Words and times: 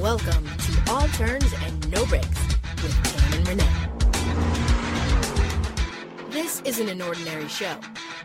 Welcome 0.00 0.46
to 0.46 0.90
All 0.90 1.08
Turns 1.08 1.52
and 1.62 1.90
No 1.90 2.06
Breaks 2.06 2.26
with 2.82 2.94
Tam 3.04 3.32
and 3.34 3.48
Renee. 3.48 3.90
This 6.30 6.62
isn't 6.62 6.88
an 6.88 7.02
ordinary 7.02 7.48
show. 7.48 7.76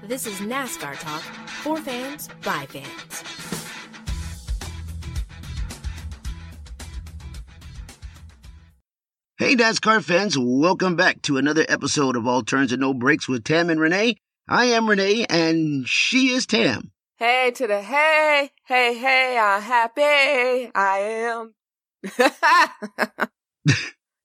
This 0.01 0.25
is 0.25 0.35
NASCAR 0.35 0.97
talk 0.99 1.21
for 1.21 1.77
fans 1.77 2.29
by 2.43 2.65
fans. 2.67 3.23
Hey, 9.37 9.55
NASCAR 9.55 10.01
fans, 10.01 10.37
welcome 10.39 10.95
back 10.95 11.21
to 11.23 11.37
another 11.37 11.65
episode 11.67 12.15
of 12.15 12.25
All 12.25 12.41
Turns 12.41 12.71
and 12.71 12.79
No 12.79 12.93
Breaks 12.93 13.27
with 13.27 13.43
Tam 13.43 13.69
and 13.69 13.81
Renee. 13.81 14.15
I 14.47 14.65
am 14.65 14.87
Renee, 14.87 15.25
and 15.27 15.87
she 15.87 16.29
is 16.29 16.45
Tam. 16.45 16.91
Hey 17.17 17.51
to 17.55 17.65
the 17.65 17.81
hey, 17.81 18.51
hey, 18.65 18.95
hey, 18.95 19.39
I'm 19.39 19.61
happy. 19.61 20.71
I 20.75 20.97
am. 21.23 21.55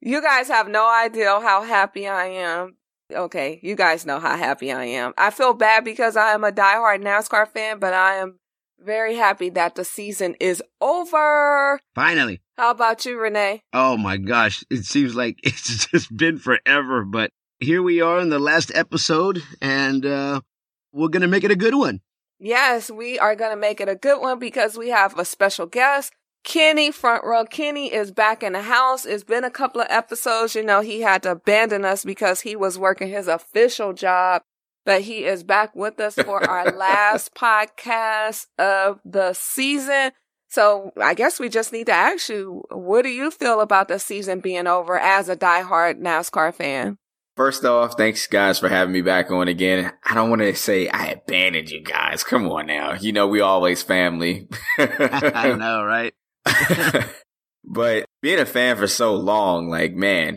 you 0.02 0.20
guys 0.20 0.48
have 0.48 0.69
no 0.69 0.87
idea 0.87 1.41
how 1.41 1.62
happy 1.62 2.06
I 2.06 2.27
am. 2.27 2.77
Okay, 3.10 3.60
you 3.62 3.74
guys 3.74 4.05
know 4.05 4.20
how 4.20 4.37
happy 4.37 4.70
I 4.70 4.84
am. 4.84 5.15
I 5.16 5.30
feel 5.30 5.55
bad 5.55 5.84
because 5.84 6.19
I 6.19 6.32
am 6.34 6.45
a 6.45 6.52
diehard 6.52 7.02
NASCAR 7.02 7.48
fan, 7.48 7.79
but 7.79 7.95
I 7.95 8.16
am 8.16 8.41
very 8.79 9.16
happy 9.16 9.48
that 9.51 9.74
the 9.74 9.84
season 9.84 10.37
is 10.38 10.62
over. 10.82 11.80
Finally. 11.95 12.43
How 12.59 12.73
about 12.73 13.07
you, 13.07 13.18
Renee? 13.18 13.62
Oh 13.73 13.96
my 13.96 14.18
gosh, 14.18 14.62
it 14.68 14.84
seems 14.84 15.15
like 15.15 15.38
it's 15.43 15.87
just 15.87 16.15
been 16.15 16.37
forever, 16.37 17.07
but 17.07 17.30
here 17.60 17.82
we 17.82 18.00
are 18.00 18.19
in 18.20 18.30
the 18.30 18.38
last 18.38 18.73
episode, 18.74 19.42
and 19.60 20.05
uh, 20.05 20.41
we're 20.92 21.09
going 21.09 21.23
to 21.23 21.28
make 21.28 21.45
it 21.45 21.51
a 21.51 21.56
good 21.56 21.74
one. 21.74 22.01
Yes, 22.38 22.91
we 22.91 23.18
are 23.18 23.37
going 23.37 23.51
to 23.51 23.56
make 23.56 23.80
it 23.80 23.88
a 23.88 23.95
good 23.95 24.20
one 24.20 24.38
because 24.38 24.78
we 24.78 24.88
have 24.88 25.18
a 25.18 25.27
special 25.27 25.66
guest. 25.66 26.12
Kenny, 26.43 26.90
front 26.90 27.23
row 27.23 27.45
Kenny 27.45 27.93
is 27.93 28.10
back 28.10 28.43
in 28.43 28.54
the 28.54 28.62
house. 28.62 29.04
It's 29.04 29.24
been 29.24 29.45
a 29.45 29.51
couple 29.51 29.82
of 29.82 29.88
episodes. 29.90 30.54
You 30.54 30.65
know, 30.65 30.80
he 30.80 31.02
had 31.02 31.23
to 31.24 31.32
abandon 31.32 31.85
us 31.85 32.02
because 32.02 32.40
he 32.40 32.57
was 32.57 32.79
working 32.79 33.09
his 33.09 33.29
official 33.29 33.92
job, 33.92 34.40
but 34.87 35.02
he 35.02 35.26
is 35.26 35.45
back 35.45 35.76
with 35.76 36.01
us 36.01 36.15
for 36.15 36.42
our 36.42 36.73
last 36.76 37.35
podcast 37.35 38.46
of 38.59 39.01
the 39.04 39.35
season. 39.35 40.13
So 40.48 40.92
I 40.98 41.13
guess 41.13 41.38
we 41.38 41.51
just 41.51 41.74
need 41.74 41.87
to 41.87 41.92
ask 41.92 42.30
you, 42.30 42.65
what 42.70 43.02
do 43.02 43.10
you 43.10 43.30
feel 43.30 43.60
about 43.60 43.88
the 43.88 43.98
season 43.98 44.40
being 44.40 44.66
over 44.66 44.98
as 44.98 45.29
a 45.29 45.37
diehard 45.37 46.01
NASCAR 46.01 46.54
fan? 46.54 46.96
First 47.41 47.65
off, 47.65 47.96
thanks 47.96 48.27
guys 48.27 48.59
for 48.59 48.69
having 48.69 48.93
me 48.93 49.01
back 49.01 49.30
on 49.30 49.49
again. 49.49 49.91
I 50.05 50.13
don't 50.13 50.29
want 50.29 50.43
to 50.43 50.55
say 50.55 50.91
I 50.91 51.07
abandoned 51.07 51.71
you 51.71 51.82
guys. 51.82 52.23
Come 52.23 52.47
on 52.51 52.66
now. 52.66 52.93
You 52.93 53.15
know, 53.15 53.27
we 53.27 53.41
always 53.41 53.82
family. 53.82 54.47
I 54.79 55.55
know, 55.59 55.82
right? 55.82 56.13
but 57.65 58.05
being 58.21 58.41
a 58.41 58.45
fan 58.45 58.77
for 58.77 58.87
so 58.87 59.15
long, 59.15 59.71
like, 59.71 59.95
man, 59.95 60.37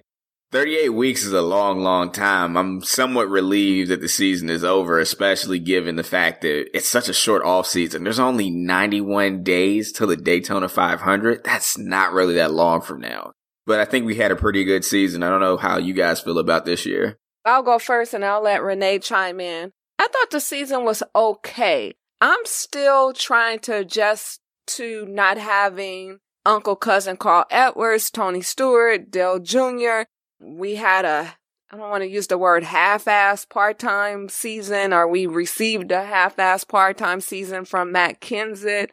38 0.53 0.91
weeks 0.91 1.25
is 1.25 1.33
a 1.33 1.41
long, 1.41 1.81
long 1.81 2.09
time. 2.09 2.55
I'm 2.55 2.81
somewhat 2.81 3.27
relieved 3.27 3.89
that 3.89 3.99
the 3.99 4.07
season 4.07 4.49
is 4.49 4.63
over, 4.63 4.97
especially 4.97 5.59
given 5.59 5.97
the 5.97 6.05
fact 6.05 6.43
that 6.43 6.73
it's 6.73 6.87
such 6.87 7.09
a 7.09 7.13
short 7.13 7.43
off 7.43 7.67
season. 7.67 8.05
There's 8.05 8.17
only 8.17 8.49
91 8.49 9.43
days 9.43 9.91
till 9.91 10.07
the 10.07 10.15
Daytona 10.15 10.69
500. 10.69 11.43
That's 11.43 11.77
not 11.77 12.13
really 12.13 12.35
that 12.35 12.53
long 12.53 12.79
from 12.79 13.01
now. 13.01 13.33
But 13.65 13.79
I 13.79 13.85
think 13.85 14.05
we 14.05 14.15
had 14.15 14.31
a 14.31 14.35
pretty 14.35 14.63
good 14.63 14.83
season. 14.83 15.23
I 15.23 15.29
don't 15.29 15.39
know 15.39 15.57
how 15.57 15.77
you 15.77 15.93
guys 15.93 16.19
feel 16.19 16.37
about 16.37 16.65
this 16.65 16.85
year. 16.85 17.17
I'll 17.45 17.63
go 17.63 17.79
first 17.79 18.13
and 18.13 18.23
I'll 18.23 18.43
let 18.43 18.63
Renee 18.63 18.99
chime 18.99 19.39
in. 19.39 19.71
I 19.99 20.07
thought 20.07 20.31
the 20.31 20.39
season 20.39 20.83
was 20.85 21.03
okay. 21.15 21.93
I'm 22.19 22.45
still 22.45 23.13
trying 23.13 23.59
to 23.59 23.77
adjust 23.77 24.41
to 24.67 25.05
not 25.07 25.37
having 25.37 26.19
Uncle 26.45 26.75
Cousin 26.75 27.17
Carl 27.17 27.45
Edwards, 27.49 28.09
Tony 28.09 28.41
Stewart, 28.41 29.11
Dale 29.11 29.39
Jr. 29.39 30.03
We 30.41 30.75
had 30.75 31.05
a, 31.05 31.35
I 31.71 31.77
don't 31.77 31.89
want 31.89 32.03
to 32.03 32.09
use 32.09 32.27
the 32.27 32.37
word 32.37 32.63
half-ass 32.63 33.45
part-time 33.45 34.29
season, 34.29 34.93
or 34.93 35.07
we 35.07 35.25
received 35.25 35.91
a 35.91 36.03
half-ass 36.03 36.63
part-time 36.65 37.21
season 37.21 37.65
from 37.65 37.91
Matt 37.91 38.19
Kenseth. 38.19 38.89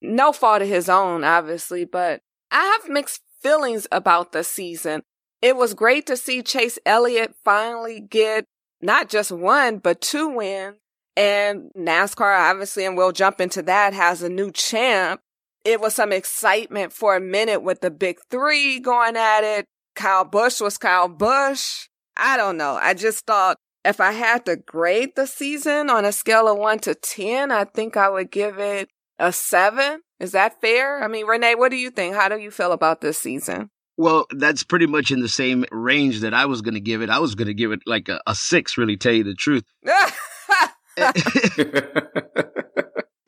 No 0.00 0.32
fault 0.32 0.62
of 0.62 0.68
his 0.68 0.88
own, 0.88 1.24
obviously, 1.24 1.84
but 1.84 2.20
I 2.50 2.78
have 2.80 2.90
mixed 2.90 3.22
feelings 3.44 3.86
about 3.92 4.32
the 4.32 4.42
season. 4.42 5.02
It 5.42 5.56
was 5.56 5.74
great 5.74 6.06
to 6.06 6.16
see 6.16 6.42
Chase 6.42 6.78
Elliott 6.86 7.34
finally 7.44 8.00
get 8.00 8.46
not 8.80 9.10
just 9.10 9.30
one, 9.30 9.78
but 9.78 10.00
two 10.00 10.28
wins. 10.28 10.78
And 11.16 11.70
NASCAR, 11.78 12.50
obviously, 12.50 12.84
and 12.84 12.96
we'll 12.96 13.12
jump 13.12 13.40
into 13.40 13.62
that, 13.62 13.92
has 13.92 14.22
a 14.22 14.28
new 14.28 14.50
champ. 14.50 15.20
It 15.64 15.80
was 15.80 15.94
some 15.94 16.12
excitement 16.12 16.92
for 16.92 17.14
a 17.14 17.20
minute 17.20 17.62
with 17.62 17.82
the 17.82 17.90
big 17.90 18.18
three 18.30 18.80
going 18.80 19.16
at 19.16 19.44
it. 19.44 19.66
Kyle 19.94 20.24
Busch 20.24 20.60
was 20.60 20.76
Kyle 20.76 21.08
Busch. 21.08 21.88
I 22.16 22.36
don't 22.36 22.56
know. 22.56 22.78
I 22.80 22.94
just 22.94 23.26
thought 23.26 23.58
if 23.84 24.00
I 24.00 24.12
had 24.12 24.46
to 24.46 24.56
grade 24.56 25.10
the 25.14 25.26
season 25.26 25.90
on 25.90 26.04
a 26.04 26.12
scale 26.12 26.48
of 26.48 26.58
one 26.58 26.78
to 26.80 26.94
10, 26.94 27.50
I 27.50 27.64
think 27.64 27.96
I 27.96 28.08
would 28.08 28.30
give 28.30 28.58
it 28.58 28.88
a 29.18 29.30
seven. 29.30 30.00
Is 30.20 30.32
that 30.32 30.60
fair? 30.60 31.02
I 31.02 31.08
mean, 31.08 31.26
Renee, 31.26 31.54
what 31.54 31.70
do 31.70 31.76
you 31.76 31.90
think? 31.90 32.14
How 32.14 32.28
do 32.28 32.38
you 32.38 32.50
feel 32.50 32.72
about 32.72 33.00
this 33.00 33.18
season? 33.18 33.70
Well, 33.96 34.26
that's 34.30 34.64
pretty 34.64 34.86
much 34.86 35.10
in 35.10 35.20
the 35.20 35.28
same 35.28 35.64
range 35.70 36.20
that 36.20 36.34
I 36.34 36.46
was 36.46 36.62
going 36.62 36.74
to 36.74 36.80
give 36.80 37.02
it. 37.02 37.10
I 37.10 37.20
was 37.20 37.34
going 37.34 37.46
to 37.46 37.54
give 37.54 37.72
it 37.72 37.80
like 37.86 38.08
a, 38.08 38.20
a 38.26 38.34
six, 38.34 38.76
really, 38.76 38.96
tell 38.96 39.12
you 39.12 39.24
the 39.24 39.34
truth. 39.34 39.64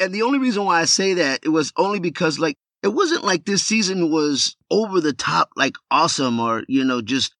and 0.00 0.14
the 0.14 0.22
only 0.22 0.38
reason 0.38 0.64
why 0.64 0.80
I 0.80 0.84
say 0.84 1.14
that 1.14 1.40
it 1.44 1.48
was 1.48 1.72
only 1.76 2.00
because 2.00 2.38
like 2.38 2.56
it 2.82 2.88
wasn't 2.88 3.24
like 3.24 3.44
this 3.44 3.64
season 3.64 4.10
was 4.10 4.56
over 4.70 5.00
the 5.00 5.12
top, 5.12 5.50
like 5.56 5.76
awesome 5.90 6.40
or, 6.40 6.64
you 6.68 6.84
know, 6.84 7.00
just 7.00 7.34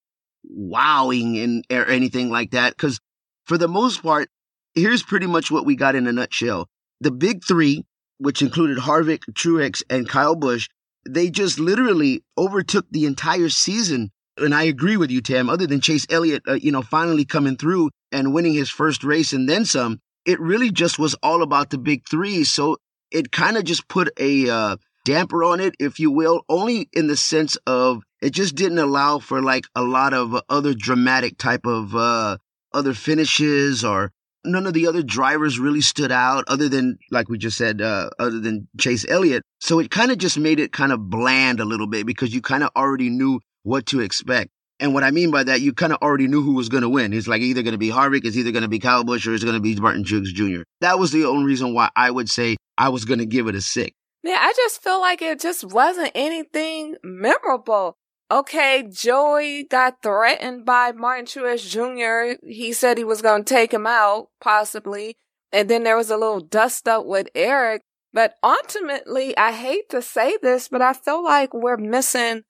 wowing 0.45 1.39
and 1.39 1.65
or 1.71 1.87
anything 1.87 2.31
like 2.31 2.53
that. 2.53 2.77
Cause 2.77 3.01
for 3.45 3.59
the 3.59 3.69
most 3.69 4.03
part, 4.03 4.29
here's 4.75 5.03
pretty 5.03 5.27
much 5.27 5.51
what 5.51 5.67
we 5.67 5.75
got 5.75 5.95
in 5.95 6.07
a 6.07 6.13
nutshell. 6.13 6.69
The 7.01 7.11
big 7.11 7.45
three, 7.45 7.85
which 8.19 8.43
included 8.43 8.79
Harvick, 8.79 9.23
Truex, 9.33 9.83
and 9.91 10.09
Kyle 10.09 10.35
Busch, 10.35 10.69
they 11.09 11.31
just 11.31 11.59
literally 11.59 12.23
overtook 12.37 12.87
the 12.91 13.07
entire 13.07 13.49
season. 13.49 14.11
And 14.39 14.55
I 14.55 14.65
agree 14.65 14.97
with 14.97 15.11
you, 15.11 15.21
Tam, 15.21 15.49
other 15.49 15.67
than 15.67 15.81
Chase 15.81 16.07
Elliott, 16.11 16.43
uh, 16.47 16.55
you 16.55 16.73
know, 16.73 16.83
finally 16.83 17.25
coming 17.25 17.57
through 17.57 17.91
and 18.13 18.35
winning 18.35 18.55
his 18.55 18.71
first 18.71 19.05
race 19.05 19.33
and 19.33 19.49
then 19.49 19.65
some, 19.65 20.01
it 20.25 20.41
really 20.41 20.71
just 20.71 20.99
was 20.99 21.15
all 21.23 21.43
about 21.43 21.71
the 21.71 21.79
big 21.79 22.03
three. 22.09 22.45
So 22.45 22.77
it 23.11 23.33
kind 23.33 23.57
of 23.57 23.65
just 23.65 23.89
put 23.89 24.11
a 24.19 24.51
uh, 24.51 24.77
damper 25.05 25.45
on 25.45 25.61
it, 25.61 25.75
if 25.79 25.99
you 26.01 26.11
will, 26.11 26.43
only 26.49 26.89
in 26.93 27.07
the 27.07 27.17
sense 27.17 27.57
of 27.67 28.03
it 28.21 28.31
just 28.31 28.57
didn't 28.57 28.79
allow 28.79 29.19
for 29.19 29.43
like 29.43 29.65
a 29.75 29.83
lot 29.83 30.13
of 30.13 30.35
other 30.49 30.75
dramatic 30.75 31.39
type 31.39 31.65
of 31.65 31.95
uh, 31.95 32.39
other 32.73 32.93
finishes 32.93 33.85
or 33.85 34.11
none 34.47 34.67
of 34.67 34.75
the 34.75 34.87
other 34.87 35.03
drivers 35.03 35.59
really 35.59 35.81
stood 35.81 36.13
out 36.13 36.45
other 36.49 36.69
than, 36.69 36.99
like 37.11 37.29
we 37.29 37.39
just 37.39 37.57
said, 37.57 37.81
uh, 37.81 38.11
other 38.19 38.41
than 38.41 38.69
Chase 38.79 39.05
Elliott. 39.09 39.43
So 39.61 39.79
it 39.79 39.91
kind 39.91 40.11
of 40.11 40.19
just 40.19 40.39
made 40.39 40.61
it 40.61 40.73
kind 40.73 40.93
of 40.93 41.11
bland 41.11 41.61
a 41.61 41.65
little 41.65 41.87
bit 41.87 42.07
because 42.07 42.35
you 42.35 42.41
kind 42.41 42.63
of 42.63 42.71
already 42.77 43.11
knew 43.11 43.41
what 43.63 43.87
to 43.87 44.01
expect. 44.01 44.51
And 44.79 44.93
what 44.93 45.05
I 45.05 45.11
mean 45.11 45.31
by 45.31 45.43
that, 45.45 45.61
you 45.61 45.73
kind 45.73 45.93
of 45.93 45.99
already 46.03 46.27
knew 46.29 46.43
who 46.43 46.55
was 46.55 46.69
going 46.69 46.83
to 46.83 46.89
win. 46.89 47.13
It's 47.13 47.27
like 47.27 47.41
either 47.41 47.63
going 47.63 47.73
to 47.73 47.79
be 47.79 47.89
Harvick, 47.89 48.25
it's 48.25 48.37
either 48.37 48.53
going 48.53 48.63
to 48.63 48.69
be 48.69 48.79
Kyle 48.79 49.05
Busch, 49.05 49.27
or 49.27 49.35
it's 49.35 49.45
going 49.45 49.57
to 49.57 49.61
be 49.61 49.75
Martin 49.77 50.05
Truex 50.05 50.27
Jr. 50.27 50.63
That 50.81 50.99
was 50.99 51.13
the 51.13 51.25
only 51.25 51.47
reason 51.47 51.73
why 51.73 51.89
I 51.97 52.11
would 52.11 52.29
say 52.29 52.57
I 52.77 52.91
was 52.91 53.05
going 53.05 53.21
to 53.21 53.27
give 53.27 53.49
it 53.49 53.55
a 53.55 53.63
six. 53.63 53.93
Man, 54.23 54.37
I 54.39 54.53
just 54.57 54.83
feel 54.83 55.01
like 55.01 55.23
it 55.23 55.41
just 55.41 55.65
wasn't 55.65 56.11
anything 56.15 56.97
memorable. 57.03 57.97
Okay, 58.31 58.89
Joey 58.91 59.65
got 59.65 60.03
threatened 60.03 60.65
by 60.65 60.93
Martin 60.93 61.27
Truex 61.27 61.69
Jr. 61.69 62.45
He 62.45 62.73
said 62.73 62.99
he 62.99 63.05
was 63.05 63.23
going 63.23 63.45
to 63.45 63.55
take 63.55 63.73
him 63.73 63.87
out, 63.87 64.31
possibly. 64.41 65.17
And 65.53 65.71
then 65.71 65.85
there 65.85 65.97
was 65.97 66.11
a 66.11 66.17
little 66.17 66.41
dust 66.41 66.89
up 66.89 67.07
with 67.07 67.29
Aric. 67.35 67.81
But 68.13 68.35
ultimately, 68.43 69.37
I 69.37 69.53
hate 69.53 69.91
to 69.91 70.03
say 70.03 70.39
this, 70.43 70.69
but 70.69 70.83
I 70.83 70.93
feel 70.93 71.23
like 71.23 71.55
we're 71.55 71.77
missing 71.77 72.43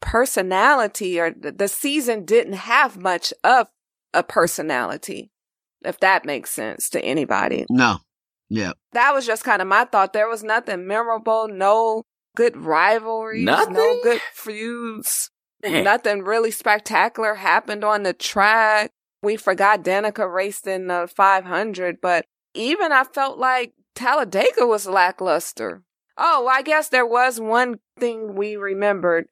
personality 0.00 1.20
or 1.20 1.30
the 1.30 1.68
season 1.68 2.24
didn't 2.24 2.54
have 2.54 2.96
much 3.00 3.34
of 3.44 3.68
a 4.14 4.22
personality, 4.22 5.30
if 5.84 5.98
that 6.00 6.24
makes 6.24 6.50
sense 6.50 6.88
to 6.90 7.04
anybody. 7.04 7.66
No. 7.68 7.98
Yeah. 8.48 8.72
That 8.92 9.12
was 9.12 9.26
just 9.26 9.44
kind 9.44 9.60
of 9.60 9.68
my 9.68 9.84
thought. 9.84 10.12
There 10.12 10.28
was 10.28 10.42
nothing 10.42 10.86
memorable, 10.86 11.48
no 11.48 12.04
good 12.36 12.56
rivalries, 12.56 13.44
Nothing? 13.44 13.74
no 13.74 13.98
good 14.02 14.20
feuds. 14.32 15.30
Man. 15.62 15.84
Nothing 15.84 16.22
really 16.24 16.50
spectacular 16.50 17.34
happened 17.36 17.84
on 17.84 18.02
the 18.02 18.12
track. 18.12 18.90
We 19.22 19.36
forgot 19.36 19.84
Danica 19.84 20.32
raced 20.32 20.66
in 20.66 20.88
the 20.88 21.08
500, 21.14 22.00
but 22.00 22.24
even 22.54 22.90
I 22.90 23.04
felt 23.04 23.38
like 23.38 23.72
Talladega 23.94 24.66
was 24.66 24.86
lackluster. 24.88 25.82
Oh, 26.18 26.48
I 26.48 26.62
guess 26.62 26.88
there 26.88 27.06
was 27.06 27.40
one 27.40 27.78
thing 27.98 28.34
we 28.34 28.56
remembered, 28.56 29.26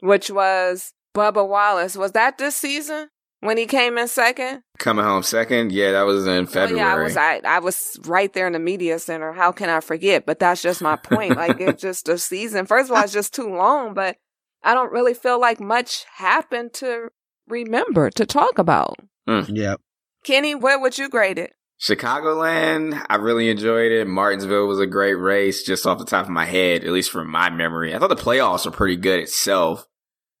which 0.00 0.30
was 0.30 0.92
Bubba 1.14 1.46
Wallace. 1.46 1.96
Was 1.96 2.12
that 2.12 2.38
this 2.38 2.56
season? 2.56 3.08
When 3.44 3.56
he 3.56 3.66
came 3.66 3.98
in 3.98 4.08
second? 4.08 4.62
Coming 4.78 5.04
home 5.04 5.22
second? 5.22 5.72
Yeah, 5.72 5.92
that 5.92 6.02
was 6.02 6.26
in 6.26 6.46
February. 6.46 6.74
Well, 6.74 6.86
yeah, 6.86 6.94
I 6.94 7.02
was 7.02 7.16
I, 7.16 7.40
I 7.44 7.58
was 7.58 7.98
right 8.04 8.32
there 8.32 8.46
in 8.46 8.52
the 8.52 8.58
media 8.58 8.98
center. 8.98 9.32
How 9.32 9.52
can 9.52 9.68
I 9.68 9.80
forget? 9.80 10.26
But 10.26 10.38
that's 10.38 10.62
just 10.62 10.82
my 10.82 10.96
point. 10.96 11.36
like 11.36 11.60
it's 11.60 11.82
just 11.82 12.08
a 12.08 12.18
season. 12.18 12.66
First 12.66 12.90
of 12.90 12.96
all, 12.96 13.04
it's 13.04 13.12
just 13.12 13.34
too 13.34 13.54
long, 13.54 13.94
but 13.94 14.16
I 14.62 14.74
don't 14.74 14.92
really 14.92 15.14
feel 15.14 15.40
like 15.40 15.60
much 15.60 16.04
happened 16.16 16.72
to 16.74 17.08
remember 17.46 18.10
to 18.10 18.26
talk 18.26 18.58
about. 18.58 18.96
Mm. 19.28 19.50
Yeah. 19.52 19.76
Kenny, 20.24 20.54
where 20.54 20.80
would 20.80 20.96
you 20.96 21.08
grade 21.08 21.38
it? 21.38 21.52
Chicagoland, 21.80 23.04
I 23.10 23.16
really 23.16 23.50
enjoyed 23.50 23.92
it. 23.92 24.06
Martinsville 24.06 24.66
was 24.66 24.80
a 24.80 24.86
great 24.86 25.14
race, 25.14 25.62
just 25.62 25.86
off 25.86 25.98
the 25.98 26.04
top 26.04 26.24
of 26.24 26.30
my 26.30 26.46
head, 26.46 26.84
at 26.84 26.92
least 26.92 27.10
from 27.10 27.28
my 27.30 27.50
memory. 27.50 27.94
I 27.94 27.98
thought 27.98 28.08
the 28.08 28.16
playoffs 28.16 28.64
were 28.64 28.70
pretty 28.72 28.96
good 28.96 29.20
itself. 29.20 29.86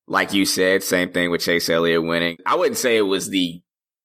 Like 0.06 0.32
you 0.32 0.44
said, 0.44 0.82
same 0.82 1.12
thing 1.12 1.30
with 1.30 1.40
Chase 1.40 1.68
Elliott 1.68 2.04
winning. 2.04 2.36
I 2.44 2.56
wouldn't 2.56 2.76
say 2.76 2.96
it 2.96 3.02
was 3.02 3.28
the 3.28 3.62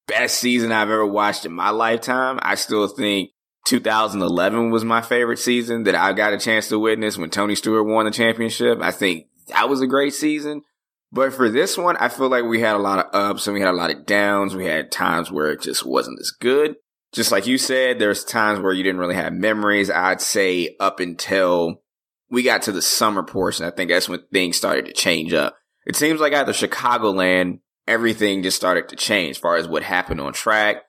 best 0.08 0.40
season 0.40 0.72
I've 0.72 0.90
ever 0.90 1.06
watched 1.06 1.46
in 1.46 1.52
my 1.52 1.70
lifetime. 1.70 2.40
I 2.42 2.56
still 2.56 2.88
think 2.88 3.32
2011 3.66 4.72
was 4.72 4.86
my 4.86 5.02
favorite 5.02 5.40
season 5.40 5.84
that 5.84 5.96
I 5.96 6.14
got 6.14 6.34
a 6.34 6.40
chance 6.40 6.70
to 6.70 6.80
witness 6.80 7.18
when 7.18 7.30
Tony 7.30 7.56
Stewart 7.56 7.86
won 7.86 8.06
the 8.06 8.12
championship. 8.12 8.80
I 8.82 8.92
think 8.92 9.28
that 9.48 9.70
was 9.70 9.82
a 9.82 9.88
great 9.88 10.14
season. 10.14 10.64
But 11.12 11.34
for 11.34 11.50
this 11.50 11.78
one, 11.78 11.98
I 11.98 12.08
feel 12.08 12.30
like 12.30 12.46
we 12.46 12.62
had 12.62 12.76
a 12.76 12.80
lot 12.80 13.00
of 13.00 13.14
ups 13.14 13.48
and 13.48 13.54
we 13.54 13.62
had 13.62 13.70
a 13.70 13.78
lot 13.78 13.92
of 13.92 14.06
downs. 14.06 14.56
We 14.56 14.66
had 14.66 14.92
times 14.92 15.32
where 15.32 15.52
it 15.52 15.62
just 15.62 15.86
wasn't 15.86 16.20
as 16.20 16.32
good. 16.32 16.76
Just 17.12 17.32
like 17.32 17.48
you 17.48 17.58
said, 17.58 17.98
there's 17.98 18.24
times 18.24 18.60
where 18.60 18.74
you 18.74 18.84
didn't 18.84 19.00
really 19.00 19.16
have 19.16 19.34
memories. 19.34 19.90
I'd 19.90 20.22
say 20.22 20.76
up 20.80 21.00
until 21.00 21.82
we 22.30 22.44
got 22.44 22.62
to 22.64 22.72
the 22.72 22.84
summer 22.84 23.24
portion, 23.24 23.66
I 23.66 23.72
think 23.72 23.90
that's 23.90 24.08
when 24.08 24.22
things 24.32 24.58
started 24.58 24.86
to 24.86 24.94
change 24.94 25.34
up. 25.34 25.56
It 25.90 25.96
seems 25.96 26.22
like 26.22 26.34
after 26.34 26.52
Chicagoland, 26.52 27.62
everything 27.88 28.44
just 28.44 28.56
started 28.56 28.90
to 28.90 28.96
change 28.96 29.32
as 29.32 29.38
far 29.40 29.56
as 29.56 29.68
what 29.68 29.82
happened 29.82 30.22
on 30.22 30.34
track, 30.34 30.84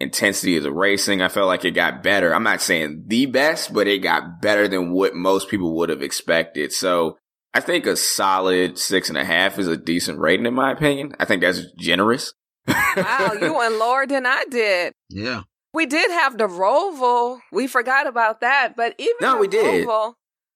intensity 0.00 0.56
of 0.56 0.62
the 0.62 0.72
racing. 0.72 1.20
I 1.20 1.28
felt 1.28 1.46
like 1.46 1.66
it 1.66 1.72
got 1.72 2.02
better. 2.02 2.34
I'm 2.34 2.42
not 2.42 2.62
saying 2.62 3.04
the 3.06 3.26
best, 3.26 3.74
but 3.74 3.86
it 3.86 3.98
got 3.98 4.40
better 4.40 4.66
than 4.66 4.92
what 4.92 5.14
most 5.14 5.50
people 5.50 5.76
would 5.76 5.90
have 5.90 6.00
expected. 6.00 6.72
So 6.72 7.18
I 7.52 7.60
think 7.60 7.84
a 7.84 7.96
solid 7.96 8.78
six 8.78 9.10
and 9.10 9.18
a 9.18 9.26
half 9.26 9.58
is 9.58 9.66
a 9.66 9.76
decent 9.76 10.20
rating 10.20 10.46
in 10.46 10.54
my 10.54 10.72
opinion. 10.72 11.14
I 11.20 11.26
think 11.26 11.42
that's 11.42 11.60
generous. 11.78 12.32
wow, 12.66 13.36
you 13.38 13.54
went 13.58 13.74
lower 13.74 14.06
than 14.06 14.24
I 14.24 14.46
did. 14.50 14.94
Yeah. 15.10 15.42
We 15.74 15.84
did 15.84 16.10
have 16.10 16.38
the 16.38 16.48
Roval. 16.48 17.40
We 17.52 17.66
forgot 17.66 18.06
about 18.06 18.40
that, 18.40 18.72
but 18.74 18.94
even 18.96 19.16
no, 19.20 19.36
we 19.36 19.48
did. 19.48 19.86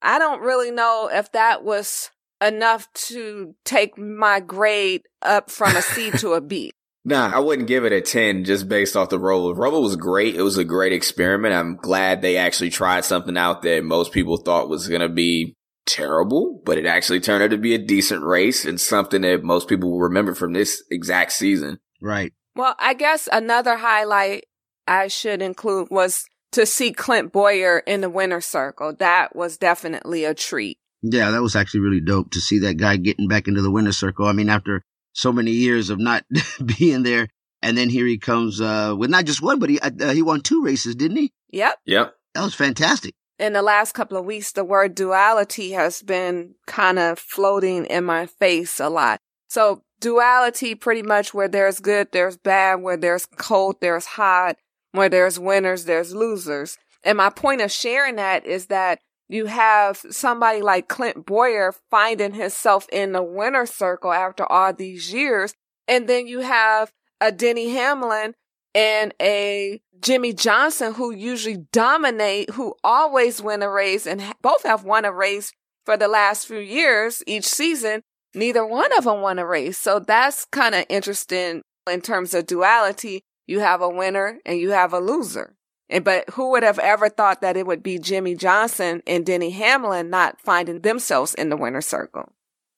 I 0.01 0.19
don't 0.19 0.41
really 0.41 0.71
know 0.71 1.11
if 1.13 1.33
that 1.33 1.63
was 1.63 2.11
enough 2.41 2.93
to 2.93 3.55
take 3.65 3.99
my 3.99 4.41
grade 4.41 5.03
up 5.23 5.51
from 5.51 5.77
a 5.77 5.83
C 5.83 6.11
to 6.19 6.33
a 6.33 6.41
B. 6.41 6.73
Nah, 7.05 7.31
I 7.35 7.39
wouldn't 7.39 7.69
give 7.69 7.85
it 7.85 7.93
a 7.93 8.01
10 8.01 8.45
just 8.45 8.69
based 8.69 8.95
off 8.95 9.09
the 9.09 9.19
Roval. 9.19 9.57
Roval 9.57 9.83
was 9.83 9.97
great. 9.97 10.35
It 10.37 10.43
was 10.43 10.59
a 10.59 10.65
great 10.65 10.93
experiment. 10.93 11.55
I'm 11.55 11.77
glad 11.77 12.21
they 12.21 12.37
actually 12.37 12.71
tried 12.71 13.05
something 13.05 13.39
out 13.39 13.63
that 13.63 13.85
most 13.85 14.13
people 14.13 14.37
thought 14.37 14.69
was 14.69 14.87
going 14.87 15.01
to 15.01 15.09
be 15.09 15.57
terrible, 15.87 16.61
but 16.65 16.77
it 16.77 16.85
actually 16.85 17.21
turned 17.21 17.43
out 17.43 17.51
to 17.51 17.59
be 17.59 17.75
a 17.75 17.79
decent 17.79 18.23
race 18.23 18.67
and 18.67 18.79
something 18.79 19.23
that 19.23 19.43
most 19.43 19.67
people 19.67 19.91
will 19.91 20.01
remember 20.01 20.35
from 20.35 20.53
this 20.53 20.83
exact 20.91 21.33
season. 21.33 21.79
Right. 22.03 22.33
Well, 22.55 22.75
I 22.79 22.95
guess 22.95 23.29
another 23.33 23.77
highlight 23.77 24.45
I 24.87 25.09
should 25.09 25.41
include 25.41 25.89
was 25.91 26.25
to 26.53 26.67
see 26.67 26.93
Clint 26.93 27.33
Bowyer 27.33 27.79
in 27.79 28.03
the 28.03 28.11
winner's 28.11 28.47
circle. 28.47 28.95
That 28.99 29.35
was 29.35 29.57
definitely 29.57 30.25
a 30.25 30.35
treat. 30.35 30.79
Yeah, 31.03 31.31
that 31.31 31.43
was 31.43 31.57
actually 31.57 31.81
really 31.81 32.01
dope 32.01 32.31
to 32.33 32.41
see 32.41 32.59
that 32.61 32.77
guy 32.77 32.97
getting 32.97 33.29
back 33.29 33.49
into 33.49 33.63
the 33.63 33.71
winner's 33.71 33.97
circle. 33.97 34.27
I 34.27 34.33
mean, 34.33 34.49
after 34.49 34.83
so 35.13 35.33
many 35.33 35.51
years 35.51 35.91
of 35.91 35.99
not 35.99 36.25
being 36.79 37.03
there, 37.03 37.29
and 37.63 37.77
then 37.77 37.89
here 37.89 38.07
he 38.07 38.19
comes 38.19 38.61
uh, 38.61 38.95
with 38.97 39.11
not 39.11 39.25
just 39.25 39.43
one, 39.43 39.59
but 39.59 39.71
he 39.71 39.79
uh, 39.81 40.13
he 40.13 40.23
won 40.23 40.41
two 40.41 40.65
races, 40.65 40.95
didn't 40.95 41.19
he? 41.19 41.33
Yep. 41.51 41.79
Yep. 41.87 42.15
That 42.35 42.45
was 42.45 42.55
fantastic. 42.55 43.15
In 43.39 43.55
the 43.55 43.63
last 43.63 43.93
couple 43.93 44.19
of 44.19 44.27
weeks, 44.27 44.53
the 44.53 44.65
word 44.65 44.95
duality 44.95 45.73
has 45.73 46.03
been 46.03 46.55
kind 46.67 46.99
of 46.99 47.19
floating 47.19 47.87
in 47.87 48.05
my 48.05 48.27
face 48.27 48.79
a 48.79 48.91
lot. 48.91 49.19
So 49.49 49.83
duality, 50.01 50.75
pretty 50.75 51.03
much 51.03 51.33
where 51.33 51.49
there's 51.49 51.81
good, 51.81 52.09
there's 52.13 52.37
bad, 52.37 52.83
where 52.83 52.99
there's 52.99 53.27
cold, 53.27 53.77
there's 53.81 54.05
hot, 54.05 54.57
where 54.93 55.09
there's 55.09 55.39
winners, 55.39 55.87
there's 55.87 56.15
losers. 56.15 56.77
And 57.03 57.17
my 57.17 57.31
point 57.31 57.63
of 57.63 57.73
sharing 57.73 58.17
that 58.17 58.45
is 58.45 58.67
that 58.67 59.01
you 59.31 59.47
have 59.47 60.05
somebody 60.11 60.61
like 60.61 60.89
Clint 60.89 61.25
Bowyer 61.25 61.73
finding 61.89 62.35
himself 62.35 62.89
in 62.91 63.13
the 63.13 63.23
winner 63.23 63.65
circle 63.65 64.13
after 64.13 64.45
all 64.51 64.73
these 64.73 65.13
years. 65.13 65.55
And 65.87 66.09
then 66.09 66.27
you 66.27 66.41
have 66.41 66.93
a 67.21 67.31
Denny 67.31 67.71
Hamlin 67.71 68.35
and 68.75 69.15
a 69.23 69.81
Jimmie 70.01 70.33
Johnson 70.33 70.95
who 70.95 71.15
usually 71.15 71.59
dominate, 71.71 72.51
who 72.51 72.75
always 72.83 73.41
win 73.41 73.63
a 73.63 73.71
race 73.71 74.05
and 74.05 74.21
both 74.43 74.65
have 74.65 74.83
won 74.83 75.05
a 75.05 75.13
race 75.13 75.53
for 75.87 75.97
the 75.97 76.09
last 76.09 76.49
few 76.49 76.59
years 76.59 77.23
each 77.25 77.47
season. 77.47 78.03
Neither 78.35 78.67
one 78.67 78.91
of 78.99 79.05
them 79.05 79.21
won 79.21 79.39
a 79.39 79.47
race. 79.47 79.79
So 79.79 80.01
that's 80.01 80.45
kind 80.45 80.75
of 80.75 80.87
interesting 80.89 81.63
in 81.89 82.01
terms 82.01 82.35
of 82.35 82.47
duality. 82.47 83.23
You 83.47 83.61
have 83.61 83.81
a 83.81 83.89
winner 83.89 84.41
and 84.45 84.59
you 84.59 84.71
have 84.71 84.93
a 84.93 84.99
loser. 84.99 85.55
And, 85.91 86.05
but 86.05 86.31
who 86.31 86.51
would 86.53 86.63
have 86.63 86.79
ever 86.79 87.09
thought 87.09 87.41
that 87.41 87.57
it 87.57 87.67
would 87.67 87.83
be 87.83 87.99
Jimmie 87.99 88.37
Johnson 88.37 89.03
and 89.07 89.27
Denny 89.27 89.51
Hamlin 89.51 90.09
not 90.09 90.41
finding 90.41 90.81
themselves 90.81 91.35
in 91.35 91.51
the 91.51 91.57
winner's 91.57 91.87
circle? 91.87 92.33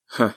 Huh. 0.08 0.32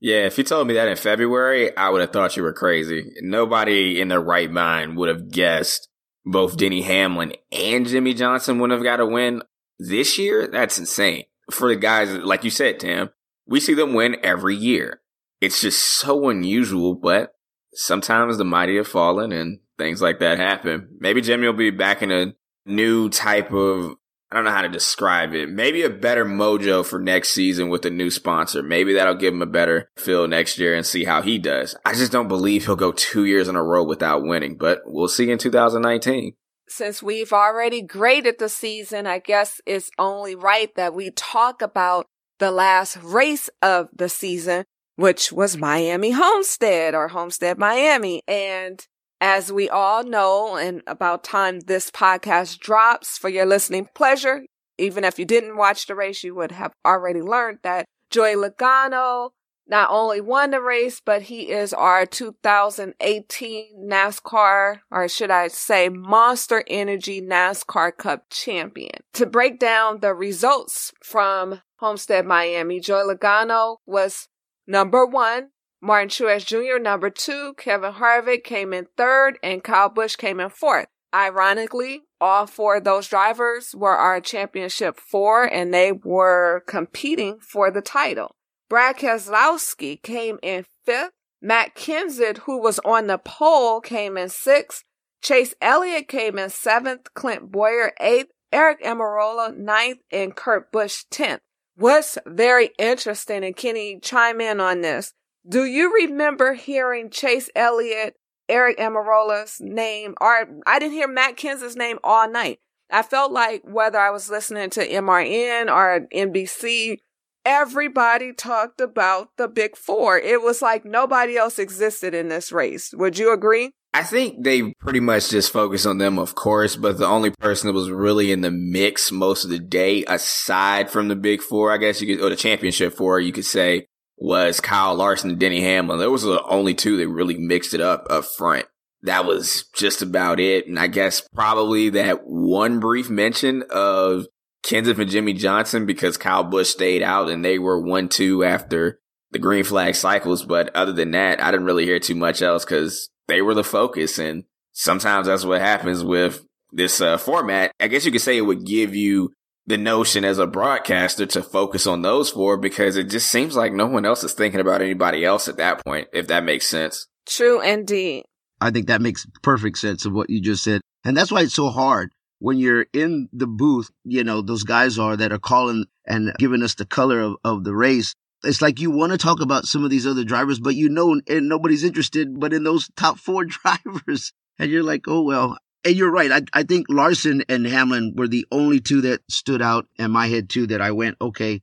Yeah, 0.00 0.26
if 0.26 0.36
you 0.36 0.44
told 0.44 0.66
me 0.66 0.74
that 0.74 0.88
in 0.88 0.96
February, 0.96 1.74
I 1.76 1.90
would 1.90 2.00
have 2.00 2.12
thought 2.12 2.36
you 2.36 2.42
were 2.42 2.52
crazy. 2.52 3.12
Nobody 3.20 4.00
in 4.00 4.08
their 4.08 4.20
right 4.20 4.50
mind 4.50 4.96
would 4.96 5.08
have 5.08 5.30
guessed 5.30 5.88
both 6.24 6.56
Denny 6.56 6.82
Hamlin 6.82 7.34
and 7.52 7.86
Jimmie 7.86 8.14
Johnson 8.14 8.58
would 8.58 8.70
have 8.70 8.82
got 8.82 9.00
a 9.00 9.06
win 9.06 9.42
this 9.78 10.18
year. 10.18 10.46
That's 10.46 10.78
insane. 10.78 11.24
For 11.50 11.68
the 11.68 11.76
guys, 11.76 12.10
like 12.10 12.44
you 12.44 12.50
said, 12.50 12.80
Tim, 12.80 13.10
we 13.46 13.60
see 13.60 13.74
them 13.74 13.92
win 13.92 14.16
every 14.22 14.56
year. 14.56 15.00
It's 15.40 15.60
just 15.60 15.82
so 15.82 16.28
unusual, 16.30 16.94
but 16.94 17.32
sometimes 17.74 18.38
the 18.38 18.44
mighty 18.44 18.76
have 18.76 18.88
fallen 18.88 19.32
and 19.32 19.60
things 19.78 20.02
like 20.02 20.20
that 20.20 20.38
happen. 20.38 20.88
Maybe 20.98 21.20
Jimmie 21.20 21.46
will 21.46 21.54
be 21.54 21.70
back 21.70 22.02
in 22.02 22.10
a 22.10 22.34
new 22.66 23.08
type 23.08 23.52
of 23.52 23.96
I 24.34 24.36
don't 24.36 24.46
know 24.46 24.50
how 24.50 24.62
to 24.62 24.68
describe 24.68 25.32
it. 25.32 25.48
Maybe 25.48 25.82
a 25.82 25.90
better 25.90 26.24
mojo 26.24 26.84
for 26.84 26.98
next 26.98 27.30
season 27.30 27.68
with 27.68 27.86
a 27.86 27.90
new 27.90 28.10
sponsor. 28.10 28.64
Maybe 28.64 28.94
that'll 28.94 29.14
give 29.14 29.32
him 29.32 29.42
a 29.42 29.46
better 29.46 29.90
feel 29.96 30.26
next 30.26 30.58
year 30.58 30.74
and 30.74 30.84
see 30.84 31.04
how 31.04 31.22
he 31.22 31.38
does. 31.38 31.76
I 31.84 31.92
just 31.92 32.10
don't 32.10 32.26
believe 32.26 32.64
he'll 32.64 32.74
go 32.74 32.90
two 32.90 33.26
years 33.26 33.46
in 33.46 33.54
a 33.54 33.62
row 33.62 33.84
without 33.84 34.24
winning, 34.24 34.56
but 34.56 34.80
we'll 34.86 35.06
see 35.06 35.30
in 35.30 35.38
2019. 35.38 36.34
Since 36.66 37.00
we've 37.00 37.32
already 37.32 37.80
graded 37.80 38.40
the 38.40 38.48
season, 38.48 39.06
I 39.06 39.20
guess 39.20 39.60
it's 39.66 39.90
only 40.00 40.34
right 40.34 40.74
that 40.74 40.94
we 40.94 41.12
talk 41.12 41.62
about 41.62 42.06
the 42.40 42.50
last 42.50 42.96
race 43.04 43.48
of 43.62 43.86
the 43.94 44.08
season, 44.08 44.64
which 44.96 45.30
was 45.30 45.56
Miami 45.56 46.10
Homestead 46.10 46.92
or 46.96 47.06
Homestead 47.06 47.56
Miami. 47.56 48.22
And 48.26 48.84
as 49.24 49.50
we 49.50 49.70
all 49.70 50.04
know, 50.04 50.56
and 50.56 50.82
about 50.86 51.24
time 51.24 51.60
this 51.60 51.90
podcast 51.90 52.58
drops 52.58 53.16
for 53.16 53.30
your 53.30 53.46
listening 53.46 53.88
pleasure, 53.94 54.44
even 54.76 55.02
if 55.02 55.18
you 55.18 55.24
didn't 55.24 55.56
watch 55.56 55.86
the 55.86 55.94
race, 55.94 56.22
you 56.22 56.34
would 56.34 56.52
have 56.52 56.74
already 56.84 57.22
learned 57.22 57.60
that 57.62 57.86
Joey 58.10 58.34
Logano 58.34 59.30
not 59.66 59.88
only 59.90 60.20
won 60.20 60.50
the 60.50 60.60
race, 60.60 61.00
but 61.02 61.22
he 61.22 61.50
is 61.50 61.72
our 61.72 62.04
2018 62.04 63.88
NASCAR, 63.90 64.80
or 64.90 65.08
should 65.08 65.30
I 65.30 65.48
say 65.48 65.88
Monster 65.88 66.62
Energy 66.68 67.22
NASCAR 67.22 67.96
Cup 67.96 68.26
champion. 68.28 69.00
To 69.14 69.24
break 69.24 69.58
down 69.58 70.00
the 70.00 70.12
results 70.12 70.92
from 71.02 71.62
Homestead 71.76 72.26
Miami, 72.26 72.78
Joey 72.78 73.14
Logano 73.14 73.78
was 73.86 74.28
number 74.66 75.06
one 75.06 75.48
Martin 75.84 76.08
Truex 76.08 76.46
Jr. 76.46 76.80
number 76.80 77.10
two, 77.10 77.52
Kevin 77.58 77.92
Harvick 77.92 78.42
came 78.42 78.72
in 78.72 78.86
third, 78.96 79.38
and 79.42 79.62
Kyle 79.62 79.90
Busch 79.90 80.16
came 80.16 80.40
in 80.40 80.48
fourth. 80.48 80.86
Ironically, 81.14 82.04
all 82.22 82.46
four 82.46 82.76
of 82.76 82.84
those 82.84 83.06
drivers 83.06 83.74
were 83.76 83.94
our 83.94 84.18
championship 84.22 84.98
four, 84.98 85.44
and 85.44 85.74
they 85.74 85.92
were 85.92 86.64
competing 86.66 87.38
for 87.38 87.70
the 87.70 87.82
title. 87.82 88.34
Brad 88.70 88.96
Keselowski 88.96 90.02
came 90.02 90.38
in 90.42 90.64
fifth. 90.86 91.10
Matt 91.42 91.74
Kenseth, 91.74 92.38
who 92.38 92.58
was 92.58 92.78
on 92.78 93.06
the 93.06 93.18
pole, 93.18 93.82
came 93.82 94.16
in 94.16 94.30
sixth. 94.30 94.84
Chase 95.22 95.54
Elliott 95.60 96.08
came 96.08 96.38
in 96.38 96.48
seventh. 96.48 97.12
Clint 97.12 97.52
Bowyer 97.52 97.92
eighth. 98.00 98.30
Aric 98.54 98.80
Almirola 98.82 99.54
ninth, 99.54 99.98
and 100.10 100.34
Kurt 100.34 100.72
Busch 100.72 101.04
tenth. 101.10 101.42
What's 101.76 102.16
very 102.24 102.70
interesting, 102.78 103.44
and 103.44 103.54
Kenny 103.54 103.98
chime 104.00 104.40
in 104.40 104.60
on 104.60 104.80
this, 104.80 105.12
do 105.48 105.64
you 105.64 105.94
remember 105.94 106.54
hearing 106.54 107.10
Chase 107.10 107.50
Elliott, 107.54 108.16
Aric 108.50 108.78
Almirola's 108.78 109.58
name, 109.60 110.14
or 110.20 110.46
I 110.66 110.78
didn't 110.78 110.94
hear 110.94 111.08
Matt 111.08 111.36
Kenseth's 111.36 111.76
name 111.76 111.98
all 112.04 112.30
night. 112.30 112.58
I 112.90 113.02
felt 113.02 113.32
like 113.32 113.62
whether 113.64 113.98
I 113.98 114.10
was 114.10 114.30
listening 114.30 114.70
to 114.70 114.86
MRN 114.86 115.74
or 115.74 116.06
NBC, 116.14 116.98
everybody 117.44 118.32
talked 118.32 118.80
about 118.80 119.30
the 119.36 119.48
big 119.48 119.76
four. 119.76 120.18
It 120.18 120.42
was 120.42 120.62
like 120.62 120.84
nobody 120.84 121.36
else 121.36 121.58
existed 121.58 122.14
in 122.14 122.28
this 122.28 122.52
race. 122.52 122.92
Would 122.94 123.18
you 123.18 123.32
agree? 123.32 123.72
I 123.94 124.02
think 124.02 124.42
they 124.42 124.74
pretty 124.80 125.00
much 125.00 125.30
just 125.30 125.52
focused 125.52 125.86
on 125.86 125.98
them, 125.98 126.18
of 126.18 126.34
course, 126.34 126.74
but 126.74 126.98
the 126.98 127.06
only 127.06 127.30
person 127.30 127.68
that 127.68 127.74
was 127.74 127.90
really 127.90 128.32
in 128.32 128.40
the 128.40 128.50
mix 128.50 129.12
most 129.12 129.44
of 129.44 129.50
the 129.50 129.58
day, 129.58 130.04
aside 130.08 130.90
from 130.90 131.08
the 131.08 131.14
big 131.14 131.40
four, 131.40 131.70
I 131.70 131.76
guess 131.76 132.02
you 132.02 132.08
could, 132.16 132.24
or 132.24 132.28
the 132.28 132.36
championship 132.36 132.94
four, 132.94 133.20
you 133.20 133.32
could 133.32 133.44
say, 133.44 133.86
was 134.16 134.60
Kyle 134.60 134.94
Larson 134.94 135.30
and 135.30 135.38
Denny 135.38 135.60
Hamlin. 135.60 135.98
There 135.98 136.10
was 136.10 136.22
the 136.22 136.42
only 136.44 136.74
two 136.74 136.96
that 136.98 137.08
really 137.08 137.36
mixed 137.36 137.74
it 137.74 137.80
up 137.80 138.06
up 138.10 138.24
front. 138.24 138.66
That 139.02 139.26
was 139.26 139.64
just 139.74 140.02
about 140.02 140.40
it. 140.40 140.66
And 140.66 140.78
I 140.78 140.86
guess 140.86 141.20
probably 141.34 141.90
that 141.90 142.20
one 142.24 142.80
brief 142.80 143.10
mention 143.10 143.62
of 143.70 144.26
Kenseth 144.64 144.98
and 144.98 145.10
Jimmie 145.10 145.34
Johnson 145.34 145.84
because 145.84 146.16
Kyle 146.16 146.44
Busch 146.44 146.70
stayed 146.70 147.02
out 147.02 147.28
and 147.28 147.44
they 147.44 147.58
were 147.58 147.78
one 147.78 148.08
two 148.08 148.44
after 148.44 148.98
the 149.30 149.38
green 149.38 149.64
flag 149.64 149.94
cycles. 149.94 150.44
But 150.44 150.74
other 150.74 150.92
than 150.92 151.10
that, 151.10 151.42
I 151.42 151.50
didn't 151.50 151.66
really 151.66 151.84
hear 151.84 151.98
too 151.98 152.14
much 152.14 152.40
else 152.40 152.64
because 152.64 153.10
they 153.28 153.42
were 153.42 153.54
the 153.54 153.64
focus. 153.64 154.18
And 154.18 154.44
sometimes 154.72 155.26
that's 155.26 155.44
what 155.44 155.60
happens 155.60 156.02
with 156.02 156.42
this 156.72 157.00
uh, 157.00 157.18
format. 157.18 157.72
I 157.78 157.88
guess 157.88 158.06
you 158.06 158.12
could 158.12 158.22
say 158.22 158.38
it 158.38 158.42
would 158.42 158.64
give 158.64 158.94
you 158.94 159.32
the 159.66 159.78
notion 159.78 160.24
as 160.24 160.38
a 160.38 160.46
broadcaster 160.46 161.26
to 161.26 161.42
focus 161.42 161.86
on 161.86 162.02
those 162.02 162.30
four 162.30 162.56
because 162.56 162.96
it 162.96 163.04
just 163.04 163.30
seems 163.30 163.56
like 163.56 163.72
no 163.72 163.86
one 163.86 164.04
else 164.04 164.22
is 164.22 164.32
thinking 164.32 164.60
about 164.60 164.82
anybody 164.82 165.24
else 165.24 165.48
at 165.48 165.56
that 165.56 165.84
point, 165.84 166.08
if 166.12 166.26
that 166.28 166.44
makes 166.44 166.66
sense. 166.66 167.06
True 167.26 167.60
indeed. 167.62 168.24
I 168.60 168.70
think 168.70 168.86
that 168.88 169.00
makes 169.02 169.26
perfect 169.42 169.78
sense 169.78 170.04
of 170.04 170.12
what 170.12 170.30
you 170.30 170.40
just 170.40 170.62
said. 170.62 170.80
And 171.04 171.16
that's 171.16 171.32
why 171.32 171.42
it's 171.42 171.54
so 171.54 171.70
hard 171.70 172.12
when 172.38 172.58
you're 172.58 172.86
in 172.92 173.28
the 173.32 173.46
booth, 173.46 173.90
you 174.04 174.22
know, 174.22 174.42
those 174.42 174.64
guys 174.64 174.98
are 174.98 175.16
that 175.16 175.32
are 175.32 175.38
calling 175.38 175.86
and 176.06 176.34
giving 176.38 176.62
us 176.62 176.74
the 176.74 176.84
color 176.84 177.20
of, 177.20 177.36
of 177.44 177.64
the 177.64 177.74
race. 177.74 178.14
It's 178.42 178.60
like 178.60 178.80
you 178.80 178.90
want 178.90 179.12
to 179.12 179.18
talk 179.18 179.40
about 179.40 179.64
some 179.64 179.84
of 179.84 179.90
these 179.90 180.06
other 180.06 180.24
drivers, 180.24 180.60
but 180.60 180.74
you 180.74 180.90
know, 180.90 181.20
and 181.26 181.48
nobody's 181.48 181.84
interested 181.84 182.38
but 182.38 182.52
in 182.52 182.64
those 182.64 182.90
top 182.96 183.18
four 183.18 183.44
drivers. 183.46 184.32
And 184.58 184.70
you're 184.70 184.82
like, 184.82 185.08
oh, 185.08 185.22
well, 185.22 185.56
and 185.84 185.94
you're 185.94 186.10
right. 186.10 186.30
I, 186.30 186.42
I 186.52 186.62
think 186.62 186.86
Larson 186.88 187.44
and 187.48 187.66
Hamlin 187.66 188.14
were 188.16 188.28
the 188.28 188.46
only 188.50 188.80
two 188.80 189.02
that 189.02 189.20
stood 189.28 189.62
out 189.62 189.86
in 189.96 190.10
my 190.10 190.26
head 190.26 190.48
too, 190.48 190.66
that 190.68 190.80
I 190.80 190.92
went, 190.92 191.16
okay, 191.20 191.62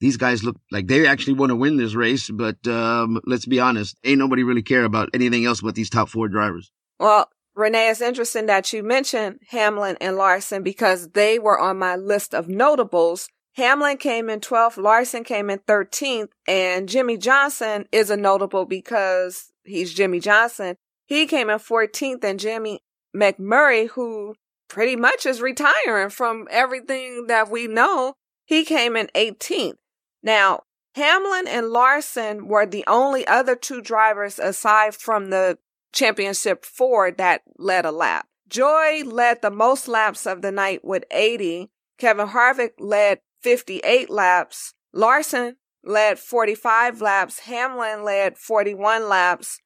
these 0.00 0.16
guys 0.16 0.44
look 0.44 0.56
like 0.70 0.86
they 0.86 1.06
actually 1.06 1.34
want 1.34 1.50
to 1.50 1.56
win 1.56 1.76
this 1.76 1.94
race, 1.94 2.30
but 2.30 2.66
um, 2.66 3.20
let's 3.26 3.46
be 3.46 3.60
honest, 3.60 3.96
ain't 4.04 4.18
nobody 4.18 4.42
really 4.42 4.62
care 4.62 4.84
about 4.84 5.10
anything 5.12 5.44
else 5.44 5.60
but 5.60 5.74
these 5.74 5.90
top 5.90 6.08
four 6.08 6.28
drivers. 6.28 6.70
Well, 6.98 7.28
Renee, 7.54 7.90
it's 7.90 8.00
interesting 8.00 8.46
that 8.46 8.72
you 8.72 8.82
mentioned 8.84 9.40
Hamlin 9.48 9.96
and 10.00 10.16
Larson 10.16 10.62
because 10.62 11.08
they 11.08 11.38
were 11.38 11.58
on 11.58 11.78
my 11.78 11.96
list 11.96 12.34
of 12.34 12.48
notables. 12.48 13.28
Hamlin 13.56 13.96
came 13.96 14.30
in 14.30 14.38
12th, 14.38 14.76
Larson 14.76 15.24
came 15.24 15.50
in 15.50 15.58
13th, 15.60 16.28
and 16.46 16.88
Jimmie 16.88 17.16
Johnson 17.16 17.86
is 17.90 18.10
a 18.10 18.16
notable 18.16 18.64
because 18.64 19.50
he's 19.64 19.92
Jimmie 19.92 20.20
Johnson. 20.20 20.76
He 21.06 21.26
came 21.26 21.50
in 21.50 21.58
14th, 21.58 22.22
and 22.22 22.38
Jimmy 22.38 22.80
McMurray, 23.14 23.88
who 23.90 24.34
pretty 24.68 24.96
much 24.96 25.26
is 25.26 25.40
retiring 25.40 26.10
from 26.10 26.46
everything 26.50 27.26
that 27.26 27.50
we 27.50 27.66
know, 27.66 28.14
he 28.44 28.64
came 28.64 28.96
in 28.96 29.08
18th. 29.14 29.76
Now, 30.22 30.62
Hamlin 30.94 31.46
and 31.46 31.68
Larson 31.68 32.48
were 32.48 32.66
the 32.66 32.84
only 32.86 33.26
other 33.26 33.54
two 33.54 33.80
drivers 33.80 34.38
aside 34.38 34.94
from 34.94 35.30
the 35.30 35.58
championship 35.92 36.64
four 36.64 37.10
that 37.12 37.42
led 37.56 37.84
a 37.84 37.90
lap. 37.90 38.26
Joey 38.48 39.02
led 39.02 39.42
the 39.42 39.50
most 39.50 39.88
laps 39.88 40.26
of 40.26 40.42
the 40.42 40.50
night 40.50 40.84
with 40.84 41.04
80. 41.10 41.70
Kevin 41.98 42.28
Harvick 42.28 42.72
led 42.78 43.20
58 43.42 44.10
laps. 44.10 44.74
Larson 44.92 45.56
led 45.84 46.18
45 46.18 47.00
laps. 47.00 47.40
Hamlin 47.40 48.04
led 48.04 48.38
41 48.38 49.08
laps. 49.08 49.60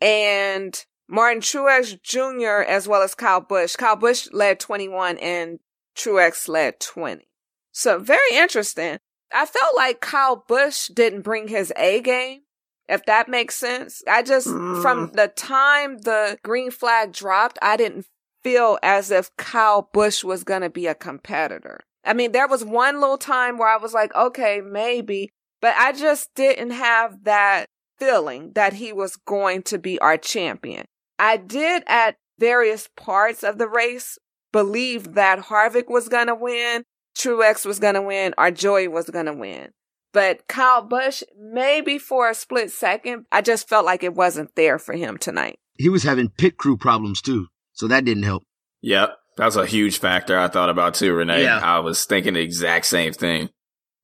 And 0.00 0.84
Martin 1.08 1.40
Truex 1.40 2.00
Jr. 2.02 2.62
as 2.62 2.88
well 2.88 3.02
as 3.02 3.14
Kyle 3.14 3.40
Busch. 3.40 3.76
Kyle 3.76 3.96
Busch 3.96 4.28
led 4.32 4.60
21 4.60 5.18
and 5.18 5.58
Truex 5.96 6.48
led 6.48 6.80
20. 6.80 7.26
So 7.72 7.98
very 7.98 8.20
interesting. 8.32 8.98
I 9.32 9.46
felt 9.46 9.76
like 9.76 10.00
Kyle 10.00 10.44
Busch 10.46 10.88
didn't 10.88 11.22
bring 11.22 11.48
his 11.48 11.72
A 11.76 12.00
game 12.00 12.42
if 12.88 13.04
that 13.06 13.28
makes 13.28 13.56
sense. 13.56 14.02
I 14.08 14.22
just, 14.22 14.46
mm. 14.46 14.82
from 14.82 15.10
the 15.14 15.28
time 15.28 15.98
the 15.98 16.38
green 16.42 16.70
flag 16.70 17.12
dropped, 17.12 17.58
I 17.62 17.76
didn't 17.76 18.06
feel 18.42 18.78
as 18.82 19.10
if 19.10 19.34
Kyle 19.36 19.88
Busch 19.92 20.22
was 20.22 20.44
going 20.44 20.62
to 20.62 20.70
be 20.70 20.86
a 20.86 20.94
competitor. 20.94 21.80
I 22.04 22.12
mean, 22.12 22.32
there 22.32 22.48
was 22.48 22.64
one 22.64 23.00
little 23.00 23.18
time 23.18 23.56
where 23.56 23.68
I 23.68 23.78
was 23.78 23.94
like, 23.94 24.14
okay, 24.14 24.60
maybe, 24.60 25.30
but 25.62 25.74
I 25.76 25.92
just 25.92 26.34
didn't 26.34 26.72
have 26.72 27.24
that 27.24 27.66
feeling 27.98 28.52
that 28.54 28.74
he 28.74 28.92
was 28.92 29.16
going 29.16 29.62
to 29.62 29.78
be 29.78 29.98
our 30.00 30.18
champion. 30.18 30.84
I 31.18 31.36
did 31.36 31.82
at 31.86 32.16
various 32.38 32.88
parts 32.96 33.42
of 33.42 33.58
the 33.58 33.68
race 33.68 34.18
believe 34.52 35.14
that 35.14 35.46
Harvick 35.46 35.88
was 35.88 36.08
going 36.08 36.28
to 36.28 36.34
win, 36.34 36.84
Truex 37.16 37.64
was 37.64 37.78
going 37.78 37.94
to 37.94 38.02
win, 38.02 38.34
or 38.38 38.50
Joey 38.50 38.88
was 38.88 39.10
going 39.10 39.26
to 39.26 39.32
win. 39.32 39.70
But 40.12 40.46
Kyle 40.46 40.82
Busch, 40.82 41.24
maybe 41.36 41.98
for 41.98 42.30
a 42.30 42.34
split 42.34 42.70
second, 42.70 43.26
I 43.32 43.42
just 43.42 43.68
felt 43.68 43.84
like 43.84 44.04
it 44.04 44.14
wasn't 44.14 44.54
there 44.54 44.78
for 44.78 44.94
him 44.94 45.18
tonight. 45.18 45.58
He 45.76 45.88
was 45.88 46.04
having 46.04 46.28
pit 46.28 46.56
crew 46.56 46.76
problems 46.76 47.20
too, 47.20 47.48
so 47.72 47.88
that 47.88 48.04
didn't 48.04 48.22
help. 48.22 48.44
Yep. 48.82 49.16
That's 49.36 49.56
a 49.56 49.66
huge 49.66 49.98
factor 49.98 50.38
I 50.38 50.46
thought 50.46 50.70
about 50.70 50.94
too, 50.94 51.12
Renee. 51.12 51.42
Yeah. 51.42 51.58
I 51.58 51.80
was 51.80 52.04
thinking 52.04 52.34
the 52.34 52.40
exact 52.40 52.86
same 52.86 53.12
thing. 53.12 53.50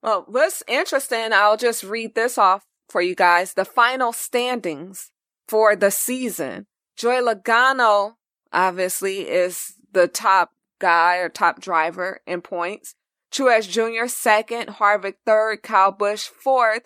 Well, 0.03 0.25
what's 0.27 0.65
interesting, 0.67 1.33
I'll 1.33 1.57
just 1.57 1.85
read 1.85 2.17
this 2.17 2.39
off 2.39 2.65
for 2.89 3.01
you 3.01 3.15
guys. 3.15 3.55
The 3.55 3.65
final 3.65 4.13
standings 4.13 5.13
for 5.47 5.77
the 5.77 5.93
season. 5.93 6.67
Joey 7.01 7.23
Logano, 7.23 8.17
obviously, 8.53 9.21
is 9.21 9.73
the 9.91 10.07
top 10.07 10.51
guy 10.79 11.17
or 11.17 11.31
top 11.31 11.59
driver 11.59 12.21
in 12.27 12.43
points. 12.43 12.95
Truex 13.33 13.67
Jr. 13.67 14.07
second, 14.07 14.69
Harvick 14.69 15.15
third, 15.25 15.63
Kyle 15.63 15.93
Busch 15.93 16.25
fourth, 16.25 16.83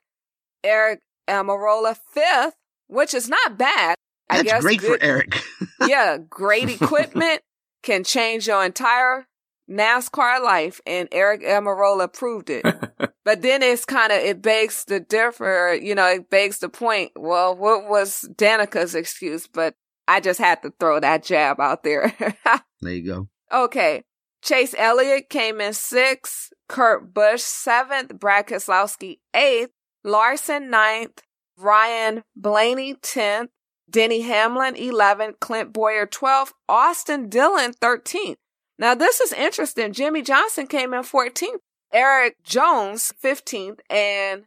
Aric 0.64 0.98
Almirola 1.28 1.96
fifth, 2.12 2.54
which 2.86 3.12
is 3.12 3.28
not 3.28 3.58
bad. 3.58 3.96
I 4.30 4.36
That's 4.36 4.48
guess 4.52 4.62
great 4.62 4.80
good, 4.80 5.00
for 5.00 5.04
Aric. 5.04 5.42
yeah, 5.88 6.18
great 6.18 6.70
equipment 6.70 7.40
can 7.82 8.04
change 8.04 8.46
your 8.46 8.64
entire 8.64 9.26
NASCAR 9.68 10.40
life, 10.40 10.80
and 10.86 11.10
Aric 11.10 11.42
Almirola 11.42 12.12
proved 12.12 12.50
it. 12.50 12.64
but 13.24 13.42
then 13.42 13.64
it's 13.64 13.84
kind 13.84 14.12
of 14.12 14.18
it 14.18 14.40
begs 14.42 14.84
the 14.84 15.00
differ, 15.00 15.76
you 15.82 15.96
know, 15.96 16.06
it 16.06 16.30
begs 16.30 16.60
the 16.60 16.68
point. 16.68 17.10
Well, 17.16 17.56
what 17.56 17.88
was 17.88 18.28
Danica's 18.36 18.94
excuse? 18.94 19.48
But 19.48 19.74
I 20.06 20.20
just 20.20 20.40
had 20.40 20.62
to 20.62 20.72
throw 20.78 21.00
that 21.00 21.24
jab 21.24 21.60
out 21.60 21.82
there. 21.82 22.14
there 22.80 22.92
you 22.92 23.06
go. 23.06 23.28
Okay, 23.52 24.02
Chase 24.42 24.74
Elliott 24.76 25.30
came 25.30 25.60
in 25.60 25.72
sixth, 25.72 26.52
Kurt 26.68 27.14
Busch 27.14 27.42
seventh, 27.42 28.18
Brad 28.18 28.46
Keselowski 28.46 29.18
eighth, 29.34 29.70
Larson 30.02 30.70
ninth, 30.70 31.22
Ryan 31.56 32.22
Blaney 32.36 32.94
tenth, 32.94 33.50
Denny 33.88 34.22
Hamlin 34.22 34.74
11th, 34.74 35.40
Clint 35.40 35.72
Bowyer 35.72 36.06
12th, 36.06 36.52
Austin 36.68 37.28
Dillon 37.28 37.72
13th. 37.72 38.36
Now 38.78 38.94
this 38.94 39.20
is 39.20 39.32
interesting. 39.32 39.92
Jimmie 39.92 40.22
Johnson 40.22 40.66
came 40.66 40.92
in 40.94 41.02
14th, 41.02 41.60
Erik 41.92 42.42
Jones 42.42 43.12
15th, 43.22 43.78
and 43.88 44.44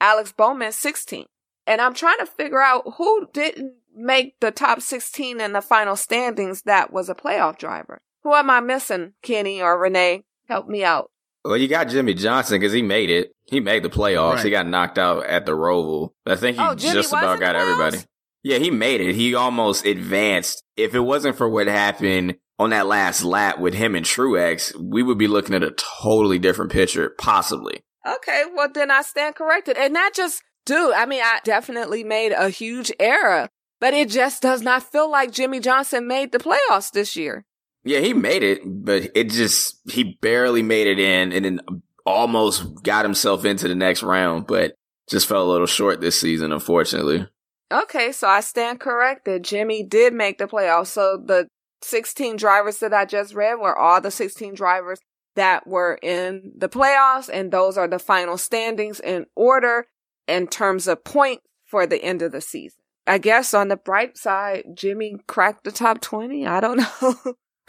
Alex 0.00 0.32
Bowman 0.32 0.70
16th. 0.70 1.26
And 1.66 1.80
I'm 1.80 1.94
trying 1.94 2.18
to 2.18 2.26
figure 2.26 2.60
out 2.60 2.94
who 2.96 3.28
didn't 3.32 3.74
make 3.94 4.38
the 4.40 4.50
top 4.50 4.80
16 4.80 5.40
in 5.40 5.52
the 5.52 5.60
final 5.60 5.96
standings 5.96 6.62
that 6.62 6.92
was 6.92 7.08
a 7.08 7.14
playoff 7.14 7.58
driver. 7.58 8.00
Who 8.22 8.34
am 8.34 8.50
I 8.50 8.60
missing, 8.60 9.14
Kenny 9.22 9.62
or 9.62 9.78
Renee? 9.78 10.24
Help 10.48 10.68
me 10.68 10.84
out. 10.84 11.10
Well, 11.44 11.56
you 11.56 11.68
got 11.68 11.88
Jimmie 11.88 12.14
Johnson 12.14 12.60
because 12.60 12.72
he 12.72 12.82
made 12.82 13.08
it. 13.08 13.32
He 13.44 13.60
made 13.60 13.82
the 13.82 13.88
playoffs. 13.88 14.36
Right. 14.36 14.44
He 14.44 14.50
got 14.50 14.66
knocked 14.66 14.98
out 14.98 15.24
at 15.24 15.46
the 15.46 15.52
Roval. 15.52 16.10
I 16.26 16.36
think 16.36 16.58
he 16.58 16.62
oh, 16.62 16.74
just 16.74 17.12
about 17.12 17.40
got 17.40 17.56
everybody. 17.56 17.98
Yeah, 18.42 18.58
he 18.58 18.70
made 18.70 19.00
it. 19.00 19.14
He 19.14 19.34
almost 19.34 19.86
advanced. 19.86 20.62
If 20.76 20.94
it 20.94 21.00
wasn't 21.00 21.36
for 21.36 21.48
what 21.48 21.66
happened 21.66 22.36
on 22.58 22.70
that 22.70 22.86
last 22.86 23.24
lap 23.24 23.58
with 23.58 23.74
him 23.74 23.94
and 23.94 24.04
Truex, 24.04 24.74
we 24.78 25.02
would 25.02 25.18
be 25.18 25.28
looking 25.28 25.54
at 25.54 25.62
a 25.62 25.72
totally 26.02 26.38
different 26.38 26.72
picture, 26.72 27.10
possibly. 27.18 27.82
Okay, 28.06 28.44
well 28.54 28.68
then 28.72 28.90
I 28.90 29.02
stand 29.02 29.34
corrected. 29.34 29.76
And 29.76 29.92
not 29.92 30.14
just 30.14 30.42
dude, 30.66 30.92
I 30.92 31.06
mean 31.06 31.22
I 31.22 31.40
definitely 31.44 32.04
made 32.04 32.32
a 32.32 32.48
huge 32.48 32.92
error, 32.98 33.48
but 33.80 33.94
it 33.94 34.08
just 34.08 34.42
does 34.42 34.62
not 34.62 34.82
feel 34.82 35.10
like 35.10 35.32
Jimmie 35.32 35.60
Johnson 35.60 36.06
made 36.06 36.32
the 36.32 36.38
playoffs 36.38 36.92
this 36.92 37.16
year. 37.16 37.44
Yeah, 37.82 38.00
he 38.00 38.12
made 38.12 38.42
it, 38.42 38.60
but 38.64 39.10
it 39.14 39.30
just, 39.30 39.80
he 39.90 40.18
barely 40.20 40.62
made 40.62 40.86
it 40.86 40.98
in 40.98 41.32
and 41.32 41.44
then 41.44 41.60
almost 42.04 42.82
got 42.82 43.04
himself 43.04 43.44
into 43.44 43.68
the 43.68 43.74
next 43.74 44.02
round, 44.02 44.46
but 44.46 44.74
just 45.08 45.26
fell 45.26 45.42
a 45.42 45.50
little 45.50 45.66
short 45.66 46.00
this 46.00 46.20
season, 46.20 46.52
unfortunately. 46.52 47.26
Okay, 47.72 48.12
so 48.12 48.28
I 48.28 48.40
stand 48.40 48.80
corrected. 48.80 49.44
Jimmie 49.44 49.84
did 49.84 50.12
make 50.12 50.38
the 50.38 50.46
playoffs. 50.46 50.88
So 50.88 51.22
the 51.24 51.48
16 51.82 52.36
drivers 52.36 52.78
that 52.78 52.92
I 52.92 53.04
just 53.06 53.34
read 53.34 53.54
were 53.54 53.76
all 53.76 54.00
the 54.00 54.10
16 54.10 54.54
drivers 54.54 55.00
that 55.36 55.66
were 55.66 55.98
in 56.02 56.52
the 56.56 56.68
playoffs, 56.68 57.30
and 57.32 57.52
those 57.52 57.78
are 57.78 57.88
the 57.88 57.98
final 57.98 58.36
standings 58.36 59.00
in 59.00 59.26
order 59.36 59.86
in 60.26 60.48
terms 60.48 60.88
of 60.88 61.04
points 61.04 61.44
for 61.64 61.86
the 61.86 62.02
end 62.02 62.22
of 62.22 62.32
the 62.32 62.40
season. 62.40 62.79
I 63.10 63.18
guess 63.18 63.54
on 63.54 63.68
the 63.68 63.76
bright 63.76 64.16
side, 64.16 64.64
Jimmie 64.74 65.16
cracked 65.26 65.64
the 65.64 65.72
top 65.72 66.00
20. 66.00 66.46
I 66.46 66.60
don't 66.60 66.76
know. 66.78 67.14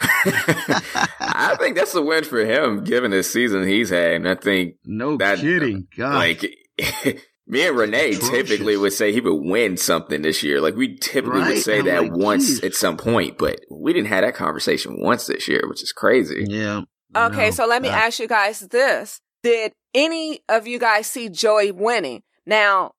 I 0.00 1.56
think 1.58 1.76
that's 1.76 1.94
a 1.94 2.02
win 2.02 2.24
for 2.24 2.44
him, 2.44 2.84
given 2.84 3.10
the 3.10 3.22
season 3.22 3.66
he's 3.66 3.90
had. 3.90 4.12
And 4.12 4.28
I 4.28 4.34
think 4.34 4.74
no 4.84 5.16
that, 5.18 5.38
kidding. 5.38 5.86
God. 5.96 6.14
Like 6.14 6.42
me 7.46 7.66
and 7.66 7.76
Renee 7.76 8.10
Atrocious. 8.12 8.28
typically 8.30 8.76
would 8.76 8.92
say 8.92 9.12
he 9.12 9.20
would 9.20 9.34
win 9.44 9.76
something 9.76 10.22
this 10.22 10.42
year. 10.42 10.60
Like 10.60 10.74
we 10.76 10.96
typically 10.96 11.40
Right? 11.40 11.54
would 11.54 11.62
say 11.62 11.80
I'm 11.80 11.84
that 11.86 12.02
like, 12.04 12.12
once 12.16 12.46
geez. 12.46 12.60
at 12.64 12.74
some 12.74 12.96
point, 12.96 13.38
but 13.38 13.60
we 13.70 13.92
didn't 13.92 14.08
have 14.08 14.22
that 14.24 14.34
conversation 14.34 14.96
once 15.00 15.26
this 15.26 15.48
year, 15.48 15.62
which 15.68 15.82
is 15.82 15.92
crazy. 15.92 16.44
Yeah. 16.48 16.82
Okay, 17.14 17.46
No, 17.46 17.50
so 17.50 17.66
let 17.66 17.82
me 17.82 17.88
God. 17.88 17.98
ask 18.06 18.18
you 18.20 18.28
guys 18.28 18.60
this. 18.60 19.20
Did 19.42 19.72
any 19.94 20.40
of 20.48 20.66
you 20.66 20.78
guys 20.78 21.06
see 21.06 21.28
Joey 21.28 21.72
winning? 21.72 22.22
Now, 22.46 22.92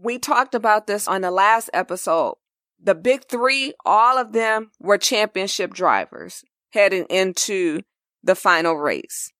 we 0.00 0.18
talked 0.18 0.54
about 0.54 0.86
this 0.86 1.08
on 1.08 1.22
the 1.22 1.30
last 1.30 1.70
episode. 1.72 2.36
The 2.82 2.94
big 2.94 3.28
three, 3.28 3.74
all 3.84 4.18
of 4.18 4.32
them 4.32 4.70
were 4.78 4.98
championship 4.98 5.74
drivers 5.74 6.44
heading 6.70 7.06
into 7.10 7.80
the 8.22 8.34
final 8.34 8.76
race. 8.76 9.32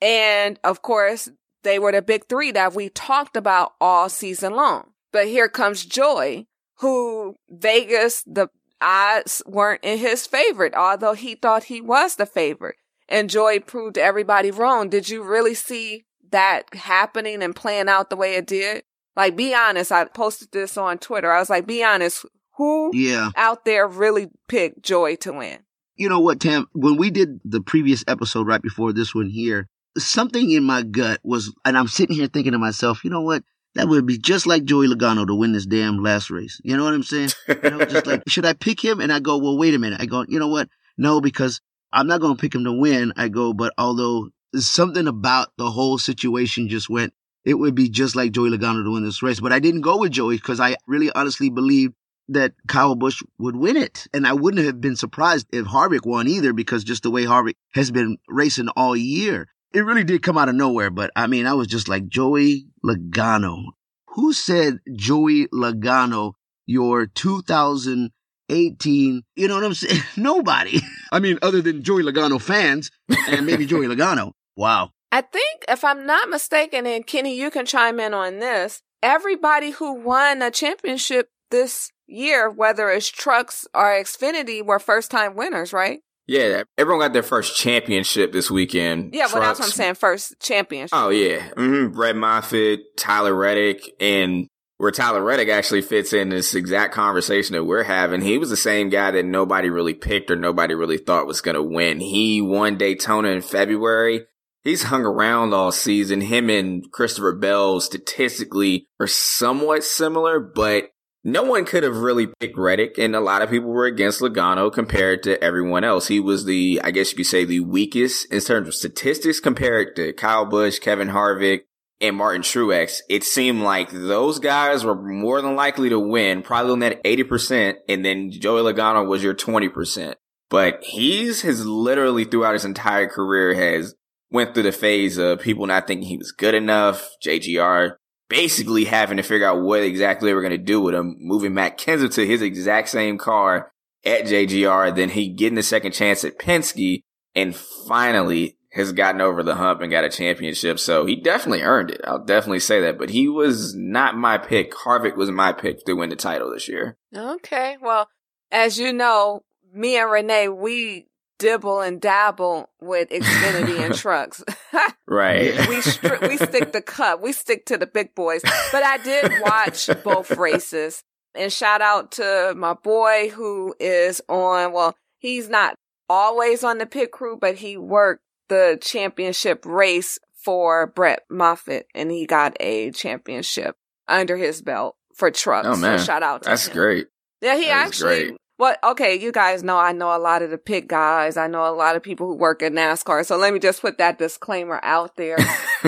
And 0.00 0.60
of 0.62 0.82
course, 0.82 1.28
they 1.64 1.78
were 1.78 1.92
the 1.92 2.02
big 2.02 2.28
three 2.28 2.52
that 2.52 2.74
we 2.74 2.88
talked 2.88 3.36
about 3.36 3.72
all 3.80 4.08
season 4.08 4.54
long. 4.54 4.92
But 5.12 5.26
here 5.26 5.48
comes 5.48 5.84
Joey, 5.84 6.46
who 6.76 7.34
Vegas, 7.48 8.22
the 8.24 8.48
odds 8.80 9.42
weren't 9.46 9.82
in 9.82 9.98
his 9.98 10.26
favorite, 10.26 10.74
although 10.74 11.14
he 11.14 11.34
thought 11.34 11.64
he 11.64 11.80
was 11.80 12.14
the 12.14 12.26
favorite 12.26 12.76
and 13.08 13.30
Joey 13.30 13.58
proved 13.58 13.96
everybody 13.96 14.50
wrong. 14.50 14.88
Did 14.88 15.08
you 15.08 15.22
really 15.22 15.54
see 15.54 16.04
that 16.30 16.74
happening 16.74 17.42
and 17.42 17.56
playing 17.56 17.88
out 17.88 18.10
the 18.10 18.16
way 18.16 18.34
it 18.34 18.46
did? 18.46 18.84
Like, 19.18 19.36
be 19.36 19.52
honest. 19.52 19.90
I 19.90 20.04
posted 20.04 20.52
this 20.52 20.76
on 20.78 20.98
Twitter. 20.98 21.30
I 21.32 21.40
was 21.40 21.50
like, 21.50 21.66
be 21.66 21.82
honest. 21.82 22.24
Who 22.56 22.92
Yeah. 22.94 23.30
out 23.36 23.64
there 23.64 23.86
really 23.86 24.28
picked 24.48 24.82
Joey 24.82 25.16
to 25.18 25.32
win? 25.32 25.58
You 25.96 26.08
know 26.08 26.20
what, 26.20 26.38
Tam? 26.40 26.66
When 26.72 26.96
we 26.96 27.10
did 27.10 27.40
the 27.44 27.60
previous 27.60 28.04
episode 28.06 28.46
right 28.46 28.62
before 28.62 28.92
this 28.92 29.14
one 29.16 29.28
here, 29.28 29.66
something 29.98 30.50
in 30.52 30.62
my 30.62 30.82
gut 30.82 31.18
was, 31.24 31.52
and 31.64 31.76
I'm 31.76 31.88
sitting 31.88 32.14
here 32.14 32.28
thinking 32.28 32.52
to 32.52 32.58
myself, 32.58 33.02
you 33.02 33.10
know 33.10 33.22
what? 33.22 33.42
That 33.74 33.88
would 33.88 34.06
be 34.06 34.18
just 34.18 34.46
like 34.46 34.64
Joey 34.64 34.86
Logano 34.86 35.26
to 35.26 35.34
win 35.34 35.52
this 35.52 35.66
damn 35.66 36.00
last 36.02 36.30
race. 36.30 36.60
You 36.62 36.76
know 36.76 36.84
what 36.84 36.94
I'm 36.94 37.02
saying? 37.02 37.30
You 37.48 37.70
know, 37.70 37.84
just 37.84 38.06
like, 38.06 38.22
should 38.28 38.46
I 38.46 38.52
pick 38.52 38.82
him? 38.82 39.00
And 39.00 39.12
I 39.12 39.18
go, 39.18 39.38
well, 39.38 39.58
wait 39.58 39.74
a 39.74 39.78
minute. 39.80 40.00
I 40.00 40.06
go, 40.06 40.24
you 40.28 40.38
know 40.38 40.48
what? 40.48 40.68
No, 40.96 41.20
because 41.20 41.60
I'm 41.92 42.06
not 42.06 42.20
going 42.20 42.36
to 42.36 42.40
pick 42.40 42.54
him 42.54 42.64
to 42.64 42.72
win. 42.72 43.12
I 43.16 43.28
go, 43.28 43.52
but 43.52 43.72
although 43.78 44.30
something 44.54 45.08
about 45.08 45.48
the 45.58 45.70
whole 45.70 45.98
situation 45.98 46.68
just 46.68 46.88
went, 46.88 47.12
it 47.48 47.58
would 47.58 47.74
be 47.74 47.88
just 47.88 48.14
like 48.14 48.32
Joey 48.32 48.50
Logano 48.50 48.84
to 48.84 48.90
win 48.90 49.04
this 49.04 49.22
race. 49.22 49.40
But 49.40 49.54
I 49.54 49.58
didn't 49.58 49.80
go 49.80 49.96
with 49.96 50.12
Joey 50.12 50.36
because 50.36 50.60
I 50.60 50.76
really 50.86 51.10
honestly 51.14 51.48
believed 51.48 51.94
that 52.28 52.52
Kyle 52.66 52.94
Busch 52.94 53.22
would 53.38 53.56
win 53.56 53.78
it. 53.78 54.06
And 54.12 54.26
I 54.26 54.34
wouldn't 54.34 54.66
have 54.66 54.82
been 54.82 54.96
surprised 54.96 55.46
if 55.50 55.64
Harvick 55.64 56.04
won 56.04 56.28
either 56.28 56.52
because 56.52 56.84
just 56.84 57.04
the 57.04 57.10
way 57.10 57.24
Harvick 57.24 57.54
has 57.72 57.90
been 57.90 58.18
racing 58.28 58.68
all 58.76 58.94
year. 58.94 59.48
It 59.72 59.80
really 59.80 60.04
did 60.04 60.22
come 60.22 60.36
out 60.36 60.50
of 60.50 60.56
nowhere, 60.56 60.90
but 60.90 61.10
I 61.16 61.26
mean, 61.26 61.46
I 61.46 61.54
was 61.54 61.68
just 61.68 61.88
like, 61.88 62.06
Joey 62.08 62.66
Logano. 62.84 63.68
Who 64.08 64.34
said 64.34 64.80
Joey 64.94 65.46
Logano, 65.46 66.34
your 66.66 67.06
2018, 67.06 69.22
you 69.36 69.48
know 69.48 69.54
what 69.54 69.64
I'm 69.64 69.72
saying? 69.72 70.02
Nobody. 70.18 70.82
I 71.10 71.18
mean, 71.18 71.38
other 71.40 71.62
than 71.62 71.82
Joey 71.82 72.02
Logano 72.02 72.38
fans 72.40 72.90
and 73.08 73.46
maybe 73.46 73.64
Joey 73.66 73.86
Logano. 73.86 74.32
Wow. 74.54 74.90
I 75.10 75.22
think, 75.22 75.64
if 75.68 75.84
I'm 75.84 76.06
not 76.06 76.28
mistaken, 76.28 76.86
and 76.86 77.06
Kenny, 77.06 77.34
you 77.34 77.50
can 77.50 77.66
chime 77.66 77.98
in 77.98 78.12
on 78.12 78.40
this, 78.40 78.82
everybody 79.02 79.70
who 79.70 79.94
won 79.94 80.42
a 80.42 80.50
championship 80.50 81.30
this 81.50 81.90
year, 82.06 82.50
whether 82.50 82.90
it's 82.90 83.08
trucks 83.08 83.66
or 83.74 83.84
Xfinity, 83.84 84.64
were 84.64 84.78
first 84.78 85.10
time 85.10 85.34
winners, 85.34 85.72
right? 85.72 86.00
Yeah, 86.26 86.64
everyone 86.76 87.06
got 87.06 87.14
their 87.14 87.22
first 87.22 87.56
championship 87.56 88.32
this 88.32 88.50
weekend. 88.50 89.14
Yeah, 89.14 89.28
well, 89.32 89.40
that's 89.40 89.60
what 89.60 89.66
I'm 89.66 89.72
saying. 89.72 89.94
First 89.94 90.38
championship. 90.40 90.90
Oh 90.92 91.08
yeah, 91.08 91.48
mm-hmm. 91.50 91.94
Brett 91.94 92.16
Moffitt, 92.16 92.98
Tyler 92.98 93.34
Reddick, 93.34 93.94
and 93.98 94.46
where 94.76 94.90
Tyler 94.90 95.24
Reddick 95.24 95.48
actually 95.48 95.80
fits 95.80 96.12
in 96.12 96.28
this 96.28 96.54
exact 96.54 96.92
conversation 96.92 97.54
that 97.54 97.64
we're 97.64 97.82
having. 97.82 98.20
He 98.20 98.36
was 98.36 98.50
the 98.50 98.58
same 98.58 98.90
guy 98.90 99.10
that 99.10 99.24
nobody 99.24 99.70
really 99.70 99.94
picked 99.94 100.30
or 100.30 100.36
nobody 100.36 100.74
really 100.74 100.98
thought 100.98 101.26
was 101.26 101.40
going 101.40 101.54
to 101.54 101.62
win. 101.62 101.98
He 101.98 102.42
won 102.42 102.76
Daytona 102.76 103.30
in 103.30 103.40
February. 103.40 104.26
He's 104.64 104.84
hung 104.84 105.04
around 105.04 105.54
all 105.54 105.72
season. 105.72 106.20
Him 106.22 106.50
and 106.50 106.90
Christopher 106.92 107.34
Bell 107.34 107.80
statistically 107.80 108.86
are 109.00 109.06
somewhat 109.06 109.84
similar, 109.84 110.40
but 110.40 110.90
no 111.24 111.42
one 111.42 111.64
could 111.64 111.82
have 111.82 111.96
really 111.96 112.28
picked 112.40 112.56
Reddick, 112.56 112.96
and 112.98 113.14
a 113.14 113.20
lot 113.20 113.42
of 113.42 113.50
people 113.50 113.70
were 113.70 113.86
against 113.86 114.20
Logano 114.20 114.72
compared 114.72 115.22
to 115.24 115.42
everyone 115.42 115.84
else. 115.84 116.08
He 116.08 116.20
was 116.20 116.44
the, 116.44 116.80
I 116.82 116.90
guess 116.90 117.10
you 117.12 117.16
could 117.16 117.26
say, 117.26 117.44
the 117.44 117.60
weakest 117.60 118.32
in 118.32 118.40
terms 118.40 118.68
of 118.68 118.74
statistics 118.74 119.40
compared 119.40 119.96
to 119.96 120.12
Kyle 120.12 120.44
Busch, 120.44 120.78
Kevin 120.78 121.08
Harvick, 121.08 121.62
and 122.00 122.16
Martin 122.16 122.42
Truex. 122.42 123.00
It 123.08 123.24
seemed 123.24 123.62
like 123.62 123.90
those 123.90 124.38
guys 124.38 124.84
were 124.84 124.94
more 124.94 125.42
than 125.42 125.56
likely 125.56 125.88
to 125.88 125.98
win, 125.98 126.42
probably 126.42 126.72
on 126.72 126.78
that 126.80 127.02
80%, 127.04 127.74
and 127.88 128.04
then 128.04 128.30
Joey 128.30 128.62
Logano 128.62 129.06
was 129.06 129.22
your 129.22 129.34
20%. 129.34 130.14
But 130.50 130.82
he's 130.82 131.42
has 131.42 131.66
literally 131.66 132.24
throughout 132.24 132.54
his 132.54 132.64
entire 132.64 133.08
career 133.08 133.54
has 133.54 133.94
went 134.30 134.54
through 134.54 134.64
the 134.64 134.72
phase 134.72 135.18
of 135.18 135.40
people 135.40 135.66
not 135.66 135.86
thinking 135.86 136.06
he 136.06 136.18
was 136.18 136.32
good 136.32 136.54
enough, 136.54 137.08
JGR 137.24 137.96
basically 138.28 138.84
having 138.84 139.16
to 139.16 139.22
figure 139.22 139.46
out 139.46 139.62
what 139.62 139.82
exactly 139.82 140.28
they 140.28 140.34
were 140.34 140.42
going 140.42 140.50
to 140.50 140.58
do 140.58 140.80
with 140.80 140.94
him, 140.94 141.16
moving 141.18 141.54
Matt 141.54 141.78
Kenseth 141.78 142.14
to 142.14 142.26
his 142.26 142.42
exact 142.42 142.88
same 142.88 143.18
car 143.18 143.72
at 144.04 144.24
JGR, 144.24 144.94
then 144.94 145.10
he 145.10 145.28
getting 145.28 145.58
a 145.58 145.62
second 145.62 145.92
chance 145.92 146.24
at 146.24 146.38
Penske, 146.38 147.02
and 147.34 147.54
finally 147.54 148.56
has 148.72 148.92
gotten 148.92 149.20
over 149.20 149.42
the 149.42 149.54
hump 149.54 149.80
and 149.80 149.90
got 149.90 150.04
a 150.04 150.10
championship. 150.10 150.78
So 150.78 151.06
he 151.06 151.16
definitely 151.16 151.62
earned 151.62 151.90
it. 151.90 152.00
I'll 152.04 152.24
definitely 152.24 152.60
say 152.60 152.80
that. 152.82 152.98
But 152.98 153.10
he 153.10 153.28
was 153.28 153.74
not 153.74 154.16
my 154.16 154.38
pick. 154.38 154.72
Harvick 154.72 155.16
was 155.16 155.30
my 155.30 155.52
pick 155.52 155.84
to 155.84 155.94
win 155.94 156.10
the 156.10 156.16
title 156.16 156.52
this 156.52 156.68
year. 156.68 156.96
Okay. 157.14 157.76
Well, 157.80 158.08
as 158.50 158.78
you 158.78 158.92
know, 158.92 159.42
me 159.72 159.96
and 159.98 160.10
Renee, 160.10 160.48
we 160.48 161.07
dibble 161.38 161.80
and 161.80 162.00
dabble 162.00 162.70
with 162.80 163.08
Xfinity 163.10 163.78
and 163.84 163.94
trucks. 163.96 164.42
Right. 165.10 165.56
We 165.68 165.76
stri- 165.76 166.28
we 166.28 166.36
stick 166.36 166.72
the 166.72 166.82
cup. 166.82 167.22
We 167.22 167.32
stick 167.32 167.64
to 167.66 167.78
the 167.78 167.86
big 167.86 168.14
boys. 168.14 168.42
But 168.70 168.82
I 168.82 168.98
did 168.98 169.40
watch 169.40 169.88
both 170.04 170.30
races. 170.32 171.02
And 171.34 171.50
shout 171.50 171.80
out 171.80 172.12
to 172.12 172.52
my 172.54 172.74
boy 172.74 173.30
who 173.34 173.74
is 173.80 174.20
on, 174.28 174.74
well, 174.74 174.94
he's 175.16 175.48
not 175.48 175.76
always 176.10 176.62
on 176.62 176.76
the 176.76 176.84
pit 176.84 177.10
crew, 177.10 177.38
but 177.40 177.54
he 177.54 177.78
worked 177.78 178.22
the 178.50 178.78
championship 178.82 179.64
race 179.64 180.18
for 180.34 180.86
Brett 180.88 181.22
Moffitt 181.30 181.86
and 181.94 182.10
he 182.10 182.26
got 182.26 182.54
a 182.60 182.90
championship 182.90 183.76
under 184.06 184.36
his 184.36 184.60
belt 184.60 184.96
for 185.14 185.30
trucks. 185.30 185.68
Oh, 185.68 185.76
man. 185.76 185.98
So 185.98 186.04
shout 186.04 186.22
out 186.22 186.42
to 186.42 186.50
That's 186.50 186.66
him. 186.68 186.74
great. 186.74 187.06
Yeah, 187.40 187.56
he 187.56 187.68
That 187.68 187.86
actually. 187.86 188.36
Great. 188.58 188.76
Well, 188.82 188.92
okay, 188.92 189.14
you 189.18 189.32
guys 189.32 189.62
know 189.62 189.76
I 189.78 189.92
know 189.92 190.14
a 190.14 190.18
lot 190.18 190.42
of 190.42 190.50
the 190.50 190.58
pit 190.58 190.88
guys. 190.88 191.36
I 191.36 191.46
know 191.46 191.66
a 191.66 191.74
lot 191.74 191.96
of 191.96 192.02
people 192.02 192.26
who 192.26 192.34
work 192.36 192.62
at 192.62 192.72
NASCAR. 192.72 193.24
So 193.24 193.36
let 193.36 193.52
me 193.52 193.58
just 193.58 193.80
put 193.80 193.98
that 193.98 194.18
disclaimer 194.18 194.80
out 194.82 195.16
there. 195.16 195.38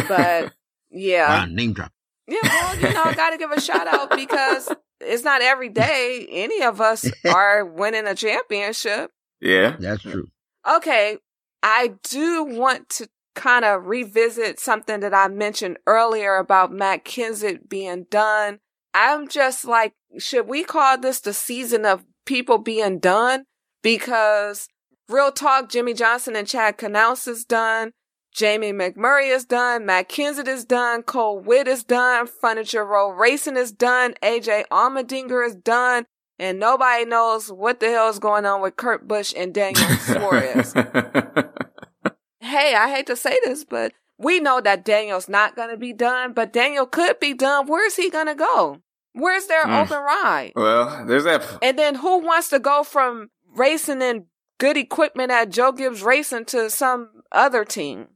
But 0.09 0.53
yeah, 0.91 1.29
Wow, 1.41 1.47
name 1.47 1.73
drop. 1.73 1.93
yeah, 2.29 2.39
well, 2.43 2.77
you 2.77 2.95
know, 2.95 3.03
I 3.05 3.15
got 3.15 3.31
to 3.31 3.39
give 3.39 3.51
a 3.51 3.61
shout 3.61 3.87
out 3.87 4.11
because 4.17 4.69
it's 5.01 5.25
not 5.25 5.43
every 5.43 5.69
day 5.69 6.27
any 6.31 6.63
of 6.63 6.81
us 6.81 7.11
are 7.35 7.65
winning 7.65 8.07
a 8.07 8.15
championship. 8.15 9.11
yeah. 9.41 9.77
That's 9.79 10.03
true. 10.03 10.29
Okay, 10.71 11.17
I 11.63 11.95
do 12.09 12.45
want 12.45 12.89
to 12.91 13.09
kind 13.35 13.65
of 13.65 13.87
revisit 13.87 14.59
something 14.61 15.01
that 15.01 15.15
I 15.15 15.29
mentioned 15.29 15.79
earlier 15.87 16.37
about 16.37 16.73
Matt 16.73 17.05
Kenseth 17.05 17.69
being 17.69 18.07
done. 18.11 18.59
I'm 18.93 19.29
just 19.29 19.65
like, 19.65 19.95
should 20.19 20.49
we 20.49 20.65
call 20.65 20.99
this 20.99 21.21
the 21.21 21.33
season 21.33 21.87
of 21.87 22.05
people 22.25 22.59
being 22.59 22.99
done? 22.99 23.45
Because 23.83 24.69
real 25.09 25.33
talk, 25.33 25.71
Jimmie 25.71 25.95
Johnson 25.95 26.37
and 26.37 26.47
Chad 26.47 26.79
Knaus 26.79 27.27
is 27.29 27.45
done. 27.45 27.93
Jamie 28.33 28.73
McMurray 28.73 29.35
is 29.35 29.45
done. 29.45 29.85
Matt 29.85 30.09
Kenseth 30.09 30.47
is 30.47 30.65
done. 30.65 31.03
Cole 31.03 31.41
Whitt 31.41 31.67
is 31.67 31.83
done. 31.83 32.27
Furniture 32.27 32.85
Row 32.85 33.11
Racing 33.11 33.57
is 33.57 33.73
done. 33.73 34.15
AJ 34.23 34.65
Allmendinger 34.71 35.45
is 35.45 35.57
done. 35.57 36.07
And 36.39 36.59
nobody 36.59 37.05
knows 37.05 37.53
what 37.53 37.81
the 37.81 37.91
hell 37.91 38.09
is 38.09 38.19
going 38.19 38.47
on 38.47 38.63
with 38.63 38.77
Kurt 38.77 39.07
Busch 39.07 39.35
and 39.37 39.53
Daniel 39.53 39.89
Suarez. 39.99 40.73
hey, 42.41 42.75
I 42.75 42.91
hate 42.95 43.07
to 43.09 43.17
say 43.17 43.39
this, 43.45 43.65
but 43.65 43.93
we 44.17 44.41
know 44.41 44.61
that 44.61 44.85
Daniel's 44.85 45.29
not 45.29 45.57
going 45.57 45.71
to 45.71 45.77
be 45.77 45.93
done, 45.93 46.33
but 46.33 46.53
Daniel 46.53 46.87
could 46.87 47.21
be 47.21 47.35
done. 47.35 47.67
Where's 47.67 47.97
he 47.97 48.09
going 48.11 48.27
to 48.27 48.35
go? 48.35 48.81
Where's 49.13 49.47
their 49.47 49.65
Mm. 49.65 49.83
open 49.85 49.99
ride? 49.99 50.53
well, 50.57 51.05
there's 51.07 51.25
that. 51.25 51.45
And 51.63 51.79
then 51.79 51.97
who 51.97 52.19
wants 52.19 52.49
to 52.51 52.59
go 52.59 52.83
from 52.85 53.31
racing 53.57 54.03
in 54.03 54.27
good 54.59 54.77
equipment 54.77 55.31
at 55.33 55.51
Joe 55.51 55.73
Gibbs 55.73 56.03
Racing 56.03 56.45
to 56.47 56.71
some 56.71 57.23
other 57.33 57.65
team? 57.65 58.09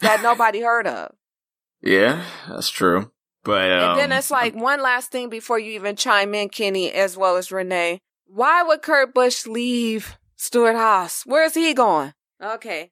that 0.00 0.20
nobody 0.22 0.60
heard 0.60 0.86
of. 0.86 1.12
Yeah, 1.82 2.22
that's 2.48 2.68
true. 2.68 3.10
But 3.44 3.70
um, 3.70 3.90
and 3.90 3.98
then 4.00 4.12
it's 4.18 4.30
like 4.30 4.54
one 4.54 4.82
last 4.82 5.10
thing 5.12 5.28
before 5.28 5.58
you 5.58 5.72
even 5.72 5.94
chime 5.96 6.34
in, 6.34 6.48
Kenny, 6.48 6.90
as 6.92 7.16
well 7.16 7.36
as 7.36 7.52
Renee. 7.52 8.00
Why 8.26 8.62
would 8.62 8.82
Kurt 8.82 9.14
Busch 9.14 9.46
leave 9.46 10.18
Stewart 10.36 10.74
Haas? 10.74 11.22
Where's 11.26 11.54
he 11.54 11.72
going? 11.74 12.12
Okay, 12.42 12.90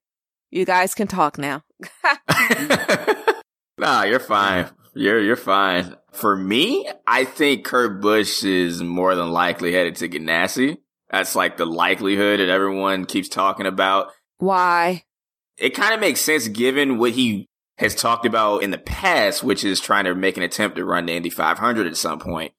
you 0.51 0.65
guys 0.65 0.95
can 0.95 1.09
talk 1.09 1.39
now. 1.39 1.63
nah, 3.79 4.03
you're 4.05 4.21
fine. 4.21 4.69
You're 4.95 5.21
you're 5.21 5.37
fine. 5.37 5.97
For 6.13 6.37
me, 6.37 6.89
I 7.07 7.25
think 7.25 7.65
Kurt 7.65 8.01
Busch 8.01 8.45
is 8.45 8.83
more 8.83 9.15
than 9.15 9.31
likely 9.31 9.73
headed 9.73 9.97
to 9.97 10.09
Ganassi. 10.09 10.79
That's 11.11 11.35
like 11.35 11.57
the 11.57 11.67
likelihood 11.67 12.41
that 12.41 12.49
everyone 12.49 13.05
keeps 13.05 13.29
talking 13.29 13.67
about. 13.67 14.13
Why? 14.39 15.05
It 15.57 15.71
kind 15.71 15.95
of 15.95 16.01
makes 16.01 16.21
sense 16.21 16.49
given 16.49 16.99
what 16.99 17.13
he 17.13 17.49
has 17.79 17.95
talked 17.95 18.27
about 18.27 18.63
in 18.63 18.71
the 18.71 18.79
past, 18.79 19.43
which 19.43 19.65
is 19.65 19.81
trying 19.81 20.05
to 20.05 20.15
make 20.15 20.37
an 20.37 20.43
attempt 20.43 20.77
to 20.77 20.85
run 20.85 21.07
the 21.07 21.13
Indy 21.13 21.31
500 21.31 21.87
at 21.87 21.97
some 21.97 22.19
point. 22.19 22.53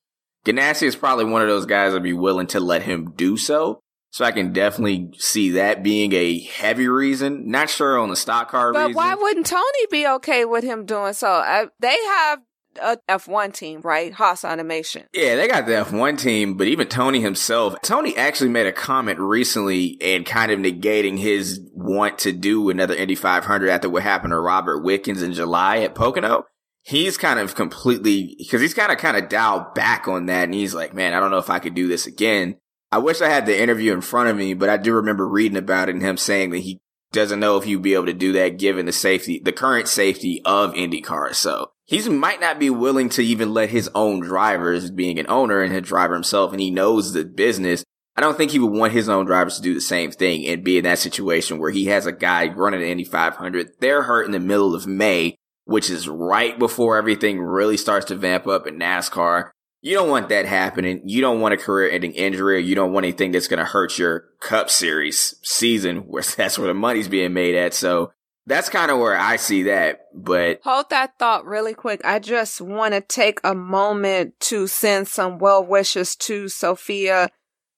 Ganassi 0.45 0.83
is 0.83 0.95
probably 0.95 1.25
one 1.25 1.41
of 1.41 1.47
those 1.47 1.65
guys 1.65 1.91
that'd 1.91 2.03
be 2.03 2.13
willing 2.13 2.47
to 2.47 2.59
let 2.59 2.83
him 2.83 3.11
do 3.15 3.37
so. 3.37 3.81
So 4.15 4.23
I 4.23 4.31
can 4.31 4.53
definitely 4.53 5.11
see 5.17 5.51
that 5.51 5.83
being 5.83 6.13
a 6.13 6.39
heavy 6.39 6.87
reason. 6.87 7.51
Not 7.51 7.69
sure 7.69 7.99
on 7.99 8.07
the 8.07 8.15
stock 8.15 8.49
car 8.49 8.71
but 8.71 8.87
reason. 8.87 8.95
why 8.95 9.13
wouldn't 9.13 9.45
Tony 9.45 9.87
be 9.91 10.07
okay 10.07 10.45
with 10.45 10.63
him 10.63 10.85
doing 10.85 11.11
so? 11.11 11.27
Uh, 11.27 11.65
they 11.81 11.97
have 12.07 12.39
a 12.81 12.97
F1 13.09 13.53
team, 13.53 13.81
right? 13.81 14.13
Haas 14.13 14.45
Automation. 14.45 15.03
Yeah, 15.13 15.35
they 15.35 15.49
got 15.49 15.65
the 15.65 15.73
F1 15.73 16.17
team, 16.17 16.55
but 16.55 16.67
even 16.67 16.87
Tony 16.87 17.19
himself, 17.19 17.75
Tony 17.81 18.15
actually 18.15 18.51
made 18.51 18.67
a 18.67 18.71
comment 18.71 19.19
recently 19.19 19.97
and 19.99 20.25
kind 20.25 20.49
of 20.49 20.59
negating 20.59 21.19
his 21.19 21.59
want 21.73 22.17
to 22.19 22.31
do 22.31 22.69
another 22.69 22.95
Indy 22.95 23.15
500 23.15 23.67
after 23.67 23.89
what 23.89 24.03
happened 24.03 24.31
to 24.31 24.39
Robert 24.39 24.81
Wickens 24.81 25.21
in 25.23 25.33
July 25.33 25.79
at 25.79 25.93
Pocono. 25.93 26.45
He's 26.83 27.17
kind 27.17 27.37
of 27.37 27.53
completely, 27.53 28.37
because 28.37 28.61
he's 28.61 28.73
kind 28.73 28.93
of 28.93 28.97
kind 28.97 29.17
of 29.17 29.27
dialed 29.27 29.73
back 29.73 30.07
on 30.07 30.27
that 30.27 30.45
and 30.45 30.53
he's 30.53 30.73
like, 30.73 30.93
man, 30.93 31.13
I 31.13 31.19
don't 31.19 31.31
know 31.31 31.37
if 31.37 31.49
I 31.49 31.59
could 31.59 31.75
do 31.75 31.89
this 31.89 32.07
again. 32.07 32.55
I 32.91 32.99
wish 32.99 33.21
I 33.21 33.29
had 33.29 33.45
the 33.45 33.59
interview 33.59 33.93
in 33.93 34.01
front 34.01 34.29
of 34.29 34.37
me, 34.37 34.53
but 34.53 34.69
I 34.69 34.77
do 34.77 34.93
remember 34.93 35.27
reading 35.27 35.57
about 35.57 35.89
it 35.89 35.95
and 35.95 36.03
him 36.03 36.17
saying 36.17 36.51
that 36.51 36.59
he 36.59 36.79
doesn't 37.11 37.39
know 37.39 37.57
if 37.57 37.63
he'd 37.63 37.81
be 37.81 37.93
able 37.93 38.05
to 38.05 38.13
do 38.13 38.33
that 38.33 38.59
given 38.59 38.85
the 38.85 38.91
safety, 38.91 39.39
the 39.43 39.51
current 39.51 39.87
safety 39.87 40.41
of 40.45 40.73
IndyCar. 40.73 41.33
So 41.33 41.71
he 41.85 42.07
might 42.09 42.41
not 42.41 42.59
be 42.59 42.69
willing 42.69 43.09
to 43.09 43.23
even 43.23 43.53
let 43.53 43.69
his 43.69 43.89
own 43.95 44.19
drivers, 44.19 44.91
being 44.91 45.19
an 45.19 45.27
owner 45.29 45.61
and 45.61 45.73
a 45.73 45.81
driver 45.81 46.13
himself, 46.13 46.51
and 46.51 46.61
he 46.61 46.71
knows 46.71 47.13
the 47.13 47.25
business. 47.25 47.83
I 48.17 48.21
don't 48.21 48.37
think 48.37 48.51
he 48.51 48.59
would 48.59 48.71
want 48.71 48.93
his 48.93 49.09
own 49.09 49.25
drivers 49.25 49.57
to 49.57 49.61
do 49.61 49.73
the 49.73 49.81
same 49.81 50.11
thing 50.11 50.45
and 50.47 50.63
be 50.63 50.77
in 50.77 50.85
that 50.85 50.99
situation 50.99 51.59
where 51.59 51.71
he 51.71 51.85
has 51.85 52.05
a 52.05 52.11
guy 52.11 52.47
running 52.47 52.81
an 52.81 52.87
Indy 52.87 53.03
500. 53.03 53.71
They're 53.79 54.03
hurt 54.03 54.25
in 54.25 54.31
the 54.31 54.39
middle 54.39 54.73
of 54.73 54.87
May, 54.87 55.35
which 55.65 55.89
is 55.89 56.07
right 56.07 56.57
before 56.57 56.97
everything 56.97 57.41
really 57.41 57.77
starts 57.77 58.05
to 58.07 58.15
vamp 58.15 58.47
up 58.47 58.67
in 58.67 58.79
NASCAR. 58.79 59.51
You 59.85 59.93
don't 59.93 60.09
want 60.09 60.29
that 60.29 60.47
happening. 60.47 61.01
You 61.05 61.21
don't 61.21 61.41
want 61.41 61.53
a 61.53 61.57
career 61.57 61.91
ending 61.91 62.13
injury 62.13 62.55
or 62.55 62.59
you 62.59 62.73
don't 62.73 62.91
want 62.91 63.05
anything 63.05 63.31
that's 63.31 63.47
going 63.47 63.59
to 63.59 63.65
hurt 63.65 63.99
your 63.99 64.25
cup 64.39 64.71
series 64.71 65.35
season 65.43 66.07
where 66.07 66.23
that's 66.37 66.57
where 66.57 66.67
the 66.67 66.73
money's 66.73 67.07
being 67.07 67.33
made 67.33 67.53
at. 67.53 67.75
So 67.75 68.11
that's 68.47 68.67
kind 68.67 68.89
of 68.89 68.97
where 68.97 69.15
I 69.15 69.35
see 69.35 69.61
that. 69.63 70.07
But 70.11 70.61
hold 70.63 70.89
that 70.89 71.19
thought 71.19 71.45
really 71.45 71.75
quick. 71.75 72.01
I 72.03 72.17
just 72.17 72.61
want 72.61 72.95
to 72.95 73.01
take 73.01 73.39
a 73.43 73.53
moment 73.53 74.39
to 74.39 74.65
send 74.65 75.07
some 75.07 75.37
well 75.37 75.63
wishes 75.63 76.15
to 76.15 76.49
Sophia 76.49 77.29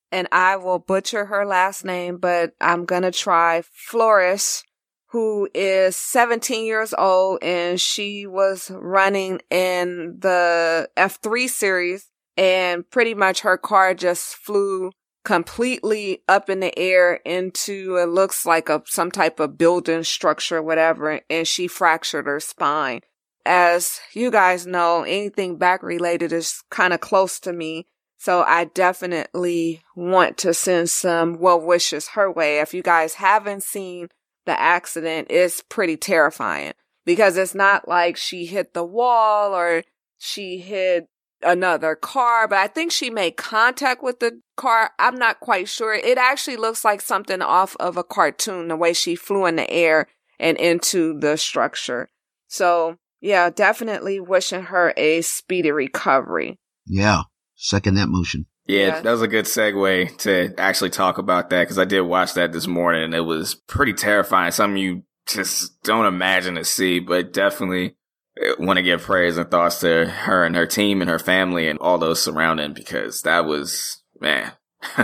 and 0.10 0.30
I 0.32 0.56
will 0.56 0.80
butcher 0.80 1.26
her 1.26 1.46
last 1.46 1.84
name, 1.84 2.20
but 2.20 2.54
I'm 2.62 2.86
going 2.86 3.02
to 3.02 3.12
try 3.12 3.64
Flores 3.70 4.64
who 5.12 5.48
is 5.54 5.96
17 5.96 6.66
years 6.66 6.94
old 6.98 7.40
and 7.42 7.80
she 7.80 8.28
was 8.28 8.70
running 8.72 9.40
in 9.50 10.18
the 10.20 10.90
F3 10.98 11.50
series 11.50 12.10
and 12.36 12.90
pretty 12.90 13.14
much 13.14 13.42
her 13.42 13.58
car 13.58 13.94
just 13.94 14.36
flew 14.36 14.92
completely 15.24 16.24
up 16.28 16.50
in 16.50 16.60
the 16.60 16.78
air 16.78 17.16
into 17.26 17.98
it 17.98 18.08
looks 18.08 18.46
like 18.46 18.70
a 18.70 18.82
some 18.86 19.12
type 19.12 19.40
of 19.42 19.58
building 19.58 20.04
structure 20.04 20.62
whatever 20.62 21.20
and 21.30 21.48
she 21.48 21.68
fractured 21.68 22.28
her 22.28 22.40
spine. 22.40 23.02
As 23.46 24.00
you 24.14 24.30
guys 24.30 24.68
know 24.68 25.04
anything 25.04 25.58
back 25.58 25.84
related 25.84 26.34
is 26.34 26.64
kind 26.70 26.94
of 26.94 27.00
close 27.00 27.40
to 27.42 27.54
me 27.54 27.88
so 28.20 28.42
i 28.42 28.66
definitely 28.66 29.82
want 29.96 30.38
to 30.38 30.54
send 30.54 30.90
some 30.90 31.40
well 31.40 31.60
wishes 31.60 32.10
her 32.10 32.32
way. 32.32 32.60
If 32.60 32.74
you 32.74 32.82
guys 32.82 33.16
haven't 33.16 33.64
seen 33.64 34.10
the 34.48 34.60
accident 34.60 35.30
is 35.30 35.64
pretty 35.70 35.96
terrifying 35.96 36.74
because 37.06 37.38
it's 37.38 37.54
not 37.54 37.88
like 37.88 38.18
she 38.18 38.48
hit 38.48 38.74
the 38.74 38.84
wall 38.84 39.54
or 39.54 39.84
she 40.18 40.58
hit 40.58 41.06
another 41.44 41.96
car, 41.96 42.48
but 42.48 42.58
I 42.58 42.68
think 42.68 42.92
she 42.92 43.12
made 43.12 43.38
contact 43.38 44.02
with 44.02 44.20
the 44.20 44.42
car. 44.56 44.92
I'm 44.98 45.16
not 45.16 45.40
quite 45.40 45.70
sure. 45.70 45.94
It 45.94 46.18
actually 46.18 46.58
looks 46.58 46.84
like 46.84 47.02
something 47.02 47.44
off 47.44 47.76
of 47.80 47.96
a 47.98 48.04
cartoon, 48.04 48.70
the 48.70 48.76
way 48.76 48.94
she 48.94 49.16
flew 49.16 49.46
in 49.46 49.58
the 49.58 49.70
air 49.70 50.08
and 50.40 50.58
into 50.58 51.20
the 51.20 51.38
structure. 51.38 52.10
So 52.48 52.98
yeah, 53.22 53.50
definitely 53.50 54.20
wishing 54.20 54.64
her 54.64 54.94
a 54.98 55.22
speedy 55.22 55.72
recovery. 55.72 56.58
Yeah. 56.86 57.24
Second 57.56 57.96
that 57.96 58.10
motion. 58.10 58.46
Yeah, 58.68 58.88
yeah, 58.88 59.02
that 59.02 59.12
was 59.12 59.22
a 59.22 59.28
good 59.28 59.46
segue 59.46 60.18
to 60.20 60.54
actually 60.58 60.90
talk 60.90 61.18
about 61.18 61.50
that 61.50 61.64
because 61.64 61.80
I 61.80 61.86
did 61.86 62.02
watch 62.02 62.34
that 62.34 62.52
this 62.52 62.68
morning 62.68 63.04
and 63.04 63.14
it 63.14 63.22
was 63.22 63.56
pretty 63.56 63.94
terrifying. 63.94 64.52
Something 64.52 64.78
you 64.78 65.04
just 65.26 65.82
don't 65.84 66.06
imagine 66.06 66.56
to 66.56 66.66
see, 66.66 67.00
but 67.00 67.32
definitely 67.32 67.96
uh, 68.42 68.54
want 68.60 68.78
to 68.78 68.84
give 68.84 69.02
praise 69.02 69.38
and 69.38 69.50
thoughts 69.50 69.80
to 69.80 70.06
her 70.06 70.44
and 70.44 70.56
her 70.56 70.66
team 70.66 71.02
and 71.02 71.10
her 71.10 71.20
family 71.20 71.70
and 71.70 71.80
all 71.80 71.98
those 71.98 72.22
surrounding 72.22 72.74
because 72.74 73.22
that 73.22 73.46
was, 73.46 74.02
man, 74.20 74.52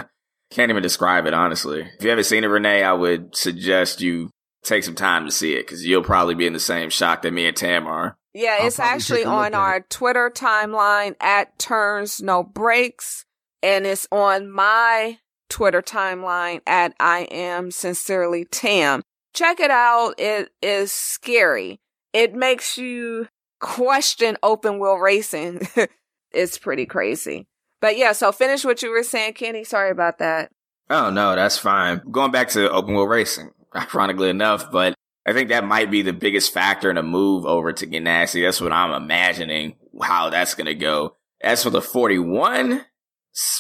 can't 0.52 0.70
even 0.70 0.84
describe 0.84 1.26
it, 1.26 1.34
honestly. 1.34 1.82
If 1.82 2.04
you 2.04 2.10
haven't 2.10 2.26
seen 2.26 2.44
it, 2.44 2.48
Renee, 2.48 2.84
I 2.84 2.94
would 2.94 3.34
suggest 3.34 4.02
you 4.02 4.30
take 4.64 4.84
some 4.84 4.96
time 4.96 5.26
to 5.26 5.32
see 5.32 5.54
it 5.54 5.66
because 5.66 5.86
you'll 5.86 6.04
probably 6.04 6.36
be 6.36 6.48
in 6.48 6.54
the 6.54 6.60
same 6.60 6.90
shock 6.90 7.22
that 7.22 7.32
me 7.32 7.48
and 7.48 7.56
Tam 7.56 7.88
are. 7.88 8.18
Yeah, 8.34 8.66
it's 8.66 8.80
actually 8.80 9.20
take 9.20 9.28
a 9.28 9.30
look 9.30 9.38
on 9.38 9.54
our 9.54 9.78
it. 9.78 9.90
Twitter 9.90 10.30
timeline 10.30 11.16
at 11.22 11.58
turns 11.60 12.22
no 12.22 12.44
breaks 12.44 13.26
and 13.64 13.88
it's 13.88 14.08
on 14.12 14.52
my 14.52 15.18
Twitter 15.50 15.82
timeline 15.82 16.62
at 16.68 16.94
I 17.00 17.22
am 17.32 17.72
sincerely 17.72 18.46
Tam. 18.46 19.02
Check 19.34 19.60
it 19.60 19.72
out. 19.72 20.20
It 20.20 20.50
is 20.62 20.92
scary. 20.92 21.80
It 22.12 22.36
makes 22.36 22.78
you 22.78 23.28
question 23.60 24.38
open 24.44 24.80
wheel 24.80 24.98
racing. 24.98 25.68
it's 26.32 26.58
pretty 26.60 26.86
crazy. 26.86 27.48
But 27.82 27.98
yeah, 27.98 28.12
so 28.12 28.32
finish 28.32 28.64
what 28.64 28.84
you 28.84 28.92
were 28.92 29.04
saying, 29.04 29.34
Kenny. 29.34 29.64
Sorry 29.64 29.90
about 29.90 30.20
that. 30.20 30.52
Oh 30.90 31.10
no, 31.10 31.36
that's 31.36 31.58
fine. 31.58 32.02
Going 32.12 32.32
back 32.32 32.50
to 32.50 32.70
open 32.70 32.94
wheel 32.94 33.08
racing, 33.08 33.52
ironically 33.76 34.30
enough, 34.30 34.70
but 34.72 34.94
I 35.26 35.32
think 35.32 35.50
that 35.50 35.66
might 35.66 35.90
be 35.90 36.02
the 36.02 36.14
biggest 36.14 36.54
factor 36.54 36.92
in 36.92 36.98
a 36.98 37.04
move 37.04 37.46
over 37.46 37.72
to 37.72 37.88
Ganassi. 37.88 38.46
That's 38.46 38.60
what 38.60 38.74
I'm 38.74 38.92
imagining 38.92 39.76
how 40.02 40.30
that's 40.30 40.54
going 40.54 40.66
to 40.66 40.76
go. 40.76 41.16
As 41.42 41.64
for 41.64 41.70
the 41.70 41.82
41, 41.82 42.84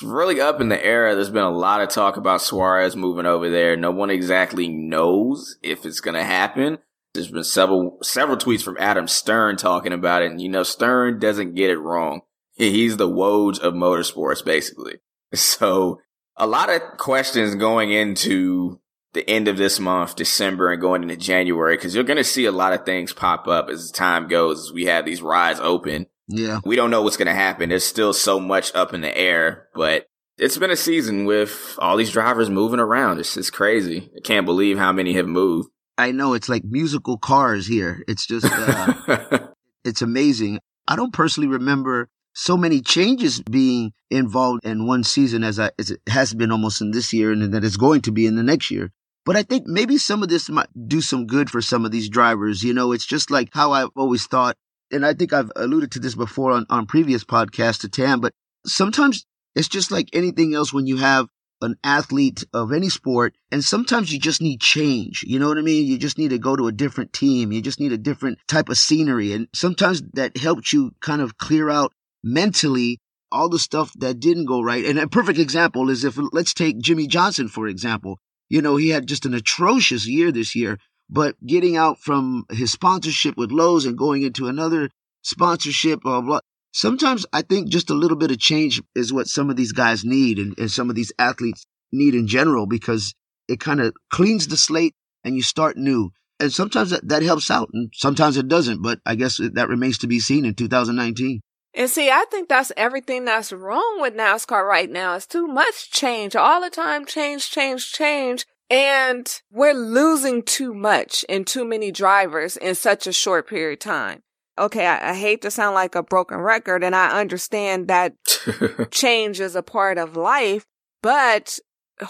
really 0.03 0.39
up 0.39 0.61
in 0.61 0.69
the 0.69 0.83
air. 0.83 1.15
There's 1.15 1.29
been 1.29 1.43
a 1.43 1.49
lot 1.49 1.81
of 1.81 1.89
talk 1.89 2.17
about 2.17 2.41
Suarez 2.41 2.95
moving 2.95 3.25
over 3.25 3.49
there. 3.49 3.75
No 3.75 3.91
one 3.91 4.09
exactly 4.09 4.67
knows 4.67 5.57
if 5.63 5.85
it's 5.85 5.99
going 5.99 6.15
to 6.15 6.23
happen. 6.23 6.77
There's 7.13 7.29
been 7.29 7.43
several 7.43 7.97
several 8.01 8.37
tweets 8.37 8.63
from 8.63 8.77
Adam 8.79 9.07
Stern 9.07 9.57
talking 9.57 9.93
about 9.93 10.23
it, 10.23 10.31
and 10.31 10.41
you 10.41 10.49
know 10.49 10.63
Stern 10.63 11.19
doesn't 11.19 11.55
get 11.55 11.69
it 11.69 11.77
wrong. 11.77 12.21
He's 12.55 12.97
the 12.97 13.09
Woj 13.09 13.59
of 13.59 13.73
motorsports, 13.73 14.43
basically. 14.43 14.95
So 15.35 15.99
a 16.37 16.45
lot 16.45 16.69
of 16.69 16.97
questions 16.99 17.55
going 17.55 17.91
into 17.91 18.79
the 19.13 19.27
end 19.27 19.47
of 19.47 19.57
this 19.57 19.79
month, 19.79 20.15
December, 20.15 20.71
and 20.71 20.79
going 20.79 21.01
into 21.01 21.17
January, 21.17 21.75
because 21.75 21.95
you're 21.95 22.03
going 22.03 22.17
to 22.17 22.23
see 22.23 22.45
a 22.45 22.51
lot 22.51 22.73
of 22.73 22.85
things 22.85 23.13
pop 23.13 23.47
up 23.47 23.67
as 23.67 23.89
time 23.89 24.27
goes. 24.27 24.67
As 24.67 24.71
we 24.71 24.85
have 24.85 25.05
these 25.05 25.23
rides 25.23 25.59
open. 25.59 26.05
Yeah. 26.27 26.59
We 26.65 26.75
don't 26.75 26.91
know 26.91 27.01
what's 27.01 27.17
going 27.17 27.27
to 27.27 27.33
happen. 27.33 27.69
There's 27.69 27.83
still 27.83 28.13
so 28.13 28.39
much 28.39 28.73
up 28.75 28.93
in 28.93 29.01
the 29.01 29.15
air, 29.15 29.67
but 29.75 30.07
it's 30.37 30.57
been 30.57 30.71
a 30.71 30.75
season 30.75 31.25
with 31.25 31.75
all 31.79 31.97
these 31.97 32.11
drivers 32.11 32.49
moving 32.49 32.79
around. 32.79 33.19
It's 33.19 33.33
just 33.33 33.53
crazy. 33.53 34.09
I 34.15 34.21
can't 34.21 34.45
believe 34.45 34.77
how 34.77 34.91
many 34.91 35.13
have 35.13 35.27
moved. 35.27 35.69
I 35.97 36.11
know 36.11 36.33
it's 36.33 36.49
like 36.49 36.63
musical 36.63 37.17
cars 37.17 37.67
here. 37.67 38.03
It's 38.07 38.25
just, 38.25 38.47
uh, 38.49 39.47
it's 39.83 40.01
amazing. 40.01 40.59
I 40.87 40.95
don't 40.95 41.13
personally 41.13 41.49
remember 41.49 42.09
so 42.33 42.57
many 42.57 42.81
changes 42.81 43.41
being 43.41 43.93
involved 44.09 44.65
in 44.65 44.87
one 44.87 45.03
season 45.03 45.43
as, 45.43 45.59
I, 45.59 45.69
as 45.77 45.91
it 45.91 46.01
has 46.07 46.33
been 46.33 46.51
almost 46.51 46.81
in 46.81 46.91
this 46.91 47.13
year 47.13 47.31
and 47.31 47.53
that 47.53 47.63
it's 47.63 47.77
going 47.77 48.01
to 48.01 48.11
be 48.11 48.25
in 48.25 48.35
the 48.35 48.43
next 48.43 48.71
year. 48.71 48.91
But 49.25 49.35
I 49.35 49.43
think 49.43 49.67
maybe 49.67 49.97
some 49.97 50.23
of 50.23 50.29
this 50.29 50.49
might 50.49 50.67
do 50.87 50.99
some 50.99 51.27
good 51.27 51.49
for 51.49 51.61
some 51.61 51.85
of 51.85 51.91
these 51.91 52.09
drivers. 52.09 52.63
You 52.63 52.73
know, 52.73 52.91
it's 52.91 53.05
just 53.05 53.31
like 53.31 53.49
how 53.53 53.71
I've 53.71 53.89
always 53.95 54.25
thought, 54.25 54.57
and 54.93 55.05
I 55.05 55.13
think 55.13 55.33
I've 55.33 55.51
alluded 55.55 55.91
to 55.93 55.99
this 55.99 56.15
before 56.15 56.51
on, 56.51 56.65
on 56.69 56.85
previous 56.85 57.23
podcasts 57.23 57.81
to 57.81 57.89
Tam, 57.89 58.21
but 58.21 58.33
sometimes 58.65 59.25
it's 59.55 59.67
just 59.67 59.91
like 59.91 60.09
anything 60.13 60.53
else 60.53 60.71
when 60.71 60.87
you 60.87 60.97
have 60.97 61.27
an 61.61 61.75
athlete 61.83 62.43
of 62.53 62.73
any 62.73 62.89
sport. 62.89 63.35
And 63.51 63.63
sometimes 63.63 64.11
you 64.11 64.19
just 64.19 64.41
need 64.41 64.59
change. 64.59 65.23
You 65.25 65.39
know 65.39 65.47
what 65.47 65.57
I 65.57 65.61
mean? 65.61 65.87
You 65.87 65.97
just 65.97 66.17
need 66.17 66.29
to 66.29 66.37
go 66.37 66.55
to 66.55 66.67
a 66.67 66.71
different 66.71 67.13
team. 67.13 67.51
You 67.51 67.61
just 67.61 67.79
need 67.79 67.93
a 67.93 67.97
different 67.97 68.39
type 68.47 68.69
of 68.69 68.77
scenery. 68.77 69.33
And 69.33 69.47
sometimes 69.53 70.01
that 70.13 70.37
helps 70.37 70.73
you 70.73 70.91
kind 71.01 71.21
of 71.21 71.37
clear 71.37 71.69
out 71.69 71.93
mentally 72.23 72.99
all 73.31 73.49
the 73.49 73.59
stuff 73.59 73.91
that 73.99 74.19
didn't 74.19 74.45
go 74.45 74.61
right. 74.61 74.85
And 74.85 74.99
a 74.99 75.07
perfect 75.07 75.39
example 75.39 75.89
is 75.89 76.03
if 76.03 76.17
let's 76.31 76.53
take 76.53 76.79
Jimmie 76.79 77.07
Johnson, 77.07 77.47
for 77.47 77.67
example. 77.67 78.19
You 78.49 78.61
know, 78.61 78.75
he 78.75 78.89
had 78.89 79.07
just 79.07 79.25
an 79.25 79.33
atrocious 79.33 80.05
year 80.05 80.31
this 80.31 80.53
year, 80.53 80.77
but 81.13 81.35
getting 81.45 81.77
out 81.77 81.99
from 81.99 82.45
his 82.49 82.71
sponsorship 82.71 83.37
with 83.37 83.51
Lowe's 83.51 83.85
and 83.85 83.95
going 83.95 84.23
into 84.23 84.47
another 84.47 84.89
sponsorship, 85.21 86.01
blah, 86.01 86.21
blah. 86.21 86.39
Sometimes 86.73 87.23
I 87.31 87.43
think 87.43 87.69
just 87.69 87.91
a 87.91 87.93
little 87.93 88.17
bit 88.17 88.31
of 88.31 88.39
change 88.39 88.81
is 88.95 89.13
what 89.13 89.27
some 89.27 89.51
of 89.51 89.55
these 89.55 89.73
guys 89.73 90.03
need 90.03 90.39
and, 90.39 90.57
and 90.57 90.71
some 90.71 90.89
of 90.89 90.95
these 90.95 91.13
athletes 91.19 91.67
need 91.91 92.15
in 92.15 92.27
general 92.27 92.65
because 92.65 93.13
it 93.47 93.59
kind 93.59 93.79
of 93.79 93.93
cleans 94.11 94.47
the 94.47 94.57
slate 94.57 94.95
and 95.23 95.35
you 95.35 95.43
start 95.43 95.77
new. 95.77 96.09
And 96.39 96.51
sometimes 96.51 96.89
that, 96.89 97.07
that 97.07 97.21
helps 97.21 97.51
out 97.51 97.69
and 97.73 97.93
sometimes 97.95 98.35
it 98.35 98.47
doesn't, 98.47 98.81
but 98.81 98.99
I 99.05 99.13
guess 99.13 99.37
that 99.37 99.69
remains 99.69 99.99
to 99.99 100.07
be 100.07 100.19
seen 100.19 100.45
in 100.45 100.55
2019. 100.55 101.41
And 101.75 101.89
see, 101.89 102.09
I 102.09 102.25
think 102.31 102.49
that's 102.49 102.71
everything 102.75 103.25
that's 103.25 103.53
wrong 103.53 103.97
with 103.99 104.15
NASCAR 104.15 104.67
right 104.67 104.89
now. 104.89 105.15
It's 105.15 105.27
too 105.27 105.45
much 105.45 105.91
change 105.91 106.35
all 106.35 106.61
the 106.61 106.71
time. 106.71 107.05
Change, 107.05 107.49
change, 107.51 107.91
change. 107.91 108.45
And 108.69 109.29
we're 109.51 109.73
losing 109.73 110.41
too 110.43 110.73
much 110.73 111.23
and 111.29 111.45
too 111.45 111.65
many 111.65 111.91
drivers 111.91 112.57
in 112.57 112.75
such 112.75 113.07
a 113.07 113.13
short 113.13 113.47
period 113.47 113.73
of 113.73 113.79
time. 113.79 114.23
Okay, 114.57 114.85
I, 114.85 115.11
I 115.11 115.13
hate 115.15 115.41
to 115.41 115.51
sound 115.51 115.75
like 115.75 115.95
a 115.95 116.03
broken 116.03 116.37
record 116.37 116.83
and 116.83 116.95
I 116.95 117.19
understand 117.19 117.87
that 117.87 118.15
change 118.91 119.39
is 119.39 119.55
a 119.55 119.63
part 119.63 119.97
of 119.97 120.15
life, 120.15 120.65
but 121.01 121.59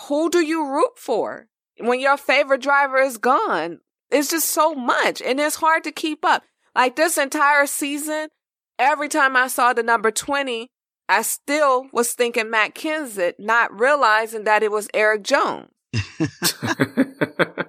who 0.08 0.30
do 0.30 0.40
you 0.40 0.68
root 0.68 0.98
for 0.98 1.48
when 1.80 2.00
your 2.00 2.18
favorite 2.18 2.62
driver 2.62 2.98
is 2.98 3.18
gone? 3.18 3.80
It's 4.10 4.30
just 4.30 4.50
so 4.50 4.74
much 4.76 5.22
and 5.22 5.40
it's 5.40 5.56
hard 5.56 5.84
to 5.86 5.92
keep 5.92 6.24
up. 6.24 6.44
Like 6.76 6.96
this 6.96 7.18
entire 7.18 7.66
season, 7.66 8.30
every 8.78 9.10
time 9.10 9.36
I 9.36 9.48
saw 9.48 9.74
the 9.74 9.84
number 9.84 10.12
20, 10.12 10.70
I 11.08 11.22
still 11.22 11.88
was 11.92 12.14
thinking 12.14 12.50
Matt 12.50 12.76
Kenseth, 12.76 13.36
not 13.38 13.78
realizing 13.78 14.44
that 14.46 14.64
it 14.64 14.72
was 14.72 14.88
Erik 14.94 15.24
Jones. 15.24 15.70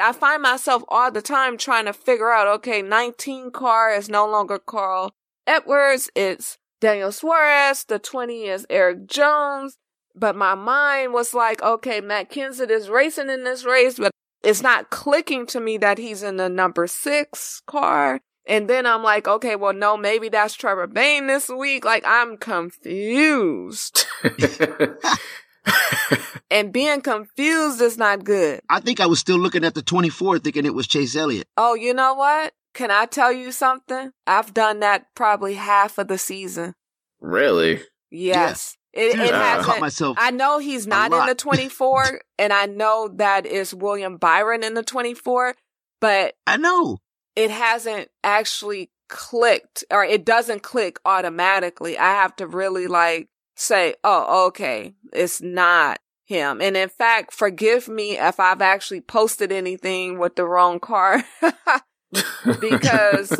I 0.00 0.12
find 0.12 0.42
myself 0.42 0.82
all 0.88 1.10
the 1.10 1.22
time 1.22 1.58
trying 1.58 1.86
to 1.86 1.92
figure 1.92 2.30
out, 2.30 2.46
okay, 2.46 2.82
19 2.82 3.50
car 3.50 3.92
is 3.92 4.08
no 4.08 4.26
longer 4.28 4.58
Carl 4.58 5.10
Edwards, 5.46 6.10
it's 6.14 6.58
Daniel 6.80 7.10
Suarez, 7.10 7.84
the 7.84 7.98
20 7.98 8.44
is 8.44 8.66
Erik 8.70 9.06
Jones. 9.06 9.76
But 10.14 10.36
my 10.36 10.54
mind 10.54 11.12
was 11.12 11.34
like, 11.34 11.62
okay, 11.62 12.00
Matt 12.00 12.30
Kenseth 12.30 12.70
is 12.70 12.88
racing 12.88 13.30
in 13.30 13.44
this 13.44 13.64
race, 13.64 13.98
but 13.98 14.10
it's 14.42 14.62
not 14.62 14.90
clicking 14.90 15.46
to 15.46 15.60
me 15.60 15.78
that 15.78 15.98
he's 15.98 16.22
in 16.22 16.36
the 16.36 16.48
number 16.48 16.86
six 16.86 17.62
car. 17.66 18.20
And 18.46 18.68
then 18.68 18.86
I'm 18.86 19.02
like, 19.02 19.28
okay, 19.28 19.56
well, 19.56 19.74
no, 19.74 19.96
maybe 19.96 20.28
that's 20.28 20.54
Trevor 20.54 20.86
Bayne 20.86 21.26
this 21.26 21.48
week. 21.48 21.84
Like, 21.84 22.02
I'm 22.06 22.36
confused. 22.36 24.06
and 26.50 26.72
being 26.72 27.00
confused 27.00 27.80
is 27.80 27.98
not 27.98 28.24
good. 28.24 28.60
I 28.68 28.80
think 28.80 29.00
I 29.00 29.06
was 29.06 29.18
still 29.18 29.38
looking 29.38 29.64
at 29.64 29.74
the 29.74 29.82
24 29.82 30.40
thinking 30.40 30.66
it 30.66 30.74
was 30.74 30.86
Chase 30.86 31.16
Elliott. 31.16 31.48
Oh, 31.56 31.74
you 31.74 31.94
know 31.94 32.14
what? 32.14 32.52
Can 32.74 32.90
I 32.90 33.06
tell 33.06 33.32
you 33.32 33.52
something? 33.52 34.12
I've 34.26 34.54
done 34.54 34.80
that 34.80 35.06
probably 35.14 35.54
half 35.54 35.98
of 35.98 36.08
the 36.08 36.18
season. 36.18 36.74
Really? 37.20 37.80
Yes. 38.10 38.76
It, 38.92 39.12
Dude, 39.12 39.26
it 39.26 39.34
I 39.34 39.62
caught 39.62 39.80
myself. 39.80 40.16
I 40.18 40.30
know 40.30 40.58
he's 40.58 40.86
not 40.86 41.12
in 41.12 41.26
the 41.26 41.34
24, 41.34 42.20
and 42.38 42.52
I 42.52 42.66
know 42.66 43.08
that 43.16 43.46
is 43.46 43.74
William 43.74 44.16
Byron 44.16 44.62
in 44.62 44.74
the 44.74 44.82
24, 44.82 45.54
but 46.00 46.34
I 46.46 46.56
know 46.56 46.98
it 47.36 47.50
hasn't 47.50 48.08
actually 48.24 48.90
clicked 49.08 49.84
or 49.90 50.04
it 50.04 50.24
doesn't 50.24 50.62
click 50.62 50.98
automatically. 51.04 51.98
I 51.98 52.12
have 52.12 52.36
to 52.36 52.46
really 52.46 52.86
like 52.86 53.28
say, 53.58 53.94
oh, 54.04 54.46
okay, 54.48 54.94
it's 55.12 55.40
not 55.40 55.98
him. 56.24 56.60
And 56.60 56.76
in 56.76 56.88
fact, 56.88 57.32
forgive 57.32 57.88
me 57.88 58.18
if 58.18 58.38
I've 58.38 58.62
actually 58.62 59.00
posted 59.00 59.52
anything 59.52 60.18
with 60.18 60.36
the 60.36 60.46
wrong 60.46 60.80
car 60.80 61.24
because 62.60 63.36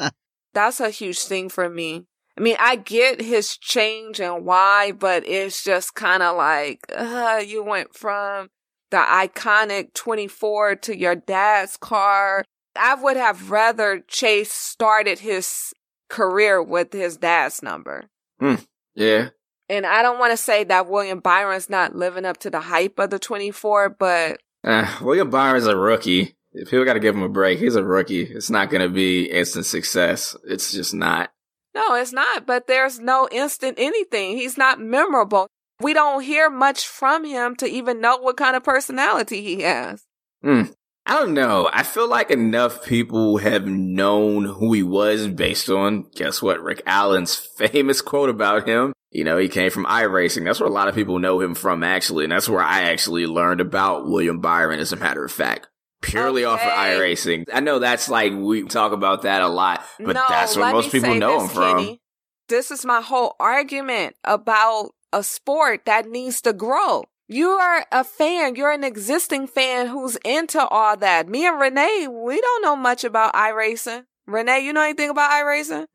that's 0.54 0.80
a 0.80 0.90
huge 0.90 1.20
thing 1.20 1.48
for 1.48 1.68
me. 1.68 2.06
I 2.36 2.40
mean, 2.40 2.56
I 2.58 2.76
get 2.76 3.20
his 3.20 3.56
change 3.56 4.20
and 4.20 4.44
why, 4.44 4.92
but 4.92 5.26
it's 5.26 5.62
just 5.62 5.94
kind 5.94 6.22
of 6.22 6.36
like, 6.36 6.80
uh, 6.96 7.42
you 7.46 7.62
went 7.62 7.94
from 7.94 8.48
the 8.90 8.96
iconic 8.96 9.92
24 9.94 10.76
to 10.76 10.96
your 10.96 11.14
dad's 11.14 11.76
car 11.76 12.44
I 12.76 12.94
would 12.94 13.16
have 13.16 13.50
rather 13.50 14.02
Chase 14.06 14.52
started 14.52 15.18
his 15.18 15.72
career 16.08 16.62
with 16.62 16.92
his 16.92 17.16
dad's 17.16 17.62
number. 17.62 18.04
Mm, 18.40 18.64
yeah. 18.94 19.30
And 19.68 19.86
I 19.86 20.02
don't 20.02 20.18
want 20.18 20.32
to 20.32 20.36
say 20.36 20.64
that 20.64 20.88
William 20.88 21.20
Byron's 21.20 21.70
not 21.70 21.94
living 21.94 22.24
up 22.24 22.38
to 22.38 22.50
the 22.50 22.60
hype 22.60 22.98
of 22.98 23.10
the 23.10 23.18
24, 23.18 23.90
but. 23.90 24.40
Uh, 24.64 24.86
William 25.00 25.30
Byron's 25.30 25.66
a 25.66 25.76
rookie. 25.76 26.36
People 26.54 26.84
got 26.84 26.94
to 26.94 27.00
give 27.00 27.14
him 27.14 27.22
a 27.22 27.28
break. 27.28 27.58
He's 27.58 27.76
a 27.76 27.84
rookie. 27.84 28.22
It's 28.22 28.50
not 28.50 28.70
going 28.70 28.82
to 28.82 28.92
be 28.92 29.24
instant 29.24 29.64
success. 29.64 30.36
It's 30.44 30.72
just 30.72 30.92
not. 30.92 31.30
No, 31.74 31.94
it's 31.94 32.12
not. 32.12 32.46
But 32.46 32.66
there's 32.66 33.00
no 33.00 33.28
instant 33.32 33.78
anything. 33.78 34.36
He's 34.36 34.58
not 34.58 34.78
memorable. 34.78 35.46
We 35.80 35.94
don't 35.94 36.22
hear 36.22 36.50
much 36.50 36.86
from 36.86 37.24
him 37.24 37.56
to 37.56 37.66
even 37.66 38.00
know 38.00 38.18
what 38.18 38.36
kind 38.36 38.54
of 38.54 38.62
personality 38.62 39.42
he 39.42 39.62
has. 39.62 40.04
Hmm. 40.42 40.64
I 41.04 41.14
don't 41.14 41.34
know. 41.34 41.68
I 41.72 41.82
feel 41.82 42.08
like 42.08 42.30
enough 42.30 42.84
people 42.84 43.38
have 43.38 43.66
known 43.66 44.44
who 44.44 44.72
he 44.72 44.84
was 44.84 45.26
based 45.26 45.68
on, 45.68 46.04
guess 46.14 46.40
what, 46.40 46.62
Rick 46.62 46.82
Allen's 46.86 47.34
famous 47.56 48.00
quote 48.00 48.30
about 48.30 48.68
him. 48.68 48.92
You 49.12 49.24
know, 49.24 49.36
he 49.36 49.48
came 49.48 49.70
from 49.70 49.84
iRacing. 49.84 50.44
That's 50.44 50.58
where 50.58 50.68
a 50.68 50.72
lot 50.72 50.88
of 50.88 50.94
people 50.94 51.18
know 51.18 51.38
him 51.40 51.54
from, 51.54 51.84
actually. 51.84 52.24
And 52.24 52.32
that's 52.32 52.48
where 52.48 52.62
I 52.62 52.84
actually 52.84 53.26
learned 53.26 53.60
about 53.60 54.08
William 54.08 54.40
Byron, 54.40 54.80
as 54.80 54.92
a 54.92 54.96
matter 54.96 55.22
of 55.22 55.30
fact. 55.30 55.68
Purely 56.00 56.44
okay. 56.44 56.52
off 56.52 56.62
of 56.62 56.72
iRacing. 56.72 57.44
I 57.52 57.60
know 57.60 57.78
that's 57.78 58.08
like, 58.08 58.32
we 58.34 58.64
talk 58.64 58.92
about 58.92 59.22
that 59.22 59.42
a 59.42 59.48
lot, 59.48 59.84
but 59.98 60.14
no, 60.14 60.24
that's 60.28 60.56
where 60.56 60.72
most 60.72 60.90
people 60.90 61.14
know 61.14 61.40
this, 61.40 61.50
him 61.50 61.54
from. 61.54 61.76
Kenny. 61.78 62.00
This 62.48 62.70
is 62.70 62.84
my 62.84 63.02
whole 63.02 63.36
argument 63.38 64.16
about 64.24 64.90
a 65.12 65.22
sport 65.22 65.84
that 65.84 66.08
needs 66.08 66.40
to 66.42 66.52
grow. 66.52 67.04
You 67.28 67.50
are 67.50 67.86
a 67.92 68.04
fan. 68.04 68.56
You're 68.56 68.72
an 68.72 68.82
existing 68.82 69.46
fan 69.46 69.88
who's 69.88 70.16
into 70.24 70.66
all 70.66 70.96
that. 70.96 71.28
Me 71.28 71.46
and 71.46 71.60
Renee, 71.60 72.08
we 72.08 72.40
don't 72.40 72.62
know 72.62 72.76
much 72.76 73.04
about 73.04 73.34
iRacing. 73.34 74.04
Renee, 74.26 74.64
you 74.64 74.72
know 74.72 74.82
anything 74.82 75.10
about 75.10 75.30
iRacing? 75.30 75.86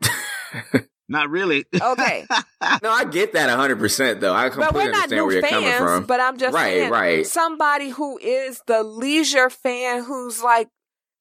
Not 1.10 1.30
really. 1.30 1.66
Okay. 1.74 2.26
no, 2.84 2.90
I 2.90 3.06
get 3.06 3.34
that 3.34 3.50
100% 3.50 4.20
though. 4.20 4.34
I 4.34 4.50
completely 4.50 4.94
understand 4.94 5.26
where 5.26 5.34
you're 5.34 5.42
fans, 5.42 5.54
coming 5.54 5.78
from. 5.78 6.06
But 6.06 6.20
I'm 6.20 6.38
just 6.38 6.54
right, 6.54 6.74
saying, 6.74 6.92
right. 6.92 7.26
somebody 7.26 7.90
who 7.90 8.18
is 8.18 8.62
the 8.68 8.84
leisure 8.84 9.50
fan 9.50 10.04
who's 10.04 10.44
like 10.44 10.70